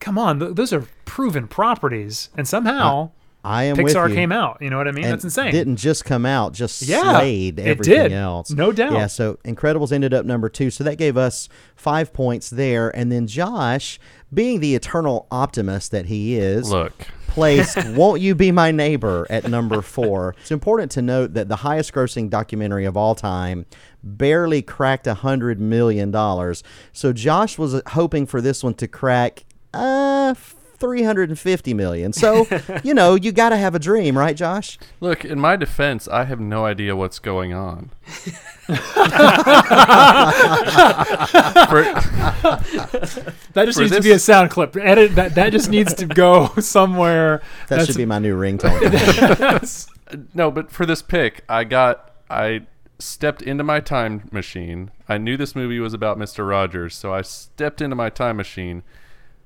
come 0.00 0.18
on, 0.18 0.38
th- 0.38 0.54
those 0.54 0.72
are 0.74 0.84
proven 1.06 1.48
properties 1.48 2.28
and 2.36 2.46
somehow 2.46 3.10
I 3.46 3.64
am 3.64 3.76
with 3.76 3.94
Pixar 3.94 4.08
you. 4.08 4.14
came 4.16 4.32
out, 4.32 4.58
you 4.60 4.70
know 4.70 4.76
what 4.76 4.88
I 4.88 4.90
mean? 4.90 5.04
and 5.04 5.12
That's 5.12 5.24
insane. 5.24 5.52
Didn't 5.52 5.76
just 5.76 6.04
come 6.04 6.26
out, 6.26 6.52
just 6.52 6.82
Yeah, 6.82 7.18
slayed 7.18 7.58
it 7.60 7.66
everything 7.66 8.02
did. 8.02 8.12
else. 8.12 8.50
No 8.50 8.72
doubt. 8.72 8.92
Yeah, 8.92 9.06
so 9.06 9.38
Incredibles 9.44 9.92
ended 9.92 10.12
up 10.12 10.26
number 10.26 10.48
two, 10.48 10.70
so 10.70 10.82
that 10.84 10.96
gave 10.98 11.16
us 11.16 11.48
five 11.76 12.12
points 12.12 12.50
there. 12.50 12.94
And 12.96 13.12
then 13.12 13.26
Josh, 13.28 14.00
being 14.34 14.58
the 14.60 14.74
eternal 14.74 15.28
optimist 15.30 15.92
that 15.92 16.06
he 16.06 16.34
is, 16.36 16.70
Look, 16.70 16.92
placed 17.28 17.78
"Won't 17.94 18.20
You 18.20 18.34
Be 18.34 18.50
My 18.50 18.72
Neighbor" 18.72 19.26
at 19.30 19.48
number 19.48 19.80
four. 19.80 20.34
It's 20.40 20.50
important 20.50 20.90
to 20.92 21.02
note 21.02 21.34
that 21.34 21.48
the 21.48 21.56
highest-grossing 21.56 22.30
documentary 22.30 22.84
of 22.84 22.96
all 22.96 23.14
time 23.14 23.64
barely 24.02 24.60
cracked 24.62 25.06
a 25.06 25.14
hundred 25.14 25.60
million 25.60 26.10
dollars. 26.10 26.64
So 26.92 27.12
Josh 27.12 27.58
was 27.58 27.80
hoping 27.88 28.26
for 28.26 28.40
this 28.40 28.64
one 28.64 28.74
to 28.74 28.88
crack 28.88 29.44
uh 29.74 30.34
350 30.76 31.74
million. 31.74 32.12
So, 32.12 32.46
you 32.84 32.94
know, 32.94 33.14
you 33.14 33.32
got 33.32 33.50
to 33.50 33.56
have 33.56 33.74
a 33.74 33.78
dream, 33.78 34.16
right, 34.16 34.36
Josh? 34.36 34.78
look. 35.00 35.24
In 35.24 35.40
my 35.40 35.56
defense, 35.56 36.08
I 36.08 36.24
have 36.24 36.40
no 36.40 36.64
idea 36.64 36.94
what's 36.96 37.18
going 37.18 37.52
on. 37.52 37.90
For- 38.66 38.72
that 43.52 43.64
just 43.64 43.76
for 43.78 43.82
needs 43.82 43.96
to 43.96 44.02
be 44.02 44.12
a 44.12 44.18
sound 44.18 44.50
clip. 44.50 44.76
Edit 44.76 45.14
that 45.14 45.34
that 45.34 45.52
just 45.52 45.70
needs 45.70 45.94
to 45.94 46.06
go 46.06 46.48
somewhere. 46.60 47.38
That 47.68 47.76
That's- 47.76 47.86
should 47.86 47.96
be 47.96 48.06
my 48.06 48.18
new 48.18 48.36
ringtone. 48.36 49.88
no, 50.34 50.50
but 50.50 50.70
for 50.70 50.86
this 50.86 51.02
pick, 51.02 51.44
I 51.48 51.64
got 51.64 52.10
I 52.30 52.66
stepped 52.98 53.42
into 53.42 53.64
my 53.64 53.80
time 53.80 54.28
machine. 54.32 54.90
I 55.08 55.18
knew 55.18 55.36
this 55.36 55.54
movie 55.54 55.78
was 55.78 55.94
about 55.94 56.18
Mr. 56.18 56.48
Rogers, 56.48 56.94
so 56.94 57.14
I 57.14 57.22
stepped 57.22 57.80
into 57.80 57.94
my 57.96 58.10
time 58.10 58.36
machine, 58.36 58.82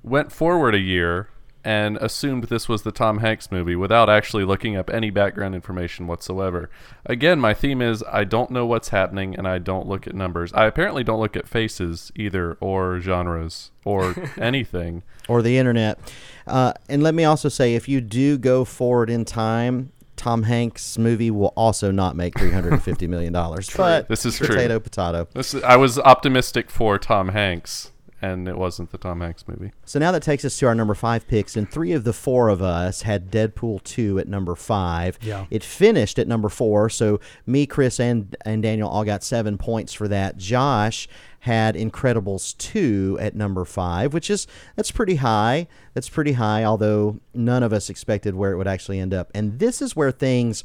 went 0.03 0.33
forward 0.33 0.75
a 0.75 0.79
year, 0.81 1.29
and 1.63 1.99
assumed 1.99 2.45
this 2.45 2.69
was 2.71 2.83
the 2.83 2.91
Tom 2.91 3.19
Hanks 3.19 3.53
movie 3.53 3.77
without 3.77 4.09
actually 4.09 4.45
looking 4.45 4.77
up 4.77 4.89
any 4.89 5.11
background 5.11 5.55
information 5.55 6.07
whatsoever. 6.07 6.71
Again, 7.05 7.39
my 7.39 7.53
theme 7.53 7.83
is 7.83 8.03
I 8.11 8.25
don't 8.25 8.51
know 8.51 8.65
what's 8.65 8.89
happening 8.89 9.35
and 9.37 9.47
I 9.47 9.59
don't 9.59 9.87
look 9.87 10.07
at 10.07 10.15
numbers. 10.15 10.55
I 10.55 10.65
apparently 10.65 11.05
don't 11.05 11.21
look 11.21 11.37
at 11.37 11.47
faces 11.47 12.11
either 12.17 12.55
or 12.61 12.99
genres 13.01 13.73
or 13.85 14.15
anything. 14.41 15.03
or 15.29 15.43
the 15.43 15.59
internet. 15.59 15.99
Uh, 16.47 16.73
and 16.89 17.03
let 17.03 17.15
me 17.15 17.25
also 17.25 17.51
say, 17.51 17.75
if 17.75 17.91
you 17.91 18.01
do 18.01 18.39
go 18.39 18.65
forward 18.65 19.11
in 19.11 19.27
time, 19.27 19.93
Tom 20.17 20.45
Hanks' 20.45 20.97
movie 20.97 21.31
will 21.31 21.53
also 21.57 21.91
not 21.91 22.17
make 22.17 22.39
three 22.39 22.53
hundred 22.53 22.73
and 22.73 22.83
fifty 22.83 23.07
million 23.07 23.35
dollars. 23.35 23.69
But 23.77 24.09
This 24.09 24.25
is 24.25 24.39
true. 24.39 24.47
potato, 24.49 24.79
potato. 24.81 25.29
This 25.35 25.55
I 25.55 25.77
was 25.77 25.99
optimistic 25.99 26.71
for 26.71 26.99
Tom 26.99 27.29
Hanks 27.29 27.91
and 28.23 28.49
it 28.49 28.57
wasn't 28.57 28.91
the 28.91 28.99
Tom 28.99 29.21
Hanks 29.21 29.47
movie. 29.49 29.73
So 29.85 29.99
now 29.99 30.13
that 30.13 30.23
takes 30.23 30.45
us 30.45 30.59
to 30.59 30.67
our 30.67 30.75
number 30.75 30.95
five 30.95 31.27
picks, 31.27 31.57
and 31.57 31.71
three 31.71 31.93
of 31.93 32.05
the 32.05 32.13
four 32.13 32.49
of 32.49 32.63
us 32.63 33.03
had 33.03 33.31
Deadpool 33.31 33.83
two 33.83 34.19
at 34.19 34.29
number 34.29 34.55
five. 34.55 35.19
Yeah. 35.23 35.47
It 35.51 35.65
finished 35.65 36.19
at 36.19 36.29
number 36.29 36.49
four, 36.49 36.91
so 36.91 37.21
me, 37.47 37.67
Chris, 37.67 37.99
and 38.01 38.37
and 38.45 38.63
Daniel 38.63 38.89
all 38.89 39.05
got 39.05 39.23
seven 39.23 39.59
points 39.59 39.93
for 39.93 40.09
that. 40.09 40.37
Josh 40.37 41.09
had 41.45 41.75
Incredibles 41.75 42.57
two 42.59 43.17
at 43.21 43.35
number 43.35 43.65
five, 43.65 44.13
which 44.13 44.29
is 44.29 44.47
that's 44.77 44.91
pretty 44.91 45.17
high. 45.17 45.67
That's 45.95 46.09
pretty 46.09 46.33
high, 46.33 46.65
although 46.65 47.19
none 47.33 47.63
of 47.63 47.73
us 47.73 47.89
expected 47.89 48.35
where 48.35 48.53
it 48.53 48.57
would 48.57 48.69
actually 48.69 49.01
end 49.01 49.15
up. 49.15 49.31
And 49.35 49.59
this 49.59 49.81
is 49.81 49.97
where 49.97 50.11
things 50.11 50.63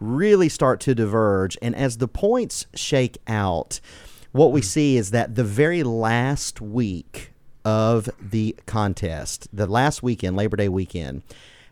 really 0.00 0.48
start 0.48 0.80
to 0.80 0.94
diverge. 0.94 1.56
And 1.62 1.74
as 1.74 1.98
the 1.98 2.08
points 2.08 2.66
shake 2.74 3.18
out, 3.26 3.80
what 4.36 4.52
we 4.52 4.60
mm. 4.60 4.64
see 4.64 4.96
is 4.96 5.10
that 5.10 5.34
the 5.34 5.44
very 5.44 5.82
last 5.82 6.60
week 6.60 7.32
of 7.64 8.08
the 8.20 8.54
contest, 8.66 9.48
the 9.52 9.66
last 9.66 10.02
weekend, 10.02 10.36
Labor 10.36 10.56
Day 10.56 10.68
weekend, 10.68 11.22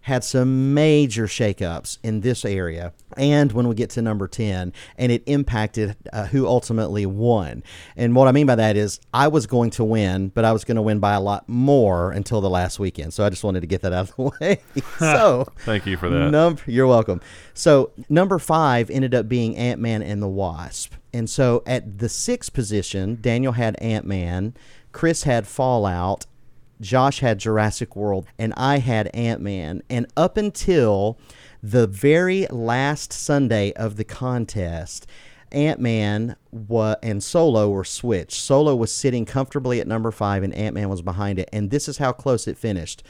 had 0.04 0.22
some 0.22 0.74
major 0.74 1.24
shakeups 1.24 1.96
in 2.02 2.20
this 2.20 2.44
area. 2.44 2.92
And 3.16 3.50
when 3.52 3.68
we 3.68 3.74
get 3.74 3.88
to 3.90 4.02
number 4.02 4.28
10, 4.28 4.70
and 4.98 5.12
it 5.12 5.22
impacted 5.24 5.96
uh, 6.12 6.26
who 6.26 6.46
ultimately 6.46 7.06
won. 7.06 7.62
And 7.96 8.14
what 8.14 8.28
I 8.28 8.32
mean 8.32 8.46
by 8.46 8.56
that 8.56 8.76
is 8.76 9.00
I 9.14 9.28
was 9.28 9.46
going 9.46 9.70
to 9.70 9.84
win, 9.84 10.28
but 10.28 10.44
I 10.44 10.52
was 10.52 10.62
going 10.62 10.76
to 10.76 10.82
win 10.82 10.98
by 10.98 11.14
a 11.14 11.20
lot 11.20 11.48
more 11.48 12.12
until 12.12 12.42
the 12.42 12.50
last 12.50 12.78
weekend. 12.78 13.14
So 13.14 13.24
I 13.24 13.30
just 13.30 13.44
wanted 13.44 13.60
to 13.60 13.66
get 13.66 13.80
that 13.80 13.94
out 13.94 14.10
of 14.10 14.16
the 14.16 14.22
way. 14.40 14.60
so 14.98 15.46
Thank 15.60 15.86
you 15.86 15.96
for 15.96 16.10
that. 16.10 16.30
Number, 16.30 16.62
you're 16.66 16.86
welcome. 16.86 17.22
So 17.54 17.92
number 18.10 18.38
five 18.38 18.90
ended 18.90 19.14
up 19.14 19.26
being 19.26 19.56
Ant 19.56 19.80
Man 19.80 20.02
and 20.02 20.22
the 20.22 20.28
Wasp, 20.28 20.92
and 21.14 21.30
so 21.30 21.62
at 21.64 21.98
the 21.98 22.10
sixth 22.10 22.52
position, 22.52 23.16
Daniel 23.22 23.54
had 23.54 23.74
Ant 23.80 24.04
Man, 24.04 24.52
Chris 24.92 25.22
had 25.22 25.46
Fallout, 25.46 26.26
Josh 26.80 27.20
had 27.20 27.38
Jurassic 27.38 27.94
World, 27.96 28.26
and 28.38 28.52
I 28.56 28.78
had 28.78 29.08
Ant 29.14 29.40
Man. 29.40 29.82
And 29.88 30.06
up 30.16 30.36
until 30.36 31.18
the 31.62 31.86
very 31.86 32.46
last 32.50 33.12
Sunday 33.12 33.72
of 33.72 33.96
the 33.96 34.04
contest. 34.04 35.06
Ant 35.50 35.80
Man 35.80 36.36
wa- 36.50 36.96
and 37.02 37.22
Solo 37.22 37.70
were 37.70 37.84
switched. 37.84 38.38
Solo 38.40 38.74
was 38.76 38.92
sitting 38.92 39.24
comfortably 39.24 39.80
at 39.80 39.86
number 39.86 40.10
five, 40.10 40.42
and 40.42 40.52
Ant 40.54 40.74
Man 40.74 40.88
was 40.90 41.00
behind 41.00 41.38
it. 41.38 41.48
And 41.52 41.70
this 41.70 41.88
is 41.88 41.96
how 41.98 42.10
close 42.12 42.46
it 42.48 42.58
finished. 42.58 43.02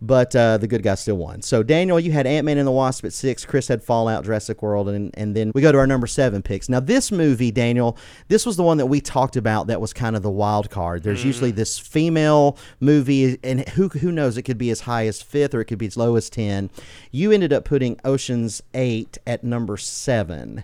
But 0.00 0.34
uh, 0.36 0.58
the 0.58 0.68
good 0.68 0.84
guy 0.84 0.94
still 0.94 1.16
won. 1.16 1.42
So 1.42 1.64
Daniel, 1.64 1.98
you 1.98 2.12
had 2.12 2.26
Ant 2.26 2.44
Man 2.44 2.56
and 2.56 2.66
the 2.66 2.72
Wasp 2.72 3.04
at 3.04 3.12
six. 3.12 3.44
Chris 3.44 3.66
had 3.66 3.82
Fallout, 3.82 4.24
Jurassic 4.24 4.62
World, 4.62 4.88
and 4.88 5.10
and 5.14 5.34
then 5.34 5.50
we 5.54 5.60
go 5.60 5.72
to 5.72 5.78
our 5.78 5.88
number 5.88 6.06
seven 6.06 6.40
picks. 6.40 6.68
Now 6.68 6.78
this 6.78 7.10
movie, 7.10 7.50
Daniel, 7.50 7.98
this 8.28 8.46
was 8.46 8.56
the 8.56 8.62
one 8.62 8.76
that 8.78 8.86
we 8.86 9.00
talked 9.00 9.34
about. 9.36 9.66
That 9.66 9.80
was 9.80 9.92
kind 9.92 10.14
of 10.14 10.22
the 10.22 10.30
wild 10.30 10.70
card. 10.70 11.02
There's 11.02 11.24
usually 11.24 11.50
this 11.50 11.78
female 11.78 12.56
movie, 12.78 13.38
and 13.42 13.68
who 13.70 13.88
who 13.88 14.12
knows? 14.12 14.36
It 14.36 14.42
could 14.42 14.58
be 14.58 14.70
as 14.70 14.82
high 14.82 15.06
as 15.08 15.20
fifth, 15.20 15.52
or 15.52 15.60
it 15.60 15.64
could 15.64 15.78
be 15.78 15.86
as 15.86 15.96
low 15.96 16.14
as 16.14 16.30
ten. 16.30 16.70
You 17.10 17.32
ended 17.32 17.52
up 17.52 17.64
putting 17.64 17.98
Ocean's 18.04 18.62
Eight 18.74 19.18
at 19.26 19.42
number 19.42 19.76
seven. 19.76 20.62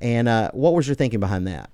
And 0.00 0.28
uh, 0.28 0.50
what 0.52 0.74
was 0.74 0.86
your 0.86 0.94
thinking 0.94 1.20
behind 1.20 1.46
that? 1.46 1.70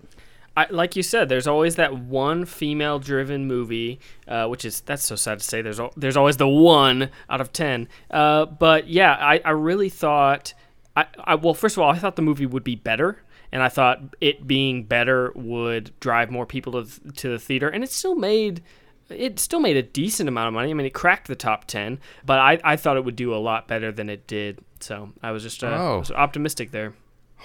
I, 0.57 0.67
like 0.71 0.97
you 0.97 1.03
said, 1.03 1.29
there's 1.29 1.47
always 1.47 1.77
that 1.77 1.95
one 1.97 2.45
female-driven 2.45 3.47
movie, 3.47 4.01
uh, 4.29 4.47
which 4.49 4.65
is 4.65 4.81
that's 4.83 5.03
so 5.05 5.17
sad 5.17 5.39
to 5.39 5.45
say. 5.45 5.63
There's 5.63 5.81
al- 5.81 5.93
there's 5.97 6.17
always 6.17 6.37
the 6.37 6.49
one 6.49 7.09
out 7.31 7.41
of 7.41 7.53
ten. 7.53 7.89
Uh, 8.11 8.45
but 8.47 8.87
yeah, 8.89 9.13
I, 9.19 9.41
I 9.45 9.51
really 9.51 9.89
thought, 9.89 10.53
I, 10.97 11.07
I 11.25 11.35
well, 11.37 11.55
first 11.55 11.77
of 11.77 11.83
all, 11.83 11.91
I 11.91 11.99
thought 11.99 12.17
the 12.17 12.23
movie 12.23 12.45
would 12.47 12.65
be 12.65 12.75
better, 12.77 13.23
and 13.51 13.63
I 13.63 13.69
thought 13.71 14.01
it 14.21 14.47
being 14.47 14.85
better 14.85 15.33
would 15.35 15.99
drive 16.01 16.31
more 16.31 16.45
people 16.45 16.73
to 16.73 16.85
th- 16.85 17.17
to 17.17 17.29
the 17.31 17.39
theater, 17.39 17.69
and 17.69 17.83
it 17.83 17.91
still 17.91 18.15
made. 18.15 18.63
It 19.09 19.39
still 19.39 19.61
made 19.61 19.77
a 19.77 19.83
decent 19.83 20.29
amount 20.29 20.49
of 20.49 20.55
money. 20.55 20.71
I 20.71 20.75
mean, 20.75 20.87
it 20.87 20.95
cracked 20.95 21.29
the 21.29 21.35
top 21.37 21.65
ten, 21.67 21.99
but 22.25 22.39
I, 22.39 22.59
I 22.65 22.77
thought 22.77 22.97
it 22.97 23.05
would 23.05 23.17
do 23.17 23.35
a 23.35 23.37
lot 23.37 23.69
better 23.69 23.91
than 23.93 24.09
it 24.11 24.27
did. 24.27 24.59
So 24.81 25.13
I 25.23 25.33
was 25.33 25.43
just 25.43 25.63
uh, 25.65 25.69
Oh. 25.79 25.99
was 26.01 26.11
optimistic 26.11 26.71
there. 26.73 26.93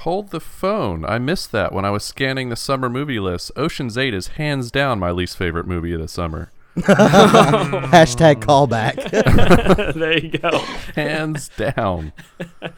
Hold 0.02 0.30
the 0.30 0.40
phone. 0.40 1.04
I 1.06 1.18
missed 1.18 1.52
that 1.54 1.74
when 1.74 1.84
I 1.84 1.90
was 1.90 2.04
scanning 2.04 2.50
the 2.50 2.56
summer 2.56 2.88
movie 2.90 3.20
list. 3.20 3.52
Ocean's 3.56 3.98
8 3.98 4.14
is 4.14 4.28
hands 4.30 4.70
down 4.70 5.00
my 5.00 5.10
least 5.12 5.36
favorite 5.38 5.66
movie 5.66 5.94
of 5.94 6.02
the 6.02 6.08
summer. 6.08 6.52
Hashtag 6.78 8.36
callback. 8.36 9.94
there 9.96 10.20
you 10.20 10.38
go. 10.38 10.60
Hands 10.96 11.50
down. 11.58 12.14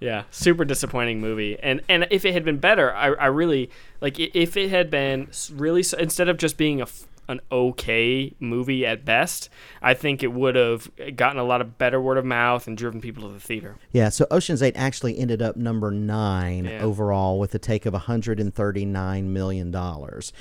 Yeah, 0.00 0.24
super 0.32 0.64
disappointing 0.64 1.20
movie. 1.20 1.56
And 1.60 1.80
and 1.88 2.08
if 2.10 2.24
it 2.24 2.32
had 2.32 2.44
been 2.44 2.58
better, 2.58 2.92
I, 2.92 3.12
I 3.12 3.26
really 3.26 3.70
like 4.00 4.18
if 4.18 4.56
it 4.56 4.68
had 4.68 4.90
been 4.90 5.28
really 5.52 5.84
instead 5.96 6.28
of 6.28 6.38
just 6.38 6.56
being 6.56 6.80
a 6.80 6.86
f- 6.86 7.06
an 7.28 7.40
okay 7.50 8.34
movie 8.40 8.84
at 8.84 9.04
best, 9.04 9.48
I 9.80 9.94
think 9.94 10.22
it 10.22 10.32
would 10.32 10.54
have 10.56 10.90
gotten 11.16 11.38
a 11.38 11.44
lot 11.44 11.60
of 11.60 11.78
better 11.78 12.00
word 12.00 12.18
of 12.18 12.24
mouth 12.24 12.66
and 12.66 12.76
driven 12.76 13.00
people 13.00 13.22
to 13.28 13.32
the 13.32 13.40
theater. 13.40 13.76
Yeah, 13.92 14.08
so 14.08 14.26
Ocean's 14.30 14.62
Eight 14.62 14.76
actually 14.76 15.18
ended 15.18 15.40
up 15.40 15.56
number 15.56 15.90
nine 15.90 16.64
Yeah. 16.64 16.82
overall 16.82 17.38
with 17.38 17.54
a 17.54 17.58
take 17.58 17.86
of 17.86 17.92
139 17.94 19.32
million 19.32 19.70
dollars. 19.70 20.32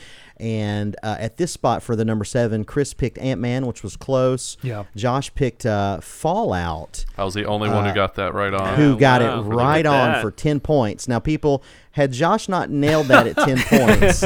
And 0.42 0.96
uh, 1.04 1.18
at 1.20 1.38
this 1.38 1.52
spot 1.52 1.84
for 1.84 1.96
the 1.96 2.04
number 2.04 2.26
seven, 2.26 2.66
Chris 2.66 2.96
picked 2.96 3.20
Ant 3.20 3.40
Man, 3.40 3.68
which 3.68 3.84
was 3.84 3.96
close. 3.96 4.58
Yeah. 4.64 4.86
Josh 4.96 5.32
picked 5.36 5.68
uh, 5.68 6.02
Fallout, 6.02 7.06
I 7.16 7.24
was 7.24 7.36
the 7.36 7.46
only 7.46 7.70
one 7.70 7.86
who 7.86 7.94
got 7.94 8.16
that 8.16 8.34
right 8.34 8.52
on. 8.52 8.76
who 8.76 8.98
got 8.98 9.22
wow. 9.22 9.40
it 9.40 9.44
right 9.44 9.86
on 9.86 10.14
that. 10.14 10.22
for 10.24 10.32
10 10.32 10.60
points. 10.60 11.08
Now, 11.08 11.20
people, 11.20 11.64
had 11.92 12.12
Josh 12.12 12.50
not 12.50 12.72
nailed 12.72 13.08
that 13.08 13.28
at 13.28 13.36
10 13.38 13.58
points, 13.68 14.22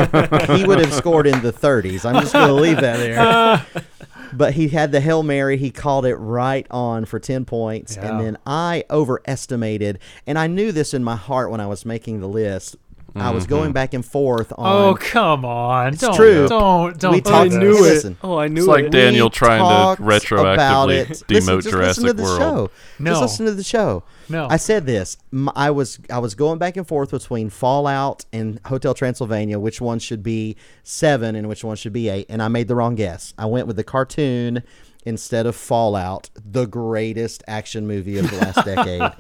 he 0.58 0.66
would 0.66 0.80
have 0.80 0.94
scored 0.94 1.28
in 1.28 1.42
the 1.42 1.52
30s. 1.52 2.06
I'm 2.06 2.22
just 2.22 2.32
going 2.32 2.48
to 2.48 2.54
leave 2.54 2.80
that 2.80 2.98
there. 2.98 3.84
but 4.34 4.54
he 4.54 4.70
had 4.70 4.92
the 4.92 5.02
Hail 5.02 5.24
Mary. 5.24 5.58
He 5.58 5.72
called 5.72 6.06
it 6.06 6.16
right 6.16 6.68
on 6.70 7.06
for 7.06 7.20
10 7.20 7.46
points. 7.46 7.96
Yeah. 7.96 8.10
And 8.10 8.22
then 8.22 8.38
I 8.46 8.84
overestimated, 8.90 10.00
and 10.28 10.38
I 10.38 10.48
knew 10.48 10.72
this 10.72 10.94
in 10.94 11.04
my 11.04 11.16
heart 11.16 11.52
when 11.52 11.60
I 11.60 11.68
was 11.68 11.86
making 11.86 12.20
the 12.20 12.28
list. 12.28 12.76
I 13.16 13.32
was 13.32 13.46
going 13.48 13.72
back 13.72 13.94
and 13.94 14.06
forth 14.06 14.52
on. 14.58 14.66
Oh 14.92 14.96
come 14.96 15.46
on! 15.46 15.94
It's 15.94 16.02
don't, 16.02 16.16
true. 16.16 16.48
Don't 16.48 17.00
don't. 17.00 17.14
we 17.14 17.22
talked. 17.22 17.52
this. 17.52 17.60
knew 17.60 17.86
it. 18.12 18.18
Oh, 18.22 18.38
I 18.38 18.48
knew 18.48 18.62
it. 18.62 18.64
It's 18.64 18.68
like. 18.68 18.92
Daniel 18.92 19.28
we 19.28 19.32
trying 19.32 19.96
to 19.96 20.02
retroactively 20.02 20.54
about 20.54 20.90
it. 20.90 21.08
demote 21.10 21.30
listen, 21.30 21.62
just 21.62 21.70
Jurassic 21.70 22.04
listen 22.04 22.06
to 22.06 22.14
the 22.14 22.24
World. 22.24 22.40
Show. 22.40 22.72
No. 23.00 23.12
Just 23.12 23.22
listen 23.22 23.46
to 23.46 23.54
the 23.54 23.64
show. 23.64 24.04
No. 24.28 24.48
I 24.50 24.58
said 24.58 24.86
this. 24.86 25.18
M- 25.32 25.50
I 25.56 25.72
was 25.72 26.00
I 26.10 26.20
was 26.20 26.36
going 26.36 26.58
back 26.60 26.78
and 26.78 26.88
forth 26.88 27.12
between 27.12 27.50
Fallout 27.50 28.26
and 28.34 28.60
Hotel 28.66 28.94
Transylvania, 28.94 29.60
which 29.60 29.80
one 29.80 30.00
should 30.00 30.22
be 30.24 30.56
seven 30.84 31.36
and 31.36 31.48
which 31.48 31.64
one 31.64 31.76
should 31.78 31.94
be 31.94 32.10
eight, 32.10 32.26
and 32.30 32.42
I 32.42 32.48
made 32.50 32.68
the 32.68 32.76
wrong 32.76 32.96
guess. 32.96 33.34
I 33.38 33.46
went 33.46 33.68
with 33.68 33.76
the 33.78 33.84
cartoon 33.84 34.64
instead 35.08 35.46
of 35.46 35.56
Fallout, 35.56 36.32
the 36.44 36.66
greatest 36.66 37.44
action 37.48 37.86
movie 37.86 38.18
of 38.18 38.30
the 38.32 38.38
last 38.38 38.66
decade. 38.66 39.12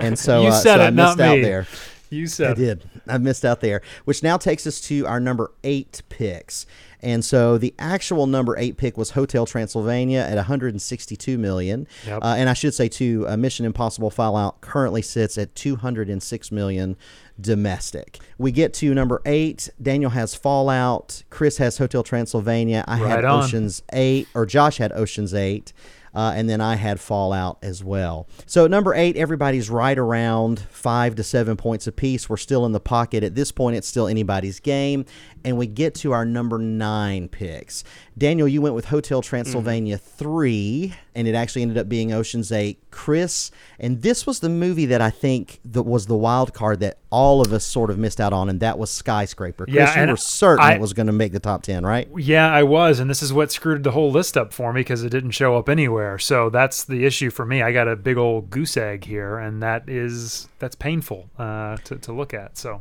And 0.00 0.16
so, 0.16 0.42
You 0.42 0.48
uh, 0.48 0.52
said 0.52 0.76
so 0.76 0.82
it, 0.82 0.86
I 0.86 0.90
not 0.90 1.16
missed 1.18 1.28
out 1.28 1.36
me. 1.38 1.42
there. 1.42 1.66
You 2.14 2.26
said 2.26 2.52
I 2.52 2.54
did. 2.54 2.90
I 3.08 3.18
missed 3.18 3.44
out 3.44 3.60
there, 3.60 3.82
which 4.04 4.22
now 4.22 4.36
takes 4.36 4.66
us 4.66 4.80
to 4.82 5.06
our 5.06 5.20
number 5.20 5.52
eight 5.62 6.02
picks. 6.08 6.66
And 7.00 7.22
so 7.22 7.58
the 7.58 7.74
actual 7.78 8.26
number 8.26 8.56
eight 8.56 8.78
pick 8.78 8.96
was 8.96 9.10
Hotel 9.10 9.44
Transylvania 9.44 10.20
at 10.20 10.36
162 10.36 11.36
million. 11.36 11.86
Yep. 12.06 12.22
Uh, 12.22 12.34
and 12.38 12.48
I 12.48 12.54
should 12.54 12.72
say 12.72 12.88
too, 12.88 13.26
uh, 13.28 13.36
Mission 13.36 13.66
Impossible 13.66 14.08
Fallout 14.08 14.62
currently 14.62 15.02
sits 15.02 15.36
at 15.36 15.54
206 15.54 16.50
million 16.50 16.96
domestic. 17.38 18.20
We 18.38 18.52
get 18.52 18.72
to 18.74 18.94
number 18.94 19.20
eight. 19.26 19.68
Daniel 19.82 20.10
has 20.10 20.34
Fallout. 20.34 21.24
Chris 21.28 21.58
has 21.58 21.76
Hotel 21.76 22.02
Transylvania. 22.02 22.84
I 22.88 22.96
had 22.96 23.24
on. 23.24 23.44
Ocean's 23.44 23.82
Eight, 23.92 24.26
or 24.34 24.46
Josh 24.46 24.78
had 24.78 24.92
Ocean's 24.92 25.34
Eight. 25.34 25.74
Uh, 26.14 26.32
and 26.36 26.48
then 26.48 26.60
I 26.60 26.76
had 26.76 27.00
Fallout 27.00 27.58
as 27.62 27.82
well. 27.82 28.28
So 28.46 28.66
number 28.66 28.94
eight, 28.94 29.16
everybody's 29.16 29.68
right 29.68 29.98
around 29.98 30.60
five 30.70 31.14
to 31.16 31.24
seven 31.24 31.56
points 31.56 31.86
apiece. 31.86 32.28
We're 32.28 32.36
still 32.36 32.64
in 32.66 32.72
the 32.72 32.80
pocket. 32.80 33.24
At 33.24 33.34
this 33.34 33.50
point, 33.50 33.76
it's 33.76 33.88
still 33.88 34.06
anybody's 34.06 34.60
game. 34.60 35.04
And 35.44 35.58
we 35.58 35.66
get 35.66 35.94
to 35.96 36.12
our 36.12 36.24
number 36.24 36.58
nine 36.58 37.28
picks. 37.28 37.84
Daniel, 38.16 38.48
you 38.48 38.62
went 38.62 38.74
with 38.74 38.86
Hotel 38.86 39.20
Transylvania 39.20 39.98
3, 39.98 40.94
and 41.14 41.28
it 41.28 41.34
actually 41.34 41.62
ended 41.62 41.76
up 41.78 41.88
being 41.88 42.12
Ocean's 42.12 42.50
8. 42.50 42.78
Chris, 42.90 43.50
and 43.78 44.00
this 44.02 44.24
was 44.26 44.38
the 44.40 44.48
movie 44.48 44.86
that 44.86 45.00
I 45.02 45.10
think 45.10 45.60
that 45.64 45.82
was 45.82 46.06
the 46.06 46.16
wild 46.16 46.54
card 46.54 46.80
that 46.80 46.98
all 47.10 47.40
of 47.42 47.52
us 47.52 47.64
sort 47.64 47.90
of 47.90 47.98
missed 47.98 48.20
out 48.20 48.32
on, 48.32 48.48
and 48.48 48.60
that 48.60 48.78
was 48.78 48.90
Skyscraper. 48.90 49.64
Chris, 49.66 49.74
Yeah, 49.74 50.04
you 50.04 50.10
were 50.12 50.16
certain 50.16 50.64
I- 50.64 50.74
it 50.74 50.80
was 50.80 50.92
going 50.92 51.08
to 51.08 51.12
make 51.12 51.32
the 51.32 51.40
top 51.40 51.62
10, 51.62 51.84
right? 51.84 52.08
Yeah, 52.16 52.50
I 52.50 52.62
was, 52.62 53.00
and 53.00 53.10
this 53.10 53.22
is 53.22 53.32
what 53.32 53.52
screwed 53.52 53.82
the 53.84 53.90
whole 53.90 54.10
list 54.10 54.36
up 54.38 54.52
for 54.52 54.72
me 54.72 54.80
because 54.80 55.02
it 55.04 55.10
didn't 55.10 55.32
show 55.32 55.56
up 55.58 55.68
anywhere. 55.68 56.18
So 56.18 56.48
that's 56.50 56.84
the 56.84 57.04
issue 57.04 57.30
for 57.30 57.44
me. 57.44 57.60
I 57.62 57.72
got 57.72 57.88
a 57.88 57.96
big 57.96 58.16
old 58.16 58.48
goose 58.48 58.76
egg 58.76 59.04
here, 59.04 59.36
and 59.38 59.62
that 59.62 59.88
is 59.88 60.48
that's 60.58 60.76
painful 60.76 61.28
uh, 61.38 61.76
to 61.84 61.96
to 61.96 62.12
look 62.12 62.32
at. 62.32 62.56
So 62.56 62.80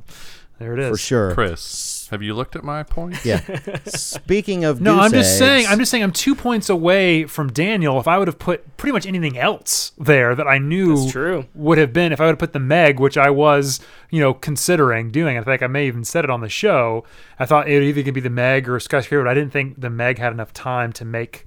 there 0.60 0.74
it 0.74 0.80
is 0.80 0.90
For 0.90 0.98
sure. 0.98 1.34
Chris, 1.34 2.08
have 2.12 2.22
you 2.22 2.34
looked 2.34 2.56
at 2.56 2.64
my 2.64 2.84
point? 2.84 3.26
Yeah. 3.26 3.42
Speaking 3.86 4.64
of 4.64 4.80
No, 4.82 4.94
goose 4.94 5.04
I'm 5.04 5.12
just 5.12 5.38
saying. 5.38 5.66
I'm 5.68 5.80
just 5.80 5.90
saying. 5.90 6.04
I'm 6.04 6.12
two 6.12 6.36
points 6.36 6.70
away 6.70 7.26
from 7.26 7.52
Daniel. 7.52 8.00
If 8.00 8.08
I 8.08 8.18
would 8.18 8.28
have 8.28 8.40
put 8.40 8.78
pretty 8.78 8.94
much 8.94 9.06
anything 9.06 9.38
else 9.38 9.94
there 9.98 10.36
that 10.36 10.48
I 10.48 10.60
knew 10.60 11.10
true. 11.10 11.46
would 11.56 11.78
have 11.80 11.92
been, 11.92 12.12
if 12.12 12.22
I 12.22 12.26
would 12.26 12.34
have 12.34 12.40
put 12.40 12.54
the 12.54 12.60
Meg, 12.60 13.00
which 13.00 13.18
I 13.18 13.30
was, 13.30 13.80
you 14.12 14.20
know, 14.20 14.34
considering 14.34 15.12
doing. 15.12 15.38
I 15.38 15.44
think 15.44 15.64
I 15.64 15.68
may 15.68 15.88
even 15.88 16.04
said 16.04 16.24
it 16.24 16.30
on 16.30 16.42
the 16.42 16.50
show. 16.50 17.04
I 17.40 17.46
thought 17.46 17.68
it 17.68 17.82
either 17.84 18.04
could 18.04 18.14
be 18.14 18.22
the 18.22 18.30
Meg 18.30 18.70
or 18.70 18.80
Skyscraper. 18.80 19.24
But 19.24 19.30
I 19.30 19.34
didn't 19.34 19.52
think 19.52 19.82
the 19.82 19.90
Meg 19.90 20.20
had 20.20 20.32
enough 20.34 20.54
time 20.54 20.94
to 20.94 21.06
make 21.06 21.46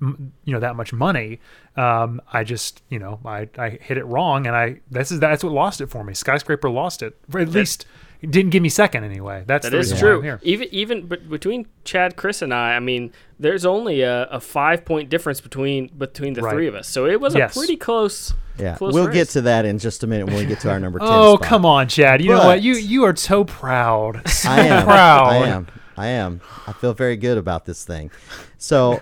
you 0.00 0.52
know 0.52 0.60
that 0.60 0.76
much 0.76 0.92
money. 0.92 1.40
Um, 1.76 2.20
I 2.32 2.44
just 2.44 2.82
you 2.88 2.98
know 2.98 3.20
I, 3.24 3.48
I 3.56 3.70
hit 3.70 3.98
it 3.98 4.04
wrong, 4.04 4.46
and 4.46 4.54
I 4.54 4.80
this 4.90 5.10
is 5.12 5.20
that's 5.20 5.44
what 5.44 5.52
lost 5.52 5.80
it 5.80 5.88
for 5.90 6.04
me. 6.04 6.14
Skyscraper 6.14 6.70
lost 6.70 7.02
it, 7.02 7.16
or 7.32 7.40
at 7.40 7.48
least 7.48 7.82
it 7.82 7.88
didn't 8.20 8.50
give 8.50 8.62
me 8.62 8.68
second 8.68 9.04
anyway. 9.04 9.44
That's 9.46 9.64
That 9.64 9.70
the 9.70 9.78
is 9.78 9.92
reason 9.92 10.06
why 10.06 10.10
I'm 10.12 10.16
true. 10.18 10.22
here. 10.22 10.40
Even 10.42 10.68
even 10.72 11.06
but 11.06 11.28
between 11.30 11.66
Chad, 11.84 12.16
Chris, 12.16 12.42
and 12.42 12.52
I, 12.52 12.74
I 12.74 12.80
mean, 12.80 13.12
there's 13.38 13.64
only 13.64 14.02
a, 14.02 14.24
a 14.24 14.40
five 14.40 14.84
point 14.84 15.08
difference 15.08 15.40
between 15.40 15.88
between 15.96 16.32
the 16.34 16.42
Right. 16.42 16.52
three 16.52 16.66
of 16.66 16.74
us. 16.74 16.88
So 16.88 17.06
it 17.06 17.20
was 17.20 17.34
Yes. 17.34 17.54
a 17.54 17.58
pretty 17.58 17.76
close. 17.76 18.34
Yeah, 18.58 18.74
close 18.76 18.92
we'll 18.92 19.06
race. 19.06 19.14
get 19.14 19.28
to 19.30 19.40
that 19.42 19.64
in 19.64 19.78
just 19.78 20.02
a 20.02 20.08
minute 20.08 20.26
when 20.26 20.34
we 20.36 20.44
get 20.46 20.58
to 20.60 20.70
our 20.70 20.80
number 20.80 20.98
ten. 21.00 21.08
Oh 21.08 21.36
spot. 21.36 21.48
come 21.48 21.64
on, 21.64 21.86
Chad! 21.86 22.20
You 22.20 22.30
know 22.30 22.44
what? 22.46 22.60
You 22.62 22.74
you 22.74 23.04
are 23.04 23.14
so 23.14 23.44
proud. 23.44 24.22
So 24.28 24.48
I 24.50 24.60
am 24.62 24.84
proud. 24.84 25.26
I 25.32 25.36
am. 25.46 25.66
I 25.96 26.06
am. 26.08 26.40
I 26.66 26.72
feel 26.72 26.94
very 26.94 27.16
good 27.16 27.38
about 27.38 27.66
this 27.66 27.84
thing. 27.84 28.10
So, 28.56 29.00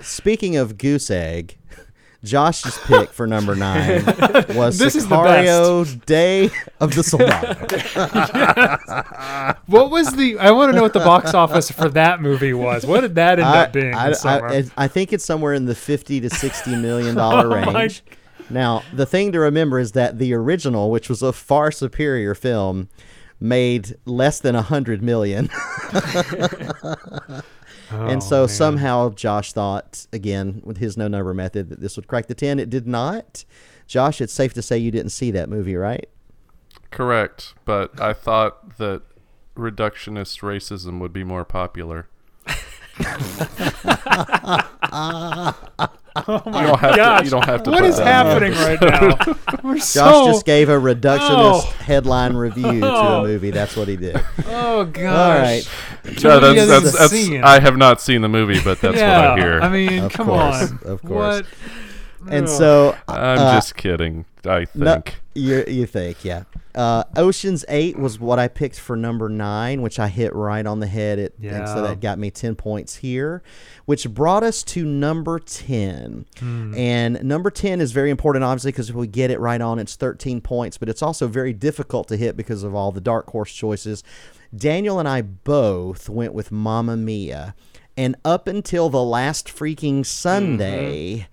speaking 0.00 0.56
of 0.56 0.78
goose 0.78 1.10
egg, 1.10 1.56
Josh's 2.26 2.76
pick 2.78 3.10
for 3.10 3.26
number 3.26 3.54
nine 3.54 4.04
was 4.54 4.78
This 4.78 4.96
Sicario 4.96 6.04
Day 6.04 6.50
of 6.80 6.94
the 6.94 7.02
Soldado. 7.02 7.54
What 9.66 9.90
was 9.90 10.14
the? 10.14 10.38
I 10.38 10.50
want 10.52 10.70
to 10.70 10.76
know 10.76 10.82
what 10.82 10.92
the 10.92 11.00
box 11.00 11.34
office 11.34 11.70
for 11.70 11.88
that 11.90 12.20
movie 12.22 12.52
was. 12.52 12.86
What 12.86 13.00
did 13.00 13.14
that 13.16 13.38
end 13.38 13.48
I, 13.48 13.64
up 13.64 13.72
being? 13.72 13.94
I. 13.94 14.12
I, 14.24 14.64
I 14.76 14.88
think 14.88 15.12
it's 15.12 15.24
somewhere 15.24 15.54
in 15.54 15.66
the 15.66 15.74
fifty 15.74 16.20
to 16.20 16.30
sixty 16.30 16.76
million 16.76 17.14
dollar 17.16 17.46
Oh 17.46 17.72
range. 17.72 18.02
Now, 18.48 18.82
the 18.92 19.06
thing 19.06 19.32
to 19.32 19.40
remember 19.40 19.78
is 19.78 19.92
that 19.92 20.18
the 20.18 20.32
original, 20.34 20.90
which 20.90 21.08
was 21.08 21.22
a 21.22 21.32
far 21.32 21.72
superior 21.72 22.34
film, 22.34 22.88
made 23.40 23.96
less 24.04 24.40
than 24.40 24.54
a 24.54 24.62
hundred 24.62 25.02
million. 25.02 25.50
and 27.90 28.22
so 28.22 28.38
Oh, 28.38 28.40
man. 28.42 28.48
somehow 28.48 29.10
Josh 29.10 29.52
thought, 29.52 30.06
again, 30.12 30.60
with 30.64 30.78
his 30.78 30.96
no 30.96 31.08
number 31.08 31.34
method, 31.34 31.68
that 31.70 31.80
this 31.80 31.96
would 31.96 32.06
crack 32.06 32.26
the 32.26 32.34
10. 32.34 32.58
It 32.58 32.70
did 32.70 32.86
not. 32.86 33.44
Josh, 33.86 34.20
it's 34.20 34.32
safe 34.32 34.52
to 34.54 34.62
say 34.62 34.78
you 34.78 34.90
didn't 34.90 35.10
see 35.12 35.30
that 35.30 35.48
movie, 35.48 35.76
right? 35.76 36.08
Correct, 36.90 37.54
but 37.64 38.00
I 38.00 38.12
thought 38.12 38.78
that 38.78 39.02
reductionist 39.56 40.40
racism 40.42 40.98
would 41.00 41.12
be 41.12 41.24
more 41.24 41.44
popular. 41.44 42.08
Oh 46.28 46.42
my 46.46 46.60
You 46.62 46.66
don't 46.66 46.78
have 46.80 46.96
gosh! 46.96 47.18
to. 47.20 47.24
You 47.24 47.30
don't 47.30 47.44
have 47.44 47.62
to. 47.64 47.70
What 47.70 47.80
put 47.80 47.88
is 47.88 47.96
that 47.98 48.02
in 48.02 48.06
happening 48.06 48.52
there. 48.52 48.76
right 48.76 48.80
now? 48.80 49.60
We're 49.62 49.74
Josh 49.76 49.84
so. 49.84 50.26
just 50.26 50.46
gave 50.46 50.68
a 50.68 50.72
reductionist 50.76 51.20
Oh. 51.64 51.74
headline 51.80 52.34
review 52.34 52.80
to 52.80 52.86
Oh. 52.86 53.20
a 53.20 53.22
movie. 53.26 53.50
That's 53.50 53.76
what 53.76 53.88
he 53.88 53.96
did. 53.96 54.16
oh 54.46 54.84
gosh! 54.84 55.04
All 55.06 55.42
right. 55.42 55.68
Yeah, 56.04 56.40
many 56.40 56.54
that's, 56.66 56.92
that's, 56.92 57.10
that's. 57.12 57.44
I 57.44 57.60
have 57.60 57.76
not 57.76 58.00
seen 58.00 58.22
the 58.22 58.28
movie, 58.28 58.60
but 58.62 58.80
that's 58.80 58.96
yeah, 58.96 59.30
what 59.32 59.38
I 59.38 59.42
hear. 59.42 59.60
I 59.60 59.68
mean, 59.68 60.02
Of 60.04 60.12
come 60.12 60.26
course, 60.26 60.70
on. 60.70 60.78
of 60.84 61.02
course. 61.02 61.42
What? 61.42 62.32
And 62.32 62.48
so 62.48 62.96
I'm 63.08 63.38
uh, 63.38 63.54
just 63.54 63.76
kidding. 63.76 64.24
I 64.46 64.64
think. 64.64 64.74
No, 64.76 65.02
you 65.34 65.64
you 65.66 65.86
think, 65.86 66.24
yeah. 66.24 66.44
Uh, 66.74 67.04
Ocean's 67.16 67.64
Eight 67.68 67.98
was 67.98 68.20
what 68.20 68.38
I 68.38 68.48
picked 68.48 68.78
for 68.78 68.96
number 68.96 69.28
nine, 69.30 69.80
which 69.80 69.98
I 69.98 70.08
hit 70.08 70.34
right 70.34 70.66
on 70.66 70.80
the 70.80 70.86
head. 70.86 71.18
It, 71.18 71.34
and 71.42 71.66
so 71.66 71.82
that 71.82 72.00
got 72.00 72.18
me 72.18 72.30
ten 72.30 72.54
points 72.54 72.96
here, 72.96 73.42
which 73.86 74.08
brought 74.10 74.42
us 74.42 74.62
to 74.64 74.84
number 74.84 75.38
ten. 75.38 76.26
Hmm. 76.38 76.74
And 76.74 77.24
number 77.24 77.50
ten 77.50 77.80
is 77.80 77.92
very 77.92 78.10
important, 78.10 78.44
obviously, 78.44 78.72
because 78.72 78.90
if 78.90 78.96
we 78.96 79.06
get 79.06 79.30
it 79.30 79.40
right 79.40 79.60
on, 79.60 79.78
it's 79.78 79.96
thirteen 79.96 80.40
points. 80.40 80.76
But 80.76 80.88
it's 80.88 81.02
also 81.02 81.26
very 81.28 81.52
difficult 81.52 82.08
to 82.08 82.16
hit 82.16 82.36
because 82.36 82.62
of 82.62 82.74
all 82.74 82.92
the 82.92 83.00
dark 83.00 83.30
horse 83.30 83.52
choices. 83.54 84.04
Daniel 84.54 84.98
and 84.98 85.08
I 85.08 85.22
both 85.22 86.08
went 86.08 86.34
with 86.34 86.52
Mamma 86.52 86.96
Mia, 86.96 87.54
and 87.96 88.16
up 88.24 88.46
until 88.46 88.90
the 88.90 89.02
last 89.02 89.48
freaking 89.48 90.04
Sunday 90.04 91.26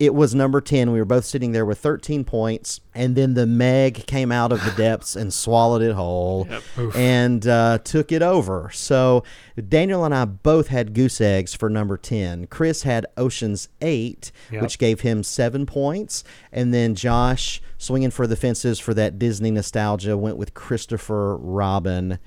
it 0.00 0.14
was 0.14 0.34
number 0.34 0.60
10. 0.62 0.90
We 0.90 0.98
were 0.98 1.04
both 1.04 1.24
sitting 1.26 1.52
there 1.52 1.64
with 1.66 1.78
13 1.78 2.24
points. 2.24 2.80
And 2.94 3.14
then 3.14 3.34
the 3.34 3.46
Meg 3.46 4.06
came 4.06 4.32
out 4.32 4.50
of 4.50 4.64
the 4.64 4.70
depths 4.76 5.14
and 5.14 5.32
swallowed 5.32 5.82
it 5.82 5.92
whole 5.94 6.48
and 6.96 7.46
uh, 7.46 7.78
took 7.84 8.10
it 8.10 8.22
over. 8.22 8.70
So 8.72 9.22
Daniel 9.68 10.04
and 10.04 10.14
I 10.14 10.24
both 10.24 10.68
had 10.68 10.94
goose 10.94 11.20
eggs 11.20 11.54
for 11.54 11.68
number 11.68 11.96
10. 11.98 12.46
Chris 12.46 12.82
had 12.82 13.04
Ocean's 13.16 13.68
8, 13.82 14.32
Yep. 14.50 14.62
which 14.62 14.78
gave 14.78 15.02
him 15.02 15.22
seven 15.22 15.66
points. 15.66 16.24
And 16.50 16.72
then 16.74 16.94
Josh, 16.94 17.60
swinging 17.78 18.10
for 18.10 18.26
the 18.26 18.36
fences 18.36 18.78
for 18.80 18.94
that 18.94 19.18
Disney 19.18 19.50
nostalgia, 19.50 20.16
went 20.16 20.38
with 20.38 20.54
Christopher 20.54 21.36
Robin, 21.36 22.18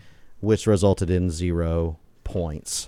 which 0.41 0.67
resulted 0.67 1.09
in 1.09 1.31
zero 1.31 1.97
points. 2.23 2.87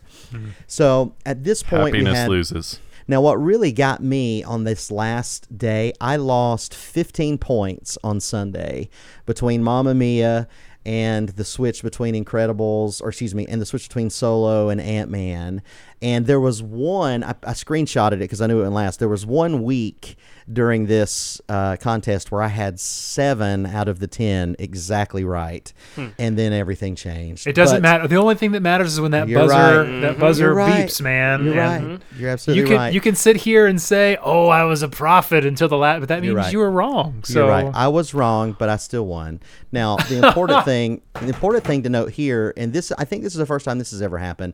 So 0.68 1.16
at 1.26 1.44
this 1.44 1.64
point, 1.64 1.94
we 1.94 2.00
Happiness 2.00 2.18
had. 2.20 2.30
loses. 2.30 2.80
Now, 3.08 3.22
what 3.22 3.36
really 3.36 3.72
got 3.72 4.02
me 4.02 4.44
on 4.44 4.64
this 4.64 4.90
last 4.90 5.56
day, 5.56 5.94
I 6.02 6.16
lost 6.16 6.74
15 6.74 7.38
points 7.38 7.98
on 8.04 8.20
Sunday 8.20 8.90
between 9.28 9.64
Mamma 9.64 9.94
Mia 9.94 10.48
and 10.86 11.30
the 11.30 11.46
switch 11.46 11.84
between 11.84 12.16
Incredibles, 12.16 13.02
or 13.02 13.10
excuse 13.10 13.36
me, 13.36 13.46
and 13.48 13.62
the 13.62 13.66
switch 13.66 13.88
between 13.88 14.10
Solo 14.10 14.70
and 14.70 14.80
Ant 14.82 15.10
Man. 15.10 15.62
And 16.02 16.26
there 16.26 16.40
was 16.40 16.62
one, 16.62 17.24
I, 17.24 17.32
I 17.44 17.54
screenshotted 17.54 18.14
it 18.14 18.20
because 18.20 18.42
I 18.42 18.48
knew 18.48 18.60
it 18.60 18.64
would 18.64 18.74
last. 18.74 19.00
There 19.00 19.10
was 19.10 19.26
one 19.26 19.64
week 19.64 20.18
during 20.52 20.86
this 20.86 21.42
uh, 21.50 21.76
contest 21.78 22.32
where 22.32 22.42
I 22.42 22.50
had 22.50 22.80
seven 22.80 23.66
out 23.66 23.88
of 23.88 24.00
the 24.00 24.08
10 24.08 24.58
exactly 24.60 25.24
right. 25.24 25.72
Hmm. 25.96 26.10
And 26.20 26.38
then 26.38 26.54
everything 26.54 26.96
changed. 26.96 27.48
It 27.48 27.54
doesn't 27.54 27.78
But 27.78 27.82
matter. 27.82 28.08
The 28.08 28.18
only 28.18 28.36
thing 28.36 28.52
that 28.52 28.62
matters 28.62 28.94
is 28.94 29.02
when 29.02 29.12
that 29.12 29.28
buzzer 29.28 29.54
right. 29.54 30.02
that 30.02 30.12
mm-hmm. 30.12 30.20
buzzer 30.20 30.46
You're 30.46 30.54
right. 30.54 30.86
beeps, 30.86 31.02
man. 31.02 31.46
You're 31.46 31.60
and 31.60 31.88
right. 31.90 32.00
Mhm. 32.00 32.20
You're 32.20 32.30
absolutely 32.30 32.62
You 32.62 32.68
can 32.68 32.78
right. 32.78 32.94
you 32.94 33.02
can 33.02 33.16
sit 33.16 33.38
here 33.38 33.66
and 33.66 33.82
say, 33.82 34.18
"Oh, 34.22 34.48
I 34.48 34.64
was 34.64 34.84
a 34.84 34.88
prophet 34.88 35.46
until 35.46 35.68
the 35.68 35.78
last," 35.78 36.02
but 36.02 36.10
that 36.10 36.22
means 36.22 36.52
you 36.52 36.60
were 36.60 36.72
wrong. 36.72 37.24
So 37.24 37.40
You're 37.40 37.50
right. 37.50 37.72
I 37.74 37.88
was 37.88 38.14
wrong, 38.14 38.56
but 38.58 38.70
I 38.70 38.78
still 38.78 39.08
won. 39.08 39.40
Now, 39.72 39.98
the 39.98 40.28
important 40.28 40.66
thing, 40.66 41.02
the 41.16 41.28
important 41.28 41.64
thing 41.64 41.84
to 41.84 41.90
note 41.90 42.12
here, 42.12 42.54
and 42.56 42.72
this, 42.72 42.92
I 42.92 43.06
think 43.06 43.24
this 43.24 43.34
is 43.34 43.40
the 43.40 43.46
first 43.46 43.66
time 43.66 43.80
this 43.80 43.92
has 43.92 44.02
ever 44.02 44.20
happened. 44.20 44.54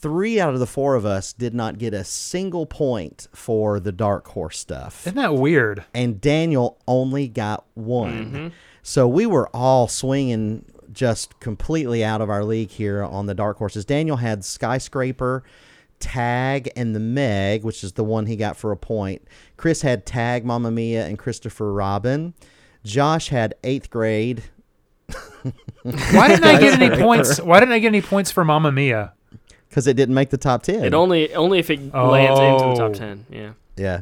Three 0.00 0.38
out 0.40 0.54
of 0.54 0.60
the 0.60 0.66
four 0.66 0.94
of 0.94 1.04
us 1.04 1.32
did 1.32 1.54
not 1.54 1.78
get 1.78 1.92
a 1.92 2.04
single 2.04 2.66
point 2.66 3.26
for 3.32 3.80
the 3.80 3.90
dark 3.92 4.28
horse 4.28 4.58
stuff, 4.58 5.06
isn't 5.06 5.16
that 5.16 5.34
weird? 5.34 5.84
and 5.92 6.20
Daniel 6.20 6.78
only 6.86 7.26
got 7.28 7.64
one. 7.74 8.12
Mm-hmm. 8.26 8.48
So 8.82 9.08
we 9.08 9.26
were 9.26 9.48
all 9.54 9.88
swinging 9.88 10.64
just 10.92 11.38
completely 11.40 12.02
out 12.04 12.20
of 12.20 12.30
our 12.30 12.44
league 12.44 12.70
here 12.70 13.02
on 13.02 13.26
the 13.26 13.34
dark 13.34 13.58
horses. 13.58 13.84
Daniel 13.84 14.16
had 14.18 14.44
skyscraper. 14.44 15.42
Tag 16.00 16.70
and 16.76 16.94
the 16.94 17.00
Meg, 17.00 17.64
which 17.64 17.82
is 17.82 17.94
the 17.94 18.04
one 18.04 18.26
he 18.26 18.36
got 18.36 18.56
for 18.56 18.70
a 18.70 18.76
point. 18.76 19.20
Chris 19.56 19.82
had 19.82 20.06
Tag, 20.06 20.44
Mamma 20.44 20.70
Mia, 20.70 21.04
and 21.04 21.18
Christopher 21.18 21.72
Robin. 21.72 22.34
Josh 22.84 23.30
had 23.30 23.54
eighth 23.64 23.90
grade. 23.90 24.44
Why 25.82 26.28
didn't 26.28 26.44
I 26.44 26.60
get 26.60 26.80
any 26.80 26.96
points? 26.96 27.40
Why 27.40 27.58
didn't 27.58 27.74
I 27.74 27.80
get 27.80 27.88
any 27.88 28.02
points 28.02 28.30
for 28.30 28.44
Mamma 28.44 28.70
Mia? 28.70 29.12
Because 29.78 29.86
it 29.86 29.94
didn't 29.96 30.16
make 30.16 30.30
the 30.30 30.36
top 30.38 30.64
10. 30.64 30.82
It 30.82 30.92
only 30.92 31.32
only 31.36 31.60
if 31.60 31.70
it 31.70 31.78
lands 31.94 32.40
into 32.40 32.58
the 32.58 32.64
Oh. 32.64 32.74
top 32.74 32.92
ten. 32.94 33.24
Yeah. 33.30 33.52
yeah. 33.76 34.00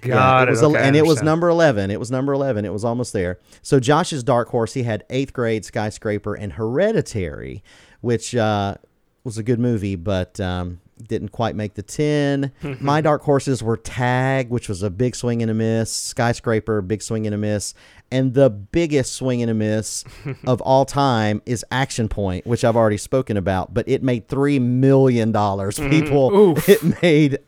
God, 0.00 0.08
yeah, 0.08 0.42
it 0.44 0.48
was, 0.50 0.62
okay, 0.62 0.78
and 0.78 0.96
it 0.96 1.04
was 1.04 1.22
number 1.22 1.50
11. 1.50 1.90
It 1.90 1.98
was 2.00 2.10
number 2.10 2.32
11. 2.32 2.64
It 2.64 2.72
was 2.72 2.86
almost 2.86 3.12
there. 3.12 3.38
So 3.60 3.78
Josh's 3.78 4.22
dark 4.24 4.48
horse, 4.48 4.72
he 4.72 4.84
had 4.84 5.04
eighth 5.10 5.34
grade 5.34 5.62
skyscraper 5.66 6.34
and 6.34 6.54
hereditary, 6.54 7.62
which 8.00 8.34
uh, 8.34 8.76
was 9.24 9.36
a 9.36 9.42
good 9.42 9.60
movie, 9.60 9.96
but 9.96 10.40
um, 10.40 10.80
didn't 11.06 11.32
quite 11.32 11.54
make 11.54 11.74
the 11.74 11.82
10. 11.82 12.50
My 12.80 13.02
dark 13.02 13.20
horses 13.20 13.62
were 13.62 13.76
Tag, 13.76 14.48
which 14.48 14.70
was 14.70 14.82
a 14.82 14.88
big 14.88 15.14
swing 15.14 15.42
and 15.42 15.50
a 15.50 15.54
miss, 15.54 15.92
skyscraper, 15.92 16.80
big 16.80 17.02
swing 17.02 17.26
and 17.26 17.34
a 17.34 17.38
miss. 17.38 17.74
And 18.12 18.34
the 18.34 18.50
biggest 18.50 19.12
swing 19.12 19.40
and 19.40 19.50
a 19.50 19.54
miss 19.54 20.04
of 20.46 20.60
all 20.62 20.84
time 20.84 21.40
is 21.46 21.64
Action 21.70 22.08
Point, 22.08 22.46
which 22.46 22.64
I've 22.64 22.76
already 22.76 22.96
spoken 22.96 23.36
about, 23.36 23.72
but 23.72 23.88
it 23.88 24.02
made 24.02 24.26
$3 24.28 24.60
million. 24.60 25.32
People, 25.32 26.32
Oof. 26.34 26.68
it 26.68 27.02
made 27.02 27.38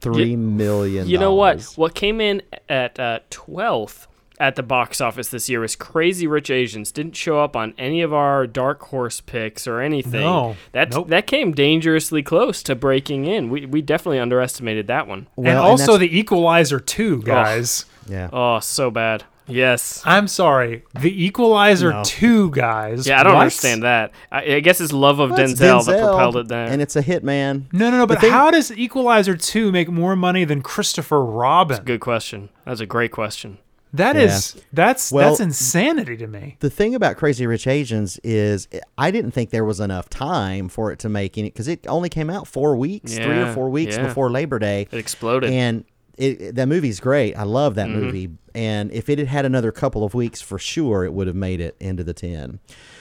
three 0.00 0.36
million. 0.36 1.08
You 1.08 1.18
know 1.18 1.34
what? 1.34 1.62
What 1.76 1.94
came 1.94 2.20
in 2.20 2.42
at 2.68 2.98
uh, 2.98 3.20
12th 3.30 4.06
at 4.40 4.54
the 4.54 4.62
box 4.62 5.00
office 5.00 5.28
this 5.28 5.48
year 5.48 5.58
was 5.60 5.74
Crazy 5.74 6.26
Rich 6.26 6.50
Asians. 6.50 6.92
Didn't 6.92 7.16
show 7.16 7.40
up 7.40 7.56
on 7.56 7.74
any 7.76 8.02
of 8.02 8.12
our 8.14 8.46
dark 8.46 8.80
horse 8.82 9.20
picks 9.20 9.66
or 9.66 9.80
anything. 9.80 10.20
No. 10.20 10.56
That 10.72 10.92
Nope. 10.92 11.08
that 11.08 11.26
came 11.26 11.50
dangerously 11.52 12.22
close 12.22 12.62
to 12.64 12.76
breaking 12.76 13.24
in. 13.26 13.50
We 13.50 13.66
we 13.66 13.82
definitely 13.82 14.20
underestimated 14.20 14.86
that 14.86 15.08
one. 15.08 15.26
and 15.36 15.48
also 15.58 15.94
that's- 15.94 15.98
the 16.10 16.18
Equalizer 16.18 16.78
two, 16.78 17.20
guys. 17.22 17.84
yeah. 18.08 18.30
Oh, 18.32 18.60
so 18.60 18.92
bad. 18.92 19.24
Yes. 19.48 20.02
I'm 20.04 20.28
sorry, 20.28 20.84
the 20.98 21.24
Equalizer 21.26 21.90
No. 21.90 22.02
two, 22.04 22.50
guys. 22.50 23.06
Yeah, 23.06 23.20
I 23.20 23.22
don't 23.24 23.34
What? 23.34 23.40
understand 23.42 23.82
that. 23.82 24.12
I, 24.30 24.54
I 24.56 24.60
guess 24.60 24.80
it's 24.80 24.92
love 24.92 25.18
of 25.20 25.30
Well, 25.30 25.40
it's 25.40 25.54
Denzel, 25.54 25.86
that 25.86 26.00
propelled 26.00 26.36
it 26.36 26.48
there. 26.48 26.66
and 26.66 26.80
it's 26.82 26.96
a 26.96 27.02
hitman. 27.02 27.64
No, 27.72 27.90
no, 27.90 27.98
no. 27.98 28.00
The 28.02 28.14
But 28.14 28.20
thing- 28.20 28.30
how 28.32 28.50
does 28.50 28.70
Equalizer 28.70 29.36
two 29.36 29.72
make 29.72 29.88
more 29.88 30.14
money 30.16 30.44
than 30.44 30.62
Christopher 30.62 31.24
Robin? 31.24 31.74
That's 31.76 31.80
a 31.82 31.86
good 31.86 32.00
question. 32.00 32.48
That's 32.64 32.80
a 32.80 32.86
great 32.86 33.10
question. 33.12 33.58
That 33.94 34.16
Yeah. 34.16 34.22
is 34.24 34.54
that's 34.70 35.10
Well- 35.10 35.30
that's 35.30 35.40
insanity 35.40 36.16
to 36.18 36.26
me. 36.26 36.56
The 36.60 36.68
thing 36.68 36.94
about 36.94 37.16
Crazy 37.16 37.46
Rich 37.46 37.66
Asians 37.66 38.20
is 38.22 38.68
eh, 38.70 38.80
I 38.98 39.10
didn't 39.10 39.30
think 39.30 39.48
there 39.48 39.64
was 39.64 39.80
enough 39.80 40.10
time 40.10 40.68
for 40.68 40.92
it 40.92 40.98
to 40.98 41.08
make 41.08 41.38
any 41.38 41.48
because 41.48 41.68
it 41.68 41.86
only 41.88 42.10
came 42.10 42.28
out 42.28 42.46
four 42.46 42.76
weeks, 42.76 43.14
three 43.14 43.24
or 43.24 43.34
Yeah, 43.34 43.54
four 43.54 43.70
weeks 43.70 43.96
yeah. 43.96 44.02
before 44.06 44.30
Labor 44.30 44.58
Day. 44.58 44.88
It 44.90 44.98
exploded. 44.98 45.50
And 45.50 45.84
it, 46.18 46.40
it- 46.40 46.54
that 46.56 46.68
movie's 46.68 47.00
great. 47.00 47.34
I 47.34 47.44
love 47.44 47.74
that 47.76 47.88
Mm-hmm. 47.88 48.00
movie. 48.00 48.28
And 48.54 48.90
if 48.92 49.08
it 49.08 49.18
had 49.18 49.28
had 49.28 49.44
another 49.44 49.70
couple 49.70 50.02
of 50.04 50.14
weeks, 50.14 50.40
for 50.40 50.58
sure, 50.58 51.04
it 51.04 51.12
would 51.12 51.26
have 51.28 51.36
made 51.36 51.60
it 51.60 51.76
into 51.80 52.02
the 52.02 52.12
10. 52.12 52.58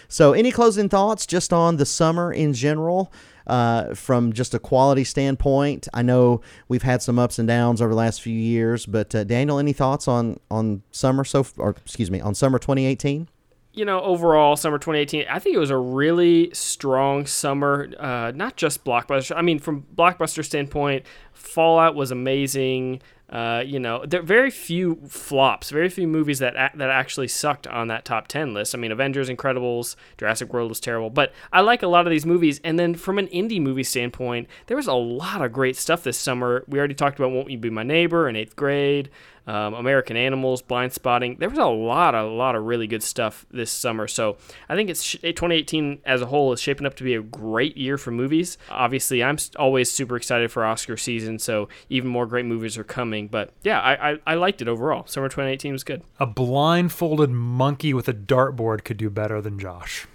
So, 0.07 0.33
any 0.33 0.51
closing 0.51 0.87
thoughts 0.87 1.25
just 1.25 1.51
on 1.51 1.77
the 1.77 1.85
summer 1.85 2.31
in 2.31 2.53
general? 2.53 3.11
Uh, 3.47 3.95
from 3.95 4.33
just 4.33 4.53
a 4.53 4.59
quality 4.59 5.05
standpoint, 5.05 5.87
I 5.93 6.01
know 6.01 6.41
we've 6.67 6.83
had 6.83 7.01
some 7.01 7.17
ups 7.17 7.39
and 7.39 7.47
downs 7.47 7.81
over 7.81 7.91
the 7.91 7.95
last 7.97 8.21
few 8.21 8.37
years, 8.37 8.85
but 8.85 9.15
uh, 9.15 9.23
Daniel, 9.23 9.57
any 9.57 9.71
thoughts 9.71 10.05
on 10.07 10.37
on 10.51 10.83
summer 10.91 11.23
so 11.23 11.39
f- 11.39 11.53
or 11.57 11.69
excuse 11.69 12.11
me 12.11 12.19
on 12.19 12.35
summer 12.35 12.59
2018? 12.59 13.29
You 13.77 13.85
know, 13.85 14.01
overall, 14.01 14.55
summer 14.55 14.79
2018, 14.79 15.25
I 15.29 15.37
think 15.37 15.55
it 15.55 15.59
was 15.59 15.69
a 15.69 15.77
really 15.77 16.49
strong 16.51 17.27
summer. 17.27 17.87
Uh, 17.99 18.31
not 18.33 18.57
just 18.57 18.83
blockbuster. 18.83 19.35
I 19.37 19.43
mean, 19.43 19.59
from 19.59 19.85
blockbuster 19.95 20.43
standpoint, 20.43 21.05
Fallout 21.33 21.93
was 21.93 22.09
amazing. 22.09 23.01
Uh, 23.29 23.61
you 23.65 23.79
know, 23.79 24.03
there 24.05 24.21
are 24.21 24.23
very 24.23 24.49
few 24.49 24.95
flops, 25.07 25.69
very 25.69 25.89
few 25.89 26.07
movies 26.07 26.39
that 26.39 26.53
that 26.75 26.89
actually 26.89 27.27
sucked 27.27 27.67
on 27.67 27.89
that 27.89 28.03
top 28.03 28.27
10 28.27 28.53
list. 28.53 28.73
I 28.73 28.79
mean, 28.79 28.91
Avengers, 28.91 29.29
Incredibles, 29.29 29.95
Jurassic 30.17 30.51
World 30.53 30.69
was 30.69 30.79
terrible, 30.79 31.09
but 31.09 31.33
I 31.51 31.61
like 31.61 31.83
a 31.83 31.87
lot 31.87 32.07
of 32.07 32.11
these 32.11 32.25
movies. 32.25 32.59
And 32.63 32.79
then 32.79 32.95
from 32.95 33.19
an 33.19 33.27
indie 33.27 33.61
movie 33.61 33.83
standpoint, 33.83 34.47
there 34.67 34.77
was 34.77 34.87
a 34.87 34.93
lot 34.93 35.43
of 35.43 35.51
great 35.51 35.75
stuff 35.75 36.03
this 36.03 36.17
summer. 36.17 36.63
We 36.67 36.79
already 36.79 36.95
talked 36.95 37.19
about 37.19 37.31
Won't 37.31 37.51
You 37.51 37.57
Be 37.57 37.69
My 37.69 37.83
Neighbor 37.83 38.27
in 38.27 38.35
eighth 38.35 38.55
grade 38.55 39.09
um, 39.47 39.73
American 39.73 40.17
Animals, 40.17 40.61
Blindspotting. 40.61 41.39
There 41.39 41.49
was 41.49 41.57
a 41.57 41.65
lot, 41.65 42.13
a 42.13 42.25
lot 42.25 42.55
of 42.55 42.63
really 42.65 42.85
good 42.85 43.01
stuff 43.01 43.45
this 43.49 43.71
summer. 43.71 44.07
So 44.07 44.37
I 44.69 44.75
think 44.75 44.89
it's 44.89 45.13
2018 45.13 46.01
as 46.05 46.21
a 46.21 46.25
whole 46.27 46.53
is 46.53 46.61
shaping 46.61 46.85
up 46.85 46.95
to 46.95 47.03
be 47.03 47.15
a 47.15 47.21
great 47.21 47.77
year 47.77 47.97
for 47.97 48.11
movies. 48.11 48.57
Obviously, 48.69 49.23
I'm 49.23 49.37
always 49.57 49.89
super 49.89 50.17
excited 50.17 50.51
for 50.51 50.65
Oscar 50.65 50.97
season, 50.97 51.39
so 51.39 51.69
even 51.89 52.09
more 52.09 52.25
great 52.25 52.45
movies 52.45 52.77
are 52.77 52.83
coming. 52.83 53.27
But 53.27 53.53
yeah, 53.63 53.79
I, 53.79 54.11
I, 54.11 54.19
I 54.27 54.35
liked 54.35 54.61
it 54.61 54.67
overall. 54.67 55.07
Summer 55.07 55.29
2018 55.29 55.71
was 55.71 55.83
good. 55.83 56.03
A 56.19 56.25
blindfolded 56.25 57.29
monkey 57.29 57.93
with 57.93 58.07
a 58.07 58.13
dartboard 58.13 58.83
could 58.83 58.97
do 58.97 59.09
better 59.09 59.41
than 59.41 59.57
Josh. 59.57 60.07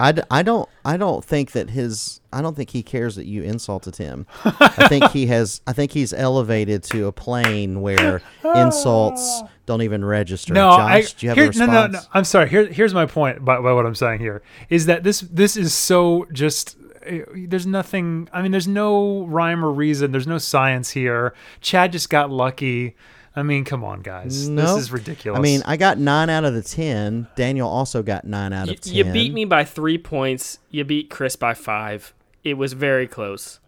I, 0.00 0.12
d- 0.12 0.22
I 0.30 0.42
don't 0.42 0.68
I 0.84 0.96
don't 0.96 1.24
think 1.24 1.52
that 1.52 1.70
his 1.70 2.20
I 2.32 2.42
don't 2.42 2.56
think 2.56 2.70
he 2.70 2.82
cares 2.82 3.16
that 3.16 3.26
you 3.26 3.42
insulted 3.42 3.96
him. 3.96 4.26
I 4.44 4.88
think 4.88 5.10
he 5.10 5.26
has 5.26 5.60
I 5.66 5.72
think 5.72 5.92
he's 5.92 6.12
elevated 6.12 6.82
to 6.84 7.06
a 7.06 7.12
plane 7.12 7.80
where 7.80 8.20
insults 8.56 9.42
don't 9.66 9.82
even 9.82 10.04
register. 10.04 10.52
No, 10.54 10.70
Josh, 10.76 10.90
I, 10.90 11.00
do 11.02 11.26
you 11.26 11.28
have 11.30 11.36
here, 11.36 11.44
a 11.46 11.48
response? 11.48 11.68
no, 11.70 11.86
no, 11.86 11.92
no. 11.92 12.00
I'm 12.12 12.24
sorry. 12.24 12.48
Here, 12.48 12.66
here's 12.66 12.94
my 12.94 13.06
point 13.06 13.44
by, 13.44 13.60
by 13.60 13.72
what 13.72 13.86
I'm 13.86 13.94
saying 13.94 14.20
here 14.20 14.42
is 14.68 14.86
that 14.86 15.02
this 15.04 15.20
this 15.20 15.56
is 15.56 15.72
so 15.74 16.26
just. 16.32 16.76
eh, 17.04 17.22
There's 17.34 17.66
nothing. 17.66 18.28
I 18.32 18.42
mean, 18.42 18.52
there's 18.52 18.68
no 18.68 19.24
rhyme 19.26 19.64
or 19.64 19.70
reason. 19.72 20.12
There's 20.12 20.26
no 20.26 20.38
science 20.38 20.90
here. 20.90 21.34
Chad 21.60 21.92
just 21.92 22.10
got 22.10 22.30
lucky. 22.30 22.94
I 23.36 23.42
mean, 23.42 23.64
come 23.64 23.82
on, 23.82 24.00
guys. 24.02 24.48
No. 24.48 24.62
This 24.76 24.84
is 24.84 24.92
ridiculous. 24.92 25.38
I 25.38 25.42
mean, 25.42 25.62
I 25.66 25.76
got 25.76 25.98
nine 25.98 26.30
out 26.30 26.44
of 26.44 26.54
the 26.54 26.62
ten. 26.62 27.26
Daniel 27.34 27.68
also 27.68 28.02
got 28.02 28.24
nine 28.24 28.52
out 28.52 28.68
You, 28.68 28.74
of 28.74 28.80
ten. 28.80 28.94
you 28.94 29.04
beat 29.06 29.32
me 29.32 29.44
by 29.44 29.64
three 29.64 29.98
points. 29.98 30.58
You 30.70 30.84
beat 30.84 31.10
Chris 31.10 31.34
by 31.34 31.54
five. 31.54 32.14
It 32.44 32.54
was 32.54 32.74
very 32.74 33.08
close. 33.08 33.58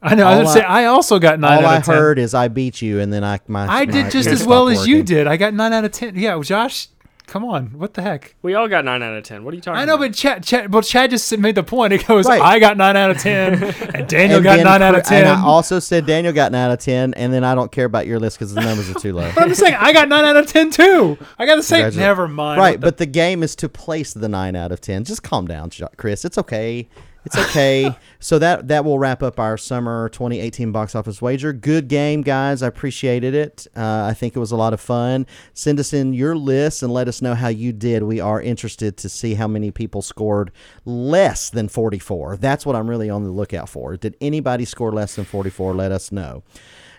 I 0.00 0.14
know. 0.14 0.26
I 0.26 0.38
was 0.38 0.48
gonna 0.48 0.60
say 0.60 0.64
I- 0.64 0.82
I 0.82 0.84
also 0.84 1.18
got 1.18 1.40
nine 1.40 1.58
All 1.58 1.64
out 1.64 1.72
I 1.72 1.76
of 1.78 1.84
ten. 1.86 1.94
heard 1.96 2.18
is 2.18 2.34
I 2.34 2.48
beat 2.48 2.82
you, 2.82 3.00
and 3.00 3.12
then 3.12 3.24
I 3.24 3.40
my 3.48 3.62
I 3.62 3.66
my 3.66 3.84
did 3.86 4.10
just 4.12 4.28
as 4.28 4.46
well 4.46 4.66
stopped 4.68 4.80
as 4.82 4.86
you 4.86 5.02
did. 5.02 5.26
I 5.26 5.38
got 5.38 5.54
nine 5.54 5.72
out 5.72 5.84
of 5.84 5.92
ten. 5.92 6.14
Yeah, 6.14 6.38
Josh, 6.42 6.88
come 7.26 7.44
on. 7.44 7.66
What 7.78 7.94
the 7.94 8.02
heck? 8.02 8.34
We 8.42 8.54
all 8.54 8.68
got 8.68 8.84
nine 8.84 9.02
out 9.02 9.14
of 9.14 9.24
ten. 9.24 9.44
What 9.44 9.52
are 9.52 9.56
you 9.56 9.60
talking 9.62 9.80
I 9.80 9.84
know, 9.84 9.94
about? 9.94 10.08
but 10.10 10.14
Chad, 10.14 10.44
Chad, 10.44 10.72
well, 10.72 10.82
Chad 10.82 11.10
just 11.10 11.36
made 11.38 11.54
the 11.54 11.62
point. 11.62 11.92
He 11.94 11.98
goes, 11.98 12.26
Right. 12.26 12.40
"I 12.40 12.58
got 12.58 12.76
nine 12.76 12.96
out 12.96 13.10
of 13.10 13.18
ten, 13.18 13.62
and 13.94 14.06
Daniel 14.08 14.36
And 14.38 14.44
got 14.44 14.56
then 14.56 14.64
nine 14.64 14.82
out 14.82 14.94
of 14.94 15.02
Chris- 15.02 15.12
And 15.12 15.24
ten. 15.26 15.36
I 15.38 15.42
also 15.44 15.78
said 15.78 16.06
Daniel 16.06 16.32
got 16.32 16.52
nine 16.52 16.66
out 16.66 16.72
of 16.72 16.78
ten, 16.80 17.14
and 17.14 17.32
then 17.32 17.44
I 17.44 17.54
don't 17.54 17.72
care 17.72 17.84
about 17.86 18.06
your 18.06 18.18
list 18.20 18.38
because 18.38 18.52
the 18.54 18.60
numbers 18.60 18.90
are 18.90 18.94
too 18.94 19.12
low. 19.12 19.30
But 19.34 19.42
I'm 19.44 19.48
just 19.48 19.60
saying, 19.60 19.76
I 19.78 19.92
got 19.92 20.08
nine 20.08 20.24
out 20.24 20.36
of 20.36 20.46
ten 20.46 20.70
too. 20.70 21.16
I 21.38 21.46
got 21.46 21.56
to 21.56 21.62
say, 21.62 21.88
Never 21.90 22.28
mind. 22.28 22.58
Right, 22.60 22.80
the- 22.80 22.86
but 22.86 22.96
the 22.98 23.06
game 23.06 23.42
is 23.42 23.54
to 23.56 23.68
place 23.68 24.12
the 24.14 24.28
nine 24.28 24.56
out 24.56 24.72
of 24.72 24.80
ten. 24.80 25.04
Just 25.04 25.22
calm 25.22 25.46
down, 25.46 25.70
Chris. 25.96 26.24
It's 26.24 26.38
okay. 26.38 26.88
It's 27.24 27.36
okay. 27.36 27.96
so 28.18 28.38
that 28.38 28.68
that 28.68 28.84
will 28.84 28.98
wrap 28.98 29.22
up 29.22 29.38
our 29.38 29.56
summer 29.56 30.08
2018 30.10 30.72
box 30.72 30.94
office 30.94 31.22
wager. 31.22 31.52
Good 31.52 31.88
game, 31.88 32.22
guys. 32.22 32.62
I 32.62 32.66
appreciated 32.66 33.34
it. 33.34 33.66
Uh, 33.76 34.04
I 34.10 34.14
think 34.14 34.36
it 34.36 34.38
was 34.38 34.52
a 34.52 34.56
lot 34.56 34.72
of 34.72 34.80
fun. 34.80 35.26
Send 35.52 35.80
us 35.80 35.92
in 35.92 36.12
your 36.12 36.36
list 36.36 36.82
and 36.82 36.92
let 36.92 37.08
us 37.08 37.22
know 37.22 37.34
how 37.34 37.48
you 37.48 37.72
did. 37.72 38.02
We 38.02 38.20
are 38.20 38.40
interested 38.40 38.96
to 38.98 39.08
see 39.08 39.34
how 39.34 39.48
many 39.48 39.70
people 39.70 40.02
scored 40.02 40.52
less 40.84 41.50
than 41.50 41.68
44. 41.68 42.36
That's 42.36 42.66
what 42.66 42.76
I'm 42.76 42.88
really 42.88 43.10
on 43.10 43.24
the 43.24 43.30
lookout 43.30 43.68
for. 43.68 43.96
Did 43.96 44.16
anybody 44.20 44.64
score 44.64 44.92
less 44.92 45.16
than 45.16 45.24
44? 45.24 45.74
Let 45.74 45.92
us 45.92 46.12
know. 46.12 46.42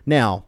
Now, 0.05 0.45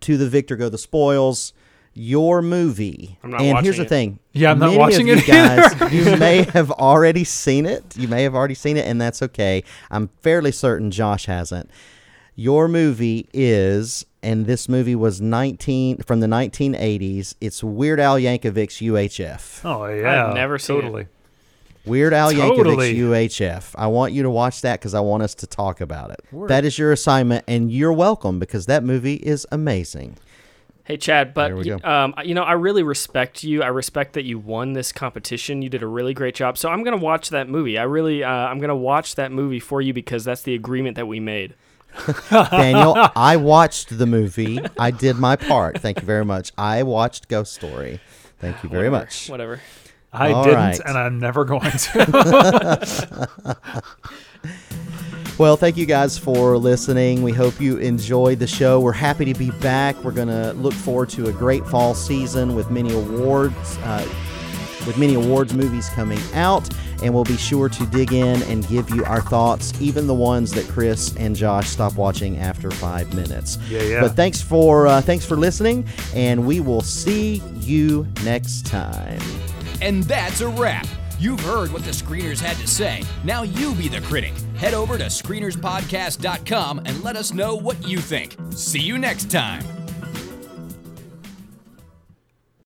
to 0.00 0.16
the 0.16 0.28
victor 0.28 0.56
go 0.56 0.68
the 0.68 0.78
spoils. 0.78 1.52
Your 1.98 2.42
movie. 2.42 3.18
I'm 3.24 3.30
not 3.32 3.40
and 3.40 3.58
here's 3.58 3.76
the 3.76 3.82
it. 3.82 3.88
thing. 3.88 4.20
Yeah, 4.32 4.52
I'm 4.52 4.58
not 4.60 4.66
Many 4.66 4.78
watching 4.78 5.10
of 5.10 5.18
it 5.18 5.26
you 5.26 5.32
guys, 5.32 5.92
you 5.92 6.16
may 6.16 6.42
have 6.52 6.70
already 6.70 7.24
seen 7.24 7.66
it. 7.66 7.96
You 7.96 8.06
may 8.06 8.22
have 8.22 8.34
already 8.36 8.54
seen 8.54 8.76
it, 8.76 8.86
and 8.86 9.00
that's 9.00 9.20
okay. 9.22 9.64
I'm 9.90 10.08
fairly 10.22 10.52
certain 10.52 10.90
Josh 10.92 11.26
hasn't. 11.26 11.68
Your 12.36 12.68
movie 12.68 13.28
is, 13.32 14.06
and 14.22 14.46
this 14.46 14.68
movie 14.68 14.94
was 14.94 15.20
19 15.20 15.98
from 15.98 16.20
the 16.20 16.28
1980s. 16.28 17.34
It's 17.40 17.64
Weird 17.64 17.98
Al 17.98 18.16
Yankovic's 18.16 18.76
UHF. 18.80 19.64
oh 19.64 19.86
yeah, 19.86 20.32
never 20.34 20.56
seen 20.58 20.76
it. 20.78 20.82
totally. 20.82 21.06
Weird 21.84 22.12
Al 22.14 22.30
Totally. 22.32 22.94
Yankovic's 22.94 23.40
UHF. 23.40 23.74
I 23.76 23.86
want 23.88 24.12
you 24.12 24.22
to 24.22 24.30
watch 24.30 24.60
that 24.60 24.78
because 24.78 24.94
I 24.94 25.00
want 25.00 25.22
us 25.22 25.34
to 25.36 25.46
talk 25.46 25.80
about 25.80 26.10
it. 26.10 26.20
That 26.46 26.64
is 26.64 26.78
your 26.78 26.92
assignment, 26.92 27.44
and 27.48 27.72
you're 27.72 27.92
welcome 27.92 28.38
because 28.38 28.66
that 28.66 28.84
movie 28.84 29.14
is 29.14 29.46
amazing. 29.50 30.16
Hey 30.88 30.96
Chad, 30.96 31.34
but 31.34 31.52
y- 31.54 31.70
um, 31.84 32.14
you 32.24 32.34
know 32.34 32.42
I 32.44 32.52
really 32.54 32.82
respect 32.82 33.44
you. 33.44 33.62
I 33.62 33.66
respect 33.66 34.14
that 34.14 34.24
you 34.24 34.38
won 34.38 34.72
this 34.72 34.90
competition. 34.90 35.60
You 35.60 35.68
did 35.68 35.82
a 35.82 35.86
really 35.86 36.14
great 36.14 36.34
job. 36.34 36.56
So 36.56 36.70
I'm 36.70 36.82
gonna 36.82 36.96
watch 36.96 37.28
that 37.28 37.46
movie. 37.46 37.76
I 37.76 37.82
really, 37.82 38.24
uh, 38.24 38.30
I'm 38.30 38.58
gonna 38.58 38.74
watch 38.74 39.14
that 39.16 39.30
movie 39.30 39.60
for 39.60 39.82
you 39.82 39.92
because 39.92 40.24
that's 40.24 40.40
the 40.44 40.54
agreement 40.54 40.96
that 40.96 41.06
we 41.06 41.20
made. 41.20 41.52
Daniel, 42.30 42.94
I 43.14 43.36
watched 43.36 43.98
the 43.98 44.06
movie. 44.06 44.60
I 44.78 44.90
did 44.90 45.16
my 45.16 45.36
part. 45.36 45.78
Thank 45.78 46.00
you 46.00 46.06
very 46.06 46.24
much. 46.24 46.52
I 46.56 46.82
watched 46.84 47.28
Ghost 47.28 47.52
Story. 47.52 48.00
Thank 48.38 48.62
you 48.62 48.70
very 48.70 48.88
much. 48.88 49.28
Whatever. 49.28 49.60
I 50.10 50.32
All 50.32 50.42
didn't, 50.42 50.56
right. 50.58 50.80
and 50.86 50.96
I'm 50.96 51.18
never 51.18 51.44
going 51.44 51.70
to. 51.70 53.28
Well, 55.38 55.56
thank 55.56 55.76
you 55.76 55.86
guys 55.86 56.18
for 56.18 56.58
listening. 56.58 57.22
We 57.22 57.32
hope 57.32 57.60
you 57.60 57.76
enjoyed 57.76 58.40
the 58.40 58.46
show. 58.48 58.80
We're 58.80 58.90
happy 58.90 59.24
to 59.24 59.38
be 59.38 59.52
back. 59.52 59.94
We're 60.02 60.10
going 60.10 60.26
to 60.26 60.52
look 60.54 60.74
forward 60.74 61.10
to 61.10 61.28
a 61.28 61.32
great 61.32 61.64
fall 61.64 61.94
season 61.94 62.56
with 62.56 62.72
many 62.72 62.92
awards. 62.92 63.78
Uh, 63.78 64.06
with 64.86 64.96
many 64.96 65.14
awards 65.14 65.52
movies 65.52 65.88
coming 65.90 66.18
out, 66.32 66.68
and 67.02 67.12
we'll 67.12 67.24
be 67.24 67.36
sure 67.36 67.68
to 67.68 67.86
dig 67.86 68.12
in 68.12 68.42
and 68.44 68.66
give 68.68 68.88
you 68.90 69.04
our 69.04 69.20
thoughts, 69.20 69.78
even 69.82 70.06
the 70.06 70.14
ones 70.14 70.50
that 70.52 70.66
Chris 70.66 71.14
and 71.16 71.36
Josh 71.36 71.68
stop 71.68 71.94
watching 71.96 72.38
after 72.38 72.70
five 72.70 73.12
minutes. 73.12 73.58
Yeah, 73.68 73.82
yeah. 73.82 74.00
But 74.00 74.16
thanks 74.16 74.40
for 74.40 74.86
uh, 74.86 75.02
thanks 75.02 75.26
for 75.26 75.36
listening, 75.36 75.86
and 76.14 76.46
we 76.46 76.60
will 76.60 76.80
see 76.80 77.42
you 77.56 78.06
next 78.24 78.66
time. 78.66 79.20
And 79.82 80.04
that's 80.04 80.40
a 80.40 80.48
wrap. 80.48 80.86
You've 81.18 81.40
heard 81.40 81.72
what 81.72 81.82
the 81.82 81.90
screeners 81.90 82.40
had 82.40 82.56
to 82.58 82.66
say. 82.68 83.02
Now 83.24 83.42
you 83.42 83.74
be 83.74 83.88
the 83.88 84.00
critic. 84.02 84.32
Head 84.56 84.72
over 84.72 84.96
to 84.96 85.06
screenerspodcast.com 85.06 86.82
and 86.84 87.02
let 87.02 87.16
us 87.16 87.32
know 87.32 87.56
what 87.56 87.86
you 87.86 87.98
think. 87.98 88.36
See 88.50 88.78
you 88.80 88.98
next 88.98 89.28
time. 89.28 89.64